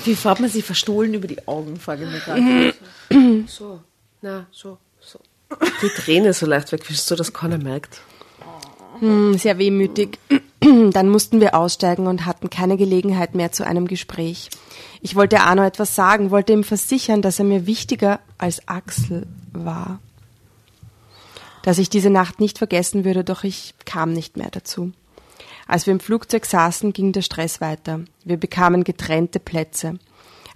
Wie 0.07 0.15
fährt 0.15 0.39
man 0.39 0.49
sie 0.49 0.61
verstohlen 0.61 1.13
über 1.13 1.27
die 1.27 1.47
Augen, 1.47 1.77
frage 1.79 2.05
ich 2.05 2.11
mich 2.11 2.23
gerade. 2.23 2.73
So, 3.47 3.81
na, 4.21 4.47
so, 4.51 4.77
so. 4.99 5.19
Die 5.81 5.89
Träne 5.89 6.33
so 6.33 6.45
leicht 6.45 6.71
wegwischen, 6.71 7.03
so 7.03 7.15
dass 7.15 7.33
keiner 7.33 7.57
merkt. 7.57 8.01
Hm, 8.99 9.37
Sehr 9.37 9.57
wehmütig. 9.57 10.17
Dann 10.59 11.09
mussten 11.09 11.39
wir 11.39 11.55
aussteigen 11.55 12.07
und 12.07 12.25
hatten 12.25 12.49
keine 12.49 12.77
Gelegenheit 12.77 13.35
mehr 13.35 13.51
zu 13.51 13.65
einem 13.65 13.87
Gespräch. 13.87 14.49
Ich 15.01 15.15
wollte 15.15 15.41
Arno 15.41 15.63
etwas 15.63 15.93
sagen, 15.93 16.31
wollte 16.31 16.53
ihm 16.53 16.63
versichern, 16.63 17.21
dass 17.21 17.39
er 17.39 17.45
mir 17.45 17.67
wichtiger 17.67 18.19
als 18.37 18.67
Axel 18.67 19.27
war. 19.53 19.99
Dass 21.63 21.77
ich 21.77 21.89
diese 21.89 22.09
Nacht 22.09 22.39
nicht 22.39 22.57
vergessen 22.57 23.05
würde, 23.05 23.23
doch 23.23 23.43
ich 23.43 23.73
kam 23.85 24.13
nicht 24.13 24.37
mehr 24.37 24.49
dazu. 24.51 24.93
Als 25.67 25.85
wir 25.85 25.91
im 25.91 25.99
Flugzeug 25.99 26.45
saßen, 26.45 26.93
ging 26.93 27.11
der 27.11 27.21
Stress 27.21 27.59
weiter. 27.59 28.01
Wir 28.23 28.37
bekamen 28.37 28.83
getrennte 28.83 29.39
Plätze. 29.39 29.99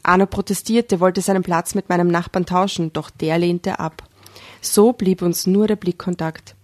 Arno 0.03 0.26
protestierte, 0.26 0.99
wollte 0.99 1.22
seinen 1.22 1.43
Platz 1.43 1.76
mit 1.76 1.89
meinem 1.89 2.07
Nachbarn 2.07 2.45
tauschen, 2.45 2.93
doch 2.93 3.09
der 3.09 3.38
lehnte 3.38 3.80
ab. 3.80 4.03
So 4.62 4.93
blieb 4.93 5.22
uns 5.22 5.47
nur 5.47 5.68
der 5.68 5.76
Blickkontakt. 5.76 6.55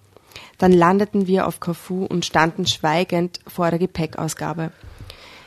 Dann 0.57 0.71
landeten 0.71 1.27
wir 1.27 1.47
auf 1.47 1.59
Corfu 1.59 2.05
und 2.05 2.25
standen 2.25 2.65
schweigend 2.65 3.39
vor 3.47 3.69
der 3.69 3.79
Gepäckausgabe. 3.79 4.71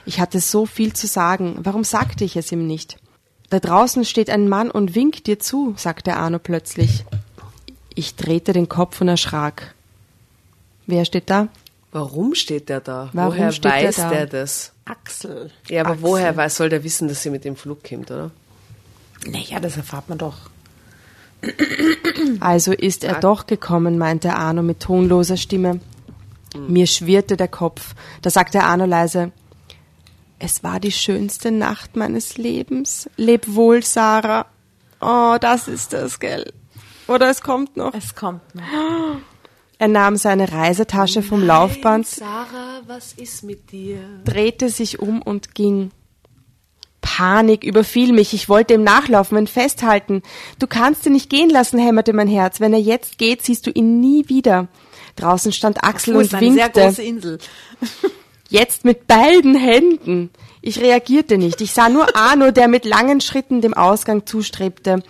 Ich 0.06 0.20
hatte 0.20 0.40
so 0.40 0.66
viel 0.66 0.92
zu 0.92 1.06
sagen, 1.06 1.58
warum 1.62 1.84
sagte 1.84 2.24
ich 2.24 2.36
es 2.36 2.52
ihm 2.52 2.66
nicht? 2.66 2.98
Da 3.48 3.58
draußen 3.58 4.04
steht 4.04 4.30
ein 4.30 4.48
Mann 4.48 4.70
und 4.70 4.94
winkt 4.94 5.26
dir 5.26 5.38
zu, 5.38 5.74
sagte 5.76 6.16
Arno 6.16 6.38
plötzlich. 6.38 7.04
Ich 7.94 8.14
drehte 8.14 8.52
den 8.52 8.68
Kopf 8.68 9.00
und 9.00 9.08
erschrak. 9.08 9.74
Wer 10.86 11.04
steht 11.04 11.28
da? 11.28 11.48
Warum 11.92 12.34
steht 12.34 12.68
der 12.68 12.80
da? 12.80 13.10
Warum 13.12 13.32
woher 13.32 13.52
steht 13.52 13.72
der 13.72 13.84
weiß 13.84 13.96
da? 13.96 14.10
der 14.10 14.26
das? 14.26 14.72
Axel. 14.84 15.50
Ja, 15.68 15.82
aber 15.82 15.90
Axel. 15.90 16.02
woher 16.02 16.36
weiß, 16.36 16.56
soll 16.56 16.68
der 16.68 16.84
wissen, 16.84 17.08
dass 17.08 17.22
sie 17.22 17.30
mit 17.30 17.44
dem 17.44 17.56
Flug 17.56 17.82
kommt, 17.82 18.10
oder? 18.10 18.30
Naja, 19.26 19.60
das 19.60 19.76
erfahrt 19.76 20.08
man 20.08 20.18
doch. 20.18 20.36
Also 22.40 22.72
ist 22.72 23.02
er 23.02 23.18
doch 23.18 23.46
gekommen, 23.46 23.98
meinte 23.98 24.34
Arno 24.34 24.62
mit 24.62 24.80
tonloser 24.80 25.36
Stimme. 25.36 25.80
Mir 26.56 26.86
schwirrte 26.86 27.36
der 27.36 27.48
Kopf. 27.48 27.94
Da 28.22 28.30
sagte 28.30 28.62
Arno 28.62 28.84
leise, 28.84 29.32
es 30.38 30.62
war 30.62 30.80
die 30.80 30.92
schönste 30.92 31.50
Nacht 31.50 31.96
meines 31.96 32.38
Lebens. 32.38 33.08
Leb 33.16 33.46
wohl, 33.48 33.82
Sarah. 33.82 34.46
Oh, 35.00 35.36
das 35.40 35.68
ist 35.68 35.92
das, 35.92 36.18
gell? 36.18 36.52
Oder 37.08 37.30
es 37.30 37.42
kommt 37.42 37.76
noch. 37.76 37.94
Es 37.94 38.14
kommt 38.14 38.54
noch. 38.54 38.62
Er 39.80 39.88
nahm 39.88 40.16
seine 40.16 40.52
Reisetasche 40.52 41.22
vom 41.22 41.42
Laufband, 41.42 42.06
Sarah, 42.06 42.82
was 42.86 43.14
ist 43.14 43.42
mit 43.44 43.72
dir? 43.72 43.98
drehte 44.26 44.68
sich 44.68 44.98
um 44.98 45.22
und 45.22 45.54
ging. 45.54 45.90
Panik 47.00 47.64
überfiel 47.64 48.12
mich. 48.12 48.34
Ich 48.34 48.50
wollte 48.50 48.74
ihm 48.74 48.84
nachlaufen 48.84 49.38
und 49.38 49.48
festhalten. 49.48 50.20
Du 50.58 50.66
kannst 50.66 51.06
ihn 51.06 51.14
nicht 51.14 51.30
gehen 51.30 51.48
lassen, 51.48 51.78
hämmerte 51.78 52.12
mein 52.12 52.28
Herz. 52.28 52.60
Wenn 52.60 52.74
er 52.74 52.78
jetzt 52.78 53.16
geht, 53.16 53.40
siehst 53.40 53.66
du 53.66 53.70
ihn 53.70 54.00
nie 54.00 54.28
wieder. 54.28 54.68
Draußen 55.16 55.50
stand 55.50 55.82
Axel 55.82 56.14
und 56.14 56.30
winkte. 56.38 57.38
Jetzt 58.50 58.84
mit 58.84 59.06
beiden 59.06 59.54
Händen. 59.54 60.28
Ich 60.62 60.80
reagierte 60.80 61.38
nicht. 61.38 61.60
Ich 61.60 61.72
sah 61.72 61.88
nur 61.88 62.16
Arno, 62.16 62.50
der 62.50 62.68
mit 62.68 62.84
langen 62.84 63.20
Schritten 63.20 63.60
dem 63.60 63.74
Ausgang 63.74 64.26
zustrebte. 64.26 65.02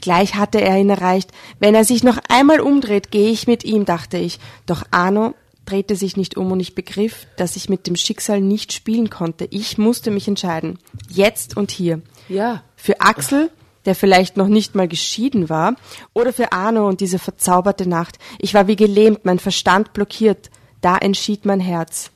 Gleich 0.00 0.36
hatte 0.36 0.60
er 0.60 0.78
ihn 0.78 0.90
erreicht. 0.90 1.30
Wenn 1.58 1.74
er 1.74 1.84
sich 1.84 2.04
noch 2.04 2.18
einmal 2.28 2.60
umdreht, 2.60 3.10
gehe 3.10 3.30
ich 3.30 3.46
mit 3.46 3.64
ihm, 3.64 3.84
dachte 3.84 4.18
ich. 4.18 4.38
Doch 4.66 4.84
Arno 4.90 5.34
drehte 5.64 5.96
sich 5.96 6.16
nicht 6.16 6.36
um 6.36 6.52
und 6.52 6.60
ich 6.60 6.74
begriff, 6.74 7.26
dass 7.36 7.56
ich 7.56 7.68
mit 7.68 7.86
dem 7.86 7.96
Schicksal 7.96 8.40
nicht 8.40 8.72
spielen 8.72 9.10
konnte. 9.10 9.46
Ich 9.50 9.78
musste 9.78 10.10
mich 10.10 10.28
entscheiden. 10.28 10.78
Jetzt 11.08 11.56
und 11.56 11.70
hier. 11.70 12.00
Ja. 12.28 12.62
Für 12.76 13.00
Axel, 13.00 13.50
der 13.84 13.94
vielleicht 13.94 14.36
noch 14.36 14.48
nicht 14.48 14.74
mal 14.74 14.88
geschieden 14.88 15.48
war, 15.48 15.74
oder 16.14 16.32
für 16.32 16.52
Arno 16.52 16.88
und 16.88 17.00
diese 17.00 17.18
verzauberte 17.18 17.88
Nacht. 17.88 18.18
Ich 18.38 18.54
war 18.54 18.66
wie 18.68 18.76
gelähmt, 18.76 19.24
mein 19.24 19.38
Verstand 19.38 19.92
blockiert. 19.92 20.50
Da 20.80 20.96
entschied 20.96 21.44
mein 21.44 21.60
Herz. 21.60 22.10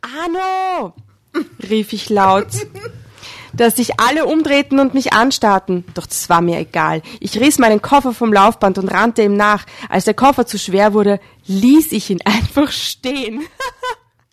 Arno! 0.00 0.92
rief 1.70 1.92
ich 1.92 2.10
laut. 2.10 2.46
Dass 3.52 3.76
sich 3.76 4.00
alle 4.00 4.26
umdrehten 4.26 4.80
und 4.80 4.94
mich 4.94 5.12
anstarrten. 5.12 5.84
Doch 5.94 6.06
das 6.06 6.28
war 6.28 6.40
mir 6.40 6.58
egal. 6.58 7.02
Ich 7.20 7.38
riss 7.38 7.58
meinen 7.58 7.80
Koffer 7.80 8.12
vom 8.12 8.32
Laufband 8.32 8.78
und 8.78 8.88
rannte 8.88 9.22
ihm 9.22 9.36
nach. 9.36 9.64
Als 9.88 10.04
der 10.04 10.14
Koffer 10.14 10.44
zu 10.46 10.58
schwer 10.58 10.92
wurde, 10.92 11.20
ließ 11.46 11.92
ich 11.92 12.10
ihn 12.10 12.20
einfach 12.24 12.72
stehen. 12.72 13.42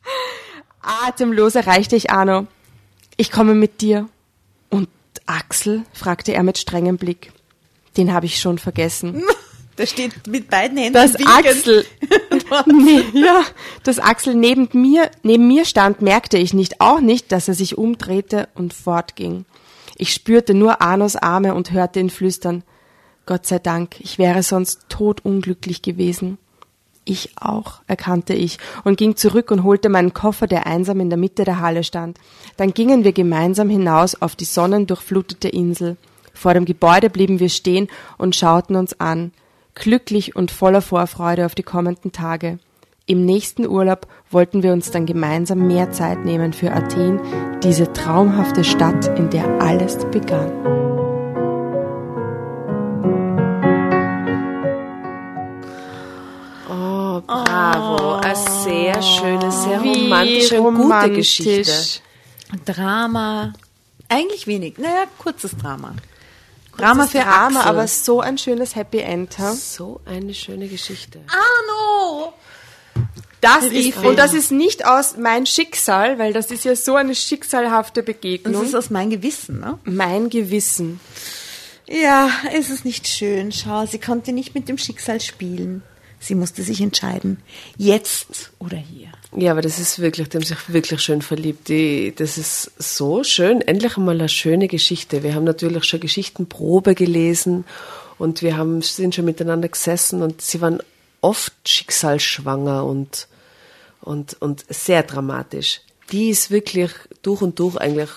Atemlos 0.81 1.55
erreichte 1.55 1.95
ich 1.95 2.09
Arno. 2.09 2.47
Ich 3.17 3.31
komme 3.31 3.53
mit 3.53 3.81
dir. 3.81 4.09
Und 4.69 4.89
Axel? 5.27 5.83
fragte 5.93 6.33
er 6.33 6.41
mit 6.41 6.57
strengem 6.57 6.97
Blick. 6.97 7.31
Den 7.97 8.13
habe 8.13 8.25
ich 8.25 8.39
schon 8.39 8.57
vergessen. 8.57 9.23
Der 9.77 9.85
steht 9.85 10.27
mit 10.27 10.49
beiden 10.49 10.77
Händen 10.77 10.93
Dass 10.93 11.13
winkend. 11.13 11.47
Axel, 11.47 11.85
Nee, 12.65 13.03
ja, 13.13 13.43
dass 13.83 13.99
Axel 13.99 14.35
neben 14.35 14.69
mir, 14.73 15.09
neben 15.23 15.47
mir 15.47 15.65
stand, 15.65 16.01
merkte 16.01 16.37
ich 16.37 16.53
nicht, 16.53 16.81
auch 16.81 16.99
nicht, 16.99 17.31
dass 17.31 17.47
er 17.47 17.53
sich 17.53 17.77
umdrehte 17.77 18.49
und 18.55 18.73
fortging. 18.73 19.45
Ich 19.97 20.13
spürte 20.13 20.53
nur 20.53 20.81
Arnos 20.81 21.15
Arme 21.15 21.53
und 21.53 21.71
hörte 21.71 21.99
ihn 21.99 22.09
flüstern. 22.09 22.63
Gott 23.25 23.45
sei 23.45 23.59
Dank, 23.59 23.99
ich 23.99 24.17
wäre 24.17 24.43
sonst 24.43 24.85
todunglücklich 24.89 25.81
gewesen. 25.81 26.37
Ich 27.03 27.31
auch, 27.35 27.81
erkannte 27.87 28.33
ich 28.33 28.57
und 28.83 28.97
ging 28.97 29.15
zurück 29.15 29.49
und 29.51 29.63
holte 29.63 29.89
meinen 29.89 30.13
Koffer, 30.13 30.47
der 30.47 30.67
einsam 30.67 30.99
in 30.99 31.09
der 31.09 31.17
Mitte 31.17 31.43
der 31.43 31.59
Halle 31.59 31.83
stand. 31.83 32.19
Dann 32.57 32.73
gingen 32.73 33.03
wir 33.03 33.11
gemeinsam 33.11 33.69
hinaus 33.69 34.21
auf 34.21 34.35
die 34.35 34.45
sonnendurchflutete 34.45 35.49
Insel. 35.49 35.97
Vor 36.33 36.53
dem 36.53 36.65
Gebäude 36.65 37.09
blieben 37.09 37.39
wir 37.39 37.49
stehen 37.49 37.87
und 38.17 38.35
schauten 38.35 38.75
uns 38.75 38.99
an, 38.99 39.31
glücklich 39.75 40.35
und 40.35 40.51
voller 40.51 40.81
Vorfreude 40.81 41.45
auf 41.45 41.55
die 41.55 41.63
kommenden 41.63 42.11
Tage. 42.11 42.59
Im 43.05 43.25
nächsten 43.25 43.67
Urlaub 43.67 44.07
wollten 44.29 44.63
wir 44.63 44.71
uns 44.71 44.91
dann 44.91 45.05
gemeinsam 45.05 45.67
mehr 45.67 45.91
Zeit 45.91 46.23
nehmen 46.23 46.53
für 46.53 46.71
Athen, 46.71 47.19
diese 47.63 47.91
traumhafte 47.91 48.63
Stadt, 48.63 49.17
in 49.17 49.29
der 49.29 49.61
alles 49.61 49.97
begann. 50.11 50.51
Oh, 56.69 57.21
bravo. 57.25 58.13
Eine 58.15 58.35
sehr 58.35 59.01
schöne, 59.01 59.51
sehr 59.51 59.83
Wie 59.83 60.03
romantische 60.03 60.61
und 60.61 60.75
gute 60.75 60.83
romantisch. 60.83 61.37
Geschichte. 61.37 62.01
Drama. 62.65 63.53
Eigentlich 64.07 64.47
wenig. 64.47 64.77
Naja, 64.77 65.05
kurzes 65.17 65.57
Drama. 65.57 65.95
Drama 66.77 67.07
für 67.07 67.19
Drama, 67.19 67.59
Axel. 67.59 67.69
aber 67.69 67.87
so 67.87 68.21
ein 68.21 68.37
schönes 68.37 68.75
Happy 68.75 68.99
End. 68.99 69.37
Ha? 69.37 69.53
So 69.53 70.01
eine 70.05 70.33
schöne 70.33 70.67
Geschichte. 70.67 71.19
Arno! 71.27 72.33
Das 73.41 73.65
ist, 73.65 73.97
und 73.97 74.17
das 74.19 74.33
ist 74.35 74.51
nicht 74.51 74.85
aus 74.85 75.17
mein 75.17 75.47
Schicksal, 75.47 76.19
weil 76.19 76.31
das 76.31 76.51
ist 76.51 76.63
ja 76.63 76.75
so 76.75 76.95
eine 76.95 77.15
schicksalhafte 77.15 78.01
Und 78.01 78.05
Begegnung. 78.05 78.53
das 78.53 78.69
ist 78.69 78.75
aus 78.75 78.89
meinem 78.91 79.09
Gewissen, 79.09 79.59
ne? 79.59 79.79
mein 79.83 80.29
Gewissen. 80.29 80.99
Ja, 81.87 82.29
es 82.53 82.69
ist 82.69 82.85
nicht 82.85 83.07
schön. 83.07 83.51
Schau, 83.51 83.85
sie 83.87 83.99
konnte 83.99 84.31
nicht 84.31 84.53
mit 84.53 84.69
dem 84.69 84.77
Schicksal 84.77 85.19
spielen. 85.19 85.81
Sie 86.19 86.35
musste 86.35 86.61
sich 86.61 86.81
entscheiden. 86.81 87.41
Jetzt 87.77 88.51
oder 88.59 88.77
hier. 88.77 89.09
Ja, 89.35 89.51
aber 89.51 89.61
das 89.61 89.79
ist 89.79 89.99
wirklich, 89.99 90.27
die 90.27 90.37
haben 90.37 90.43
sich 90.43 90.73
wirklich 90.73 91.01
schön 91.01 91.21
verliebt. 91.21 91.69
Die, 91.69 92.13
das 92.13 92.37
ist 92.37 92.71
so 92.77 93.23
schön. 93.23 93.61
Endlich 93.61 93.95
einmal 93.95 94.15
eine 94.15 94.27
schöne 94.27 94.67
Geschichte. 94.67 95.23
Wir 95.23 95.35
haben 95.35 95.45
natürlich 95.45 95.85
schon 95.85 96.01
Geschichtenprobe 96.01 96.95
gelesen 96.95 97.63
und 98.17 98.41
wir 98.41 98.57
haben, 98.57 98.81
sind 98.81 99.15
schon 99.15 99.25
miteinander 99.25 99.69
gesessen 99.69 100.21
und 100.21 100.41
sie 100.41 100.59
waren 100.59 100.79
oft 101.21 101.53
schicksalsschwanger 101.65 102.85
und, 102.85 103.27
und, 104.01 104.41
und 104.41 104.65
sehr 104.67 105.03
dramatisch. 105.03 105.81
Die 106.11 106.29
ist 106.29 106.51
wirklich 106.51 106.91
durch 107.21 107.41
und 107.41 107.57
durch 107.59 107.77
eigentlich 107.77 108.09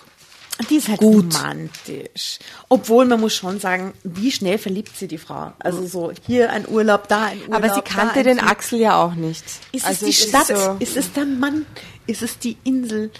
Die 0.70 0.76
ist 0.76 0.88
halt 0.88 1.00
Gut. 1.00 1.34
romantisch. 1.34 2.38
Obwohl, 2.68 3.06
man 3.06 3.20
muss 3.20 3.34
schon 3.34 3.58
sagen, 3.58 3.92
wie 4.04 4.30
schnell 4.30 4.56
verliebt 4.58 4.96
sie 4.96 5.08
die 5.08 5.18
Frau. 5.18 5.52
Also 5.58 5.84
so, 5.86 6.12
hier 6.26 6.50
ein 6.50 6.68
Urlaub, 6.68 7.08
da 7.08 7.24
ein 7.24 7.40
Urlaub. 7.42 7.54
Aber 7.54 7.74
sie 7.74 7.80
kannte 7.82 8.22
den 8.22 8.38
Flug. 8.38 8.50
Axel 8.50 8.78
ja 8.80 9.02
auch 9.02 9.14
nicht. 9.14 9.44
Ist 9.72 9.84
Also 9.84 10.06
es 10.06 10.16
die 10.16 10.22
es 10.22 10.28
Stadt? 10.28 10.50
Ist 10.50 10.64
so, 10.64 10.76
Ist 10.78 10.96
es 10.96 11.12
der 11.12 11.24
Mann? 11.24 11.66
Ist 12.06 12.22
es 12.22 12.38
die 12.38 12.56
Insel? 12.62 13.10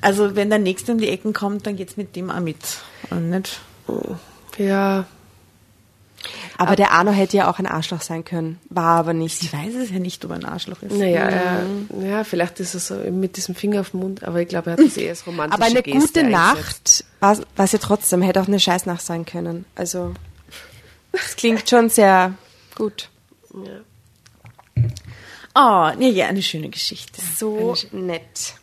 Also 0.00 0.36
wenn 0.36 0.50
der 0.50 0.60
Nächste 0.60 0.92
um 0.92 0.98
die 0.98 1.08
Ecken 1.08 1.32
kommt, 1.32 1.66
dann 1.66 1.74
geht's 1.76 1.96
mit 1.96 2.14
dem 2.14 2.30
auch 2.30 2.40
mit. 2.40 2.58
Und 3.10 3.30
nicht? 3.30 3.58
Ja, 4.56 5.06
aber 6.56 6.76
der 6.76 6.92
Arno 6.92 7.12
hätte 7.12 7.36
ja 7.36 7.50
auch 7.50 7.58
ein 7.58 7.66
Arschloch 7.66 8.00
sein 8.00 8.24
können. 8.24 8.58
War 8.68 8.98
aber 8.98 9.12
nicht. 9.12 9.42
Ich 9.42 9.52
weiß 9.52 9.74
es 9.76 9.90
ja 9.90 9.98
nicht, 9.98 10.24
ob 10.24 10.32
er 10.32 10.36
ein 10.36 10.44
Arschloch 10.44 10.82
ist. 10.82 10.96
naja, 10.96 11.28
er, 11.28 11.62
ja, 12.02 12.24
vielleicht 12.24 12.60
ist 12.60 12.74
er 12.74 12.80
so 12.80 12.94
mit 13.10 13.36
diesem 13.36 13.54
Finger 13.54 13.80
auf 13.80 13.90
dem 13.90 14.00
Mund, 14.00 14.24
aber 14.24 14.40
ich 14.40 14.48
glaube, 14.48 14.70
er 14.70 14.72
hat 14.76 14.84
das 14.84 14.96
eher 14.96 15.10
als 15.10 15.26
romantische 15.26 15.62
Aber 15.62 15.70
eine 15.70 15.82
Geste 15.82 16.00
gute 16.00 16.20
eingesetzt. 16.20 17.04
Nacht 17.20 17.44
war 17.56 17.64
es 17.64 17.72
ja 17.72 17.78
trotzdem, 17.78 18.22
hätte 18.22 18.40
auch 18.40 18.48
eine 18.48 18.60
Scheißnacht 18.60 19.02
sein 19.02 19.24
können. 19.24 19.64
Also, 19.74 20.14
das 21.12 21.36
klingt 21.36 21.68
schon 21.68 21.88
sehr 21.90 22.34
gut. 22.74 23.08
Oh, 23.54 23.60
ja, 25.54 25.92
ja, 25.98 26.26
eine 26.26 26.42
schöne 26.42 26.68
Geschichte. 26.68 27.20
So 27.36 27.74
nett. 27.92 28.54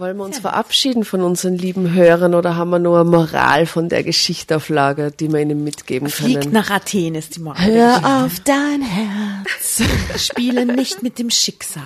Wollen 0.00 0.16
wir 0.16 0.24
uns 0.24 0.38
verabschieden 0.38 1.04
von 1.04 1.20
unseren 1.20 1.58
lieben 1.58 1.92
Hörern 1.92 2.34
oder 2.34 2.56
haben 2.56 2.70
wir 2.70 2.78
nur 2.78 3.00
eine 3.00 3.10
Moral 3.10 3.66
von 3.66 3.90
der 3.90 4.02
Geschichte 4.02 4.56
auf 4.56 4.70
Lager, 4.70 5.10
die 5.10 5.30
wir 5.30 5.40
ihnen 5.40 5.62
mitgeben 5.62 6.08
Fliegt 6.08 6.40
können? 6.40 6.54
nach 6.54 6.70
Athen 6.70 7.14
ist 7.14 7.36
die 7.36 7.40
Moral. 7.40 7.66
Geschichte. 7.66 8.06
auf 8.06 8.40
dein 8.40 8.80
Herz. 8.80 9.82
Spiele 10.16 10.64
nicht 10.64 11.02
mit 11.02 11.18
dem 11.18 11.28
Schicksal. 11.28 11.82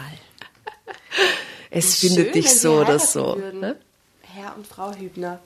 Es 1.71 1.97
findet 1.97 2.37
dich 2.37 2.55
so 2.55 2.83
oder 2.83 3.01
so. 3.01 3.35
Ne? 3.35 3.75
Herr 4.23 4.55
und 4.57 4.65
Frau 4.65 4.95
Hübner. 4.95 5.41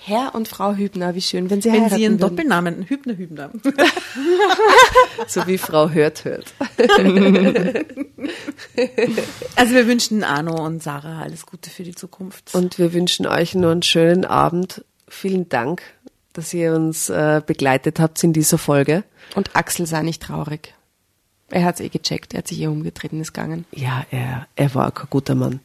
Herr 0.00 0.34
und 0.34 0.46
Frau 0.48 0.74
Hübner, 0.74 1.14
wie 1.14 1.20
schön, 1.20 1.50
wenn 1.50 1.60
sie 1.60 1.70
Wenn 1.70 1.80
heiraten 1.80 1.96
sie 1.96 2.02
ihren 2.02 2.20
würden. 2.20 2.36
Doppelnamen, 2.36 2.88
Hübner, 2.88 3.16
Hübner. 3.16 3.50
So 5.26 5.46
wie 5.46 5.58
Frau 5.58 5.90
Hört 5.90 6.24
hört. 6.24 6.54
Also 9.56 9.74
wir 9.74 9.86
wünschen 9.88 10.22
Arno 10.22 10.64
und 10.64 10.82
Sarah 10.82 11.22
alles 11.22 11.44
Gute 11.46 11.68
für 11.70 11.82
die 11.82 11.94
Zukunft. 11.94 12.54
Und 12.54 12.78
wir 12.78 12.92
wünschen 12.92 13.26
euch 13.26 13.54
nur 13.54 13.72
einen 13.72 13.82
schönen 13.82 14.24
Abend. 14.24 14.84
Vielen 15.08 15.48
Dank, 15.48 15.82
dass 16.32 16.54
ihr 16.54 16.74
uns 16.74 17.10
äh, 17.10 17.42
begleitet 17.44 17.98
habt 17.98 18.22
in 18.22 18.32
dieser 18.32 18.58
Folge. 18.58 19.02
Und 19.34 19.56
Axel 19.56 19.86
sei 19.86 20.02
nicht 20.02 20.22
traurig. 20.22 20.74
Er 21.50 21.64
hat's 21.64 21.80
eh 21.80 21.88
gecheckt, 21.88 22.34
er 22.34 22.38
hat 22.38 22.48
sich 22.48 22.60
eh 22.60 22.68
umgedreht 22.68 23.12
und 23.12 23.20
ist 23.20 23.32
gegangen. 23.32 23.64
Ja, 23.72 24.04
er, 24.10 24.46
er 24.54 24.74
war 24.74 24.92
kein 24.92 25.08
guter 25.10 25.34
Mann, 25.34 25.60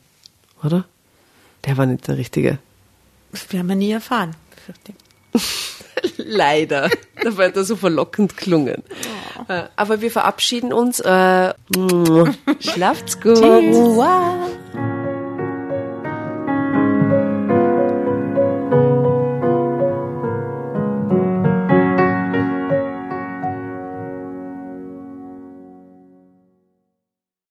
oder? 0.64 0.86
Der 1.66 1.78
war 1.78 1.86
nicht 1.86 2.08
der 2.08 2.18
Richtige. 2.18 2.58
Das 3.34 3.52
werden 3.52 3.68
wir 3.68 3.76
nie 3.76 3.92
erfahren. 3.92 4.36
Leider. 6.18 6.90
Dabei 7.22 7.48
hat 7.48 7.58
er 7.58 7.64
so 7.64 7.76
verlockend 7.76 8.38
klungen. 8.38 8.84
Äh, 9.48 9.64
Aber 9.76 10.02
wir 10.02 10.12
verabschieden 10.12 10.72
uns. 10.72 11.00
Äh, 11.00 11.54
schlaft's 12.60 13.20
gut. 13.20 13.40